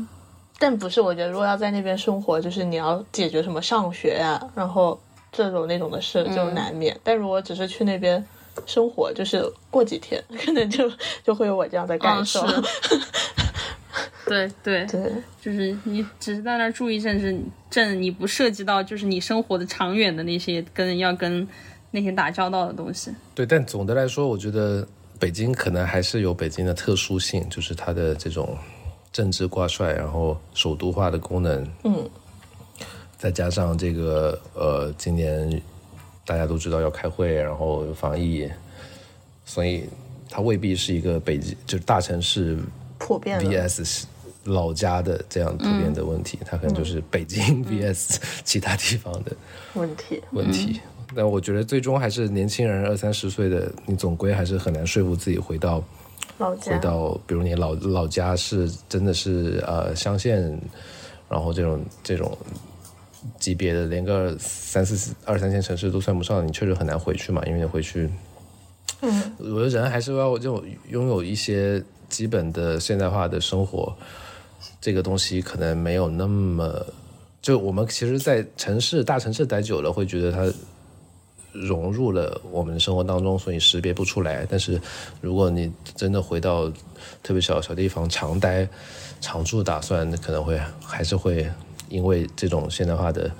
[0.57, 4.99] 但不是，我觉得如果要在那边生活，就是你要解决什么上学呀，然后
[5.31, 6.97] 这种那种的事就难免。
[7.03, 8.25] 但如果只是去那边
[8.65, 10.91] 生活，就是过几天， 可能就
[11.23, 12.45] 就会有我这样的感受。
[14.27, 15.11] 对对对，
[15.41, 17.35] 就是你只是在那儿住一阵子，
[17.69, 21.47] 阵你不涉及到就是你生活的长远的那些跟要跟
[21.91, 23.11] 那些打交道的东西。
[23.33, 24.87] 对，但总的来说，我觉得
[25.19, 28.57] 北京可能还是有北京的特殊性，就是它的这种。
[29.13, 32.09] 政治挂帅，然后首都化的功能，嗯，
[33.17, 35.49] 再加上这个呃，今年
[36.25, 38.45] 大家都知道要开会，然后防疫，
[39.45, 39.85] 所以
[40.29, 42.57] 它未必是一个北京就是大城市
[42.97, 44.03] 普遍 VS
[44.43, 49.31] 老家的这样普遍的问题，它可能就是北京 VS 其他地方的
[49.73, 50.79] 问题问题。
[51.15, 55.83] 但我觉得最终还是年轻人二三十岁的，你总归还是很难说服自己回到
[56.39, 56.73] 老家。
[56.73, 60.59] 回到，比如你老老家是真的是呃乡县，
[61.29, 62.37] 然后这种这种
[63.39, 68.09] 级别的，连个三四二三线城市都算不上，你确实很难回去嘛，因为你回去，
[69.01, 71.81] 嗯，我觉得人还是要这种拥有一些
[72.15, 73.93] 基本的现代化的生活，
[74.79, 76.85] 这个东西可能没有那么，
[77.41, 80.49] 就我们其实，在城市大城市待久了，会觉得它。
[81.57, 84.45] 融入了我们的生活当中，所以识别不出来。
[84.49, 84.77] 但是，
[85.21, 86.69] 如果你真的回到
[87.23, 88.67] 特别小小地方常待、
[89.21, 91.49] 常住打算，可能会还是会
[91.87, 93.31] 因为这种现代化的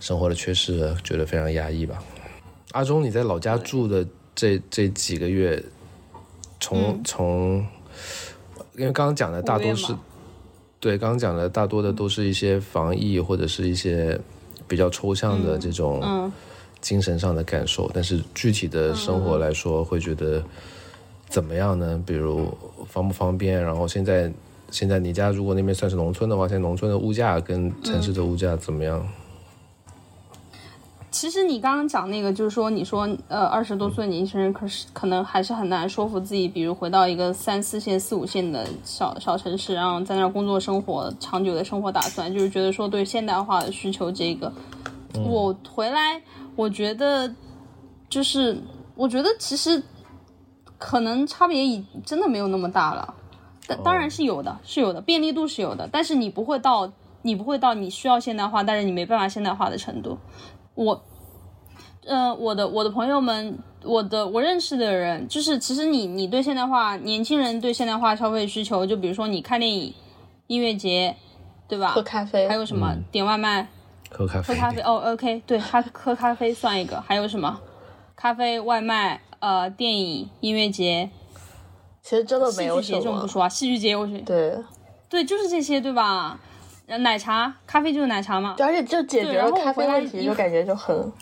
[0.00, 2.02] 生活的缺失，觉得非常压抑吧。
[2.72, 5.62] 阿忠，你在老家住的这这几个月，
[6.60, 7.66] 从从，
[8.76, 9.94] 因为刚刚讲的大多是，
[10.78, 14.18] 对，刚刚讲的大多的都是一些防疫或者是一些
[14.66, 16.32] 比较抽象的这种。
[16.80, 20.42] 精神上的感受，但是具体的生活来说，会觉得
[21.28, 22.02] 怎么样呢？
[22.06, 22.50] 比如
[22.88, 23.62] 方不方便？
[23.62, 24.32] 然后现在
[24.70, 29.06] 现在你家如果那边算是农村的话，现在农村的物价跟城市的物价怎么样？
[31.10, 44.52] 其实你刚刚讲那个，就是说你说呃二十多岁年轻人，可是可能还是很难说服自己，比如回到一个三四线、四五线的小小城市，然后在那儿工作生活，长久的生活打算，就是觉得说对现代化的需求这个。
[45.26, 46.22] 我回来，
[46.54, 47.34] 我觉得
[48.08, 48.56] 就是，
[48.94, 49.82] 我觉得其实
[50.78, 53.12] 可能差别已真的没有那么大了，
[53.66, 56.92] 当当然是有的，是有的，便利度是有的，但是你不会到
[57.22, 60.16] 你不会到你需要现代化，但是你没办法现代化的程度。
[60.74, 61.02] 我，
[62.06, 69.94] 呃，我的我的朋友们，我的我认识的人，就是其实你你对现代化，年轻人对现代化消费需求，就比如说你看电影、
[70.46, 71.16] 音乐节，
[71.68, 71.88] 对吧？
[71.92, 73.68] 喝咖啡，还有什么点外卖。
[74.10, 77.60] 喝咖啡，喝咖啡哦，OK，对，喝喝咖啡算一个，还有什么？
[78.16, 81.10] 咖啡、外卖、呃，电影、音乐节，
[82.02, 82.82] 其实真的没有什么。
[82.82, 84.64] 戏剧节这种不说啊，戏剧节我觉得对，
[85.08, 86.40] 对，就是这些，对吧？
[86.98, 88.54] 奶茶，咖啡就是奶茶嘛。
[88.56, 91.12] 对，而且就解决了咖啡问题，就感觉就很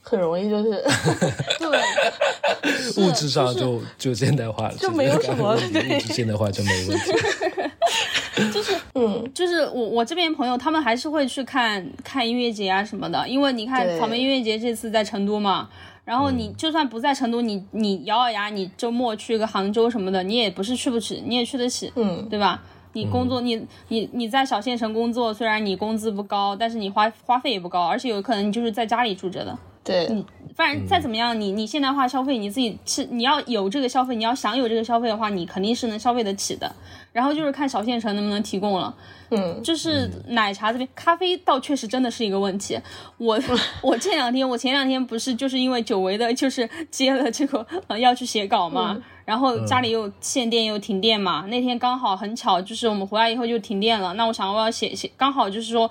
[0.00, 0.70] 很容易，就是
[1.58, 7.12] 对，物质上就就现代化了，就没有什么物质现代化就没问题。
[8.52, 15.68] 就是，嗯，就是我我这边朋友他们还是会去看看音乐节啊什么的，因为你看草莓音乐节这次在成都嘛，
[16.04, 22.60] 然后你就算不在成都，你你咬咬牙，你周末去个杭州什么的，你也不是去不起，你也去得起，嗯，对吧？
[22.94, 30.24] 你工作，你你你在小县城工作，虽然你工资不高，但是你花花费也不高，而且有可能你就是在家里住着的，对，你
[30.56, 36.74] 反正再怎么样，你你现代化消费，你自己是你要有这个消费，你要想有这个消费的话，你肯定是能消费得起的。
[37.12, 38.92] 然后就是看小县城能不能提供了，
[39.30, 42.76] 嗯，就是奶茶这边，咖啡倒确实真的是一个问题。
[43.18, 43.40] 我
[43.82, 54.14] 我这两天，我前两天不是就是因为久违的，就是接了这个呃要去写稿嘛，然后家里又限电又停电嘛，那天刚好很巧，就是我们回来以后就停电了。
[54.14, 55.90] 那我想我要写写，刚好就是说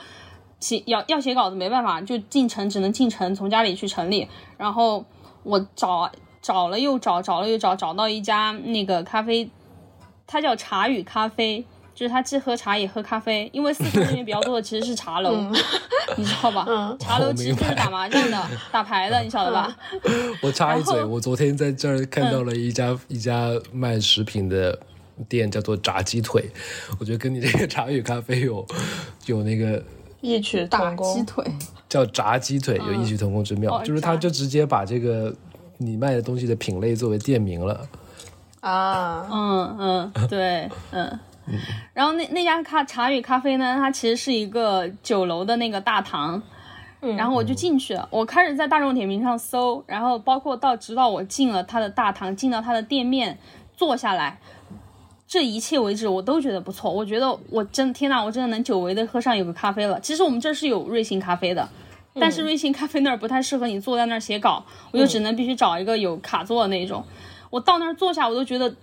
[0.60, 4.27] 写要要写稿子没办法，就进城只能进城从家里去城里，
[4.57, 5.03] 然后。
[5.45, 6.10] 我找
[6.41, 9.49] 找了又找，找了又找，找到一家那个咖啡，
[10.26, 11.65] 它叫茶语咖啡，
[11.95, 13.49] 就是他既喝茶也喝咖啡。
[13.53, 15.36] 因为四川那边比较多的其实是茶楼，
[16.18, 16.65] 你知道吧？
[16.68, 18.41] 嗯茶楼其实就是打麻将的、
[18.72, 19.76] 打牌的，你晓得吧？
[20.41, 24.78] 我插一嘴，我昨天在这儿看到了一家、一家卖食品的
[25.30, 26.49] 店，叫做炸鸡腿。
[26.99, 28.65] 我觉得跟你这个 茶与咖啡有
[29.28, 29.82] 有那个
[30.22, 31.14] 异曲打同工。
[31.15, 31.45] 鸡腿，
[31.88, 35.34] 叫炸鸡腿有异曲同工之妙，哦就是他就直接把这个
[35.78, 37.88] 你卖的东西的品类作为店名了。
[38.61, 41.20] 啊，嗯嗯，对，嗯。
[41.94, 46.41] 然后那那家咖茶语咖啡呢，它其实是一个酒楼的那个大堂，
[47.18, 48.07] 然后我就进去了。
[48.11, 53.38] 我开始在大众点评上搜，然后包括到直到我进了他的大堂，进到他的店面，
[53.76, 54.40] 坐下来，
[55.28, 56.91] 这一切为止我都觉得不错。
[56.91, 59.99] 我觉得我真天呐，我真的能久违的喝上有个咖啡了。
[59.99, 61.70] 其实我们这儿是有瑞幸咖啡的。
[62.20, 67.03] 但是瑞幸咖啡那儿不太适合你坐在那儿写稿，我就只能必须找一个有卡座的那种。
[67.49, 68.76] 我到那儿坐下，我都觉得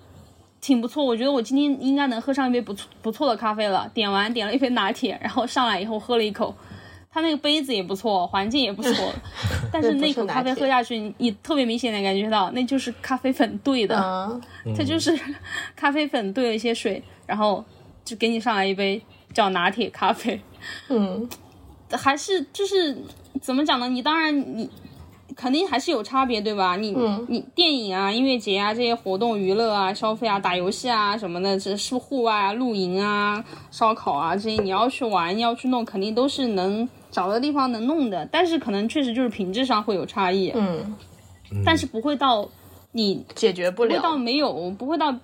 [0.60, 1.04] 挺不错。
[1.04, 3.90] 我觉得我今天应该能喝上一杯不错不错的咖啡了。
[3.94, 6.54] 点完点了一杯拿铁，然后上来以后喝了一口，
[7.10, 9.12] 它那个杯子也不错，环境也不错，
[9.72, 13.96] 但是那口咖啡喝下去，你你特别明显的感觉到那就是咖啡粉兑的，
[14.64, 15.18] 嗯，它就是
[15.74, 17.64] 咖啡粉兑了一些水，然后
[18.04, 19.00] 就给你上来一杯
[19.32, 20.40] 叫拿铁咖啡。
[20.88, 21.28] 嗯，
[21.92, 22.96] 还是就是
[23.40, 23.88] 怎么讲呢？
[23.88, 24.68] 你当然你
[25.36, 26.76] 肯定还是有差别，对吧？
[26.76, 26.96] 你、
[27.28, 38.28] 你电影啊、音乐节啊这些活动、娱乐啊、消费啊、打游戏啊什么的，这是户外啊、露营啊、烧烤啊这些，你要去玩、要去弄，肯定都是能找到地方能弄的。
[38.30, 40.94] 但是可能确实就是品质上会有差异，嗯，
[41.64, 42.48] 但是不会到
[42.92, 44.18] 你解决不不会到了。
[44.18, 45.14] 没有，不会到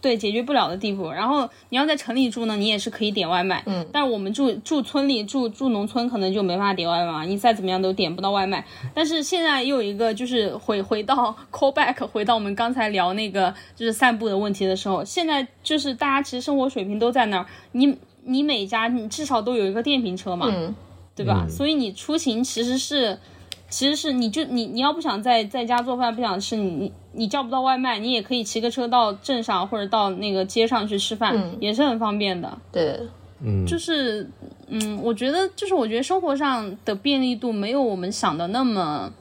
[0.00, 1.10] 对解决不了的地步。
[1.10, 3.62] 然后你要在城里住呢，你也是可以点外卖。
[3.66, 8.64] 嗯，但是我们住住村里住住农村，可能就没法点外卖，你再怎么样都点不到外卖。
[8.94, 20.74] 但是现在又有一个就是回回到 call back，回到我们刚才聊那个就是散步的问题的时候，现在就是大家其实生活水平都在那儿，你你每家你至少都有一个电瓶车嘛，嗯
[21.16, 21.44] 对吧？
[21.44, 23.18] 嗯所以你出行其实是，
[23.74, 32.56] 其实是你就你你要不想在在家做饭，不想吃，你你你叫不到外卖，你也可以骑个车到镇上或者到那个街上去吃饭，嗯也是很方便的。
[32.70, 33.00] 对，
[33.42, 34.30] 嗯，就是
[34.68, 39.12] 嗯，我觉得就是我觉得生活上的便利度没有我们想的那么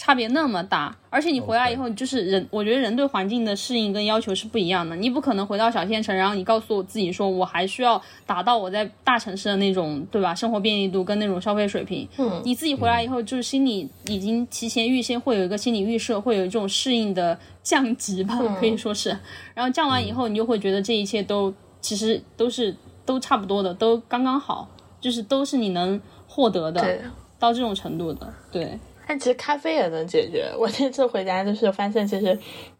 [0.00, 4.96] 差别那么大，而且你回来以后，就是人，我觉得人对环境的适应跟要求是不一样的。
[4.96, 10.34] 你不可能回到小县城，然后你告诉我自己说我还需要达到我在大城市的那种，对吧？
[10.34, 12.08] 生活便利度跟那种消费水平。
[12.16, 19.10] 嗯你自己回来以后，就是心里已经提前预先会有一个心理预设，会有这种适应的降级吧，可以说是。
[19.52, 21.52] 然后降完以后，你就会觉得这一切都
[21.82, 22.74] 其实都是
[23.04, 24.66] 都差不多的，都刚刚好，
[24.98, 27.02] 就是都是你能获得的，对。
[27.38, 28.78] 到这种程度的，对。
[29.10, 30.48] 但其实咖啡也能解决。
[30.56, 32.26] 我这次回家就是发现，其实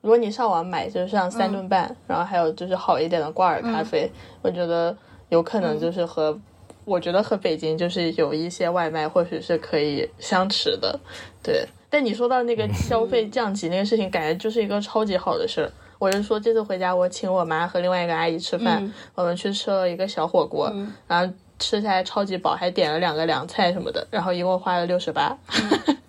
[0.00, 4.08] 如果你上网买，就是像三顿半，然后还有就是好一点的挂耳咖啡，
[4.40, 4.96] 我觉得
[5.30, 6.38] 有可能就是和、
[6.84, 11.00] 我觉得和北京就是有一些外卖或许是可以相持的。
[11.42, 15.68] 对，但你说到那个消费降级那个事情，感觉就是一个超级好的事儿。
[15.98, 25.36] 我是说，这次回家我请我妈和另外一个阿姨吃饭，嗯我们去吃了一个小火锅，嗯然后吃下来超级饱，还点了两个凉菜什么的，然后一共花了六十八。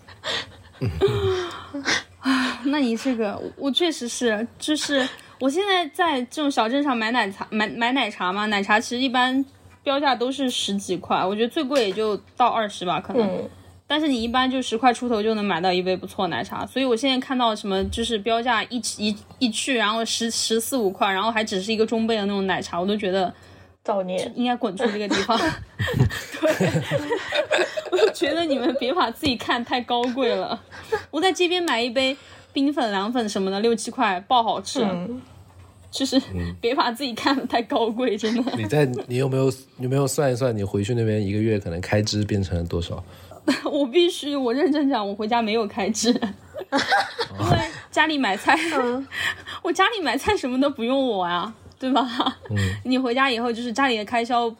[2.65, 5.07] 那你这个，我确实是，就是
[5.39, 9.43] 我现在在这种小镇上买奶茶，买买奶茶嘛，奶茶其实一般
[9.83, 13.27] 标价都是十几块，我觉得最贵也就到二十吧，可能。
[13.27, 13.49] 嗯
[13.87, 23.33] 但是你一般就十块出头就能买到一杯不错奶茶，所以我现在看到什么就是标价一一一去，然后十十四五块，然后还只是一个中杯的那种奶茶，我都觉得
[23.91, 24.31] 造孽。
[24.35, 25.37] 应该滚出这个地方。
[26.39, 26.71] 对，
[27.91, 30.59] 我就觉得你们别把自己看太高贵了。
[31.09, 32.15] 我在街边买一杯
[32.53, 34.81] 冰粉、凉粉什么的，六七块，爆好吃。
[34.81, 35.21] 嗯，
[35.91, 36.21] 就是
[36.61, 38.53] 别把自己看得太高贵，真的。
[38.55, 43.03] 你在你有没有有没有算一算，你回去那边一个月可能开支变成了多少？
[43.69, 47.57] 我必须，我认真讲，我回家没有开支，因为
[47.89, 48.55] 家里买菜，
[49.63, 51.51] 我家里买菜什么都不用我呀，
[51.81, 52.37] 对吧？
[52.85, 54.53] 你回家以后就是家里的开销，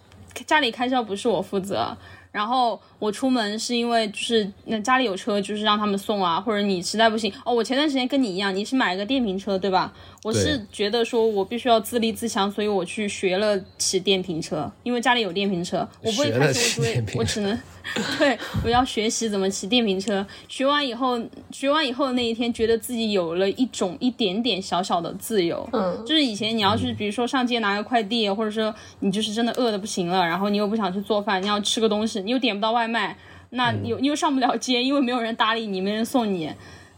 [0.48, 1.96] 家里开销不是我负责。
[2.32, 7.54] 然后我出门是因为就是那家里有车，就是让他们送啊，或者你实在不行哦。
[7.54, 9.94] 我前段时间跟你一样，你是买个电瓶车对吧？
[10.24, 16.84] 我是觉得说我必须要自立自强，所以我去学了骑电瓶车，因为家里有电瓶车，我不会开车，
[17.16, 17.60] 我只能
[18.20, 20.26] 对我要学习怎么骑电瓶车。
[20.48, 25.68] 学完以后，学完以后的那一天，觉得自己有了一种一点点小小的自由。
[25.74, 33.16] 嗯就是以前你要去，比如说上街拿个快递，或者说你就是真的饿的不行了，然后你又不想去做饭，你要吃个东西，你又点不到外卖，
[33.52, 36.52] 那你又你又上不了街，因为没有人搭理你，没人送你。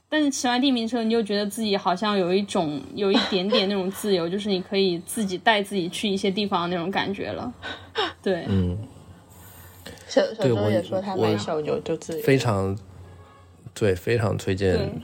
[0.10, 7.52] 但是骑完电瓶车，你就觉得自己好像有一种有一点点那种自由，就是你可以自己带自己去一些地方那种感觉了。
[8.22, 8.78] 对，嗯，
[10.08, 12.78] 小小周对我也说他小牛就自由，非常
[13.74, 15.02] 对，非常推荐。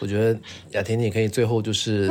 [0.00, 0.40] 我觉得
[0.70, 2.08] 雅婷，你可以最后就是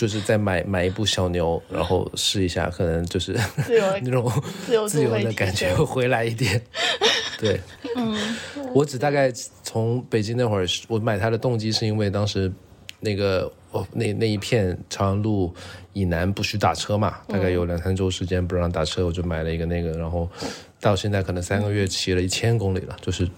[0.00, 4.32] 就是再买买一部小牛，然后试一下，可能就是自由 那种
[4.64, 6.58] 自由自由的感觉会回来一点。
[7.38, 7.60] 对，
[7.96, 8.16] 嗯，
[8.72, 9.30] 我只大概
[9.62, 12.50] 从北京那会儿，我买它的动机是因为当时
[13.00, 15.54] 那个哦，那那一片朝阳路
[15.92, 20.26] 以南不许打车嘛，大概有两三周时间不让打车，我就买了一个那个，然后
[20.80, 23.28] 到现在可能三个月骑了一千公里了，就是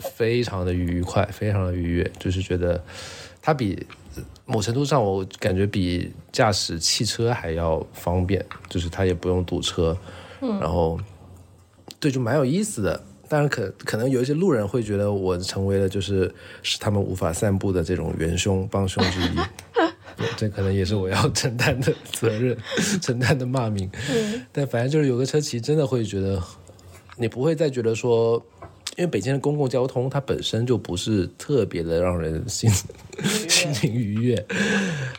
[0.00, 2.82] 非常的愉快，非常的愉悦，就是觉得
[3.40, 3.86] 它比
[4.46, 9.96] 某程度上我感觉比驾驶汽车还要方便，就是它也不用堵车，
[10.40, 10.98] 然后
[11.98, 13.02] 对，就蛮有意思的。
[13.26, 19.34] 当然可可能有一些路人会觉得我成为了就是使他们无法散步的这种元凶帮凶之一，
[20.14, 22.56] 对 这可能也是我要承担的责任，
[23.00, 23.90] 承担的骂名。
[24.52, 26.40] 但反正就是有个车骑，真的会觉得
[27.16, 28.40] 你不会再觉得说，
[28.96, 32.70] 因为北京的公共交通它本身就不是特别的让人心
[33.64, 34.46] 心情愉悦，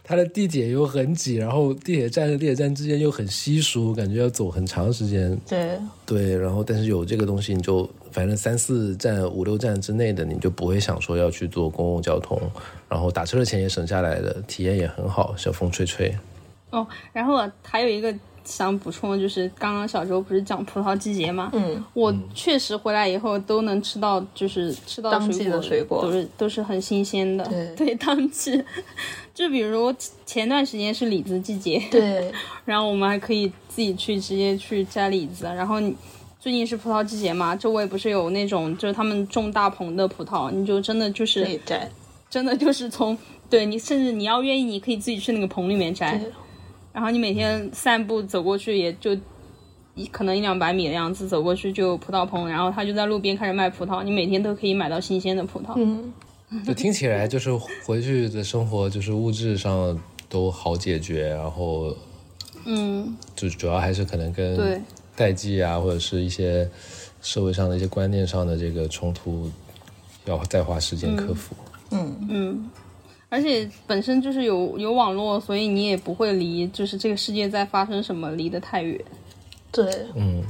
[0.03, 5.35] 它的地铁又很挤，然后地铁站和地铁站之间又很稀疏，感觉要走很长时间。
[5.47, 12.39] 对，对，然后但是有这个东西，你就反正三四站、五六站之内的，你就不会想说要去坐公共交通，
[12.87, 16.15] 然后打车的钱也省下来的，体验也很好，小风吹吹。
[16.69, 18.13] 哦，然后还有一个
[18.45, 21.49] 想补充的就是，刚刚小周不是讲葡萄季节吗？
[21.53, 27.43] 嗯，我确实回来以后都能吃到，就是吃到当季的水果都是都是很新鲜的。
[27.75, 28.63] 对当季，
[29.33, 29.93] 就比如
[30.25, 32.31] 前段时间是李子季节，对，
[32.63, 35.93] 然后我们还可以自己去直接去摘李子，然后你。
[36.37, 41.89] 最近是葡萄季节嘛，周围不是有那种就是他们种大棚的葡萄，你就真的就是可以摘，
[42.29, 43.17] 真的就是从
[43.49, 46.21] 对你甚至你要愿意，你可以自己去那个棚里面摘。
[46.95, 49.15] 对然后你每天散步走过去，也就
[49.95, 55.73] 一可能一两百米的样子，走过去就有葡萄棚，然后他就在路边开始卖葡萄，你每天都可以买到新鲜的葡萄。
[55.75, 56.13] 嗯，
[56.65, 57.53] 就听起来就是
[57.85, 59.99] 回去的生活，就是物质上
[60.29, 61.95] 都好解决，然后
[62.65, 64.81] 嗯，就主要还是可能跟
[65.15, 66.69] 代际啊，或者是一些
[67.21, 69.49] 社会上的一些观念上的这个冲突，
[70.25, 71.55] 要再花时间克服。
[71.91, 72.27] 嗯。
[72.29, 72.69] 嗯，
[73.29, 78.99] 而且本身就是有有网络，所以你也不会离就是这个世界在发生什么离得太远。
[79.71, 79.85] 对，
[80.15, 80.41] 嗯，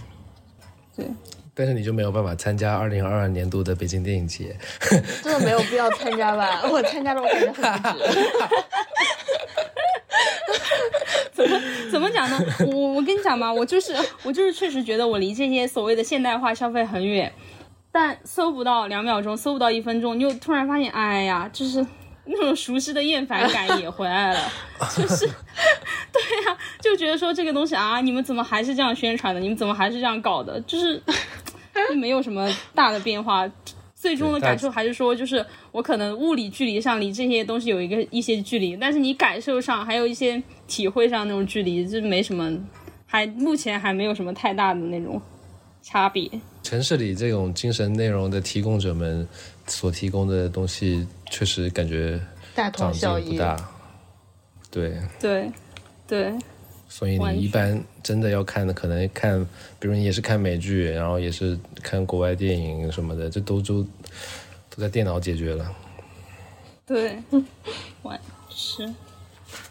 [0.95, 1.05] 对，
[1.53, 4.55] 但是你就没有办法参加二零二二年度的北京电影节。
[5.23, 6.61] 真的没有必要参加吧？
[6.69, 8.05] 我参加了，我感觉很不值。
[11.33, 11.61] 怎么
[11.91, 12.39] 怎么讲呢？
[12.71, 13.93] 我我跟你讲嘛，我就是
[14.23, 17.31] 我就是确实觉得我离这些所谓的现代化消费很远，
[17.91, 21.85] 但搜不到两秒钟，搜不到一分钟，你就突然发现，哎呀，就是
[22.25, 24.39] 那种熟悉的厌烦感也回来了，
[24.95, 25.25] 就是
[26.11, 29.39] 对呀、就觉得说这个东西啊，你们怎么还是这样宣传的？
[29.39, 30.59] 你们怎么还是这样搞的？
[30.61, 31.01] 就是
[31.89, 33.49] 就没有什么大的变化。
[33.95, 42.55] 最终的感受还是说，就是我可能物理距离上离这些东西有一个一些距离，但是你感受上还有一些体会上那种距离，就没什么，
[43.07, 45.19] 还目前还没有什么太大的那种
[45.81, 46.29] 差别。
[46.65, 49.25] 城市里这种精神内容的提供者们
[49.67, 52.19] 所提供的东西，确实感觉
[52.55, 53.69] 大同长小异，不大。
[54.71, 55.51] 对，对，
[56.07, 56.33] 对，
[56.89, 59.39] 所以你一般真的要看的，可能看，
[59.79, 65.71] 比如你也是看美剧，然后也是看国外电影什么的，这都都都在电脑解决了。
[66.83, 67.17] 对，
[68.01, 68.19] 完
[68.49, 68.87] 是，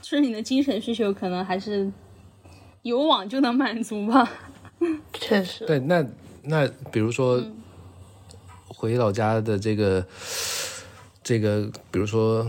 [0.01, 1.91] 就是你的精神需求可能还是
[2.83, 4.31] 有网就能满足吧。
[5.13, 5.67] 确实。
[5.67, 6.07] 对，那
[6.45, 7.43] 那比如说、
[8.69, 10.05] 回老家的这个
[11.23, 12.47] 这个，比如说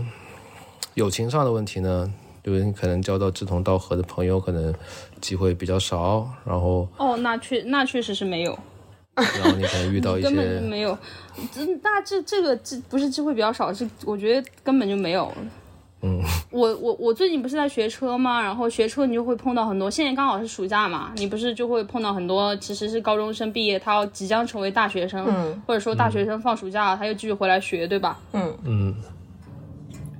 [0.94, 2.12] 友情上的问题呢，
[2.42, 4.74] 就是你可能交到志同道合的朋友，可能
[5.20, 8.58] 机会比较少，然后哦，那确那确实是没有。
[9.14, 10.98] 然后你可能遇到一些 根本就，没有，
[11.50, 15.32] 这那这这个这不是机会比较少，是我觉得根本就没有。
[16.02, 16.20] 嗯，
[16.50, 18.40] 我我我最近不是在学车吗？
[18.40, 28.18] 然后学车你就会碰到很多，现在刚好是暑假嘛，你不是就会碰到很多其实是高中生毕业，他要即将成为大学生，嗯或者说大学生放暑假了，他又继续回来学，对吧？
[28.32, 28.94] 嗯嗯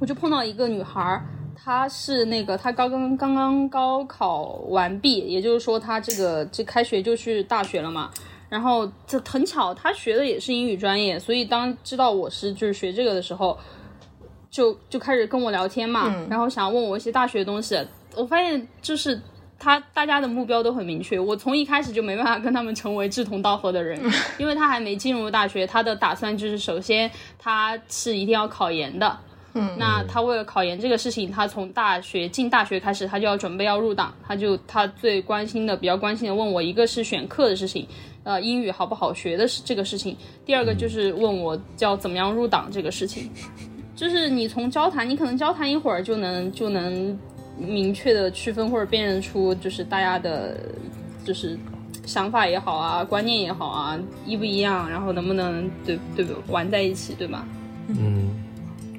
[0.01, 1.25] 我就碰到一个女孩儿，
[1.55, 8.11] 她是那个她刚刚刚刚高考完毕，也就是说她这个这开学就去大学了嘛。
[8.49, 13.59] 然后这很巧，她学的也是英语专业，所以当知道我是就是学这个的时候，
[14.57, 17.79] 就就开始跟我聊天嘛，然后想问我一些大学的东西。
[18.15, 19.21] 我发现就是
[19.59, 21.21] 他大家的目标都很明确。
[21.21, 24.01] 我从一开始就没办法跟他们成为志同道合的人，
[24.39, 29.19] 因为他还没进入大学，他的打算就是首先他是一定要考研的。
[29.53, 37.87] 嗯，那他为了考研这个事情，他从大学进大学开始，他就要准备要入党，他就他最关心的、比较关心的问我，一个是选课的事情，
[38.25, 40.17] 呃，英语好不好学的是这个事情，
[40.47, 43.31] 第二个就是问我要怎么样入党这个事情。
[43.97, 47.19] 就是你从交谈，你可能交谈一会儿就能就能
[47.59, 50.61] 明确的区分或者辨认出，就是大家的，
[51.25, 51.59] 就是
[52.05, 57.49] 想法也好啊，观念也好啊，一不一样，然后能不能对对玩在一起，对吧？
[57.89, 58.31] 嗯，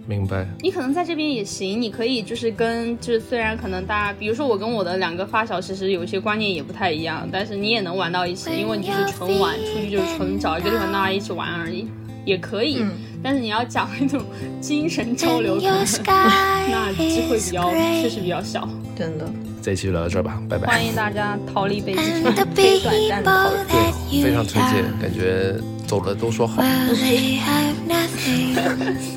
[0.08, 0.48] 明白。
[0.62, 11.88] 你可能在这边也行，你可以就是跟就是虽然可能大家，比如说我跟我的两个发小，其实有一些观念也不太一样，但是你也能玩到一起，因为你就是纯玩，出去就是纯找一个地方大家一起玩而已，
[12.28, 12.86] 也可以。
[13.24, 14.22] 但是你要讲那种
[14.62, 15.56] 精神交流，
[16.06, 19.26] 那机会比较确实比较小，真的。
[19.64, 20.68] 这一期就聊到这儿吧，拜拜。
[20.68, 24.22] 欢迎大家逃离北极圈，可以短暂的逃离。
[24.22, 25.56] 对，非常推荐，感觉
[25.88, 26.62] 走了都说好。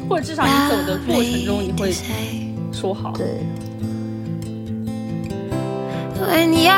[0.09, 1.93] 或者至少你走的过程中你会
[2.73, 3.13] 说好。
[3.17, 3.27] 对。
[6.21, 6.73] when your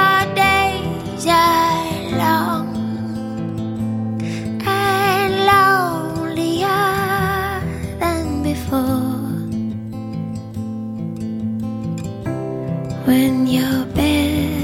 [13.04, 14.61] when you're bare.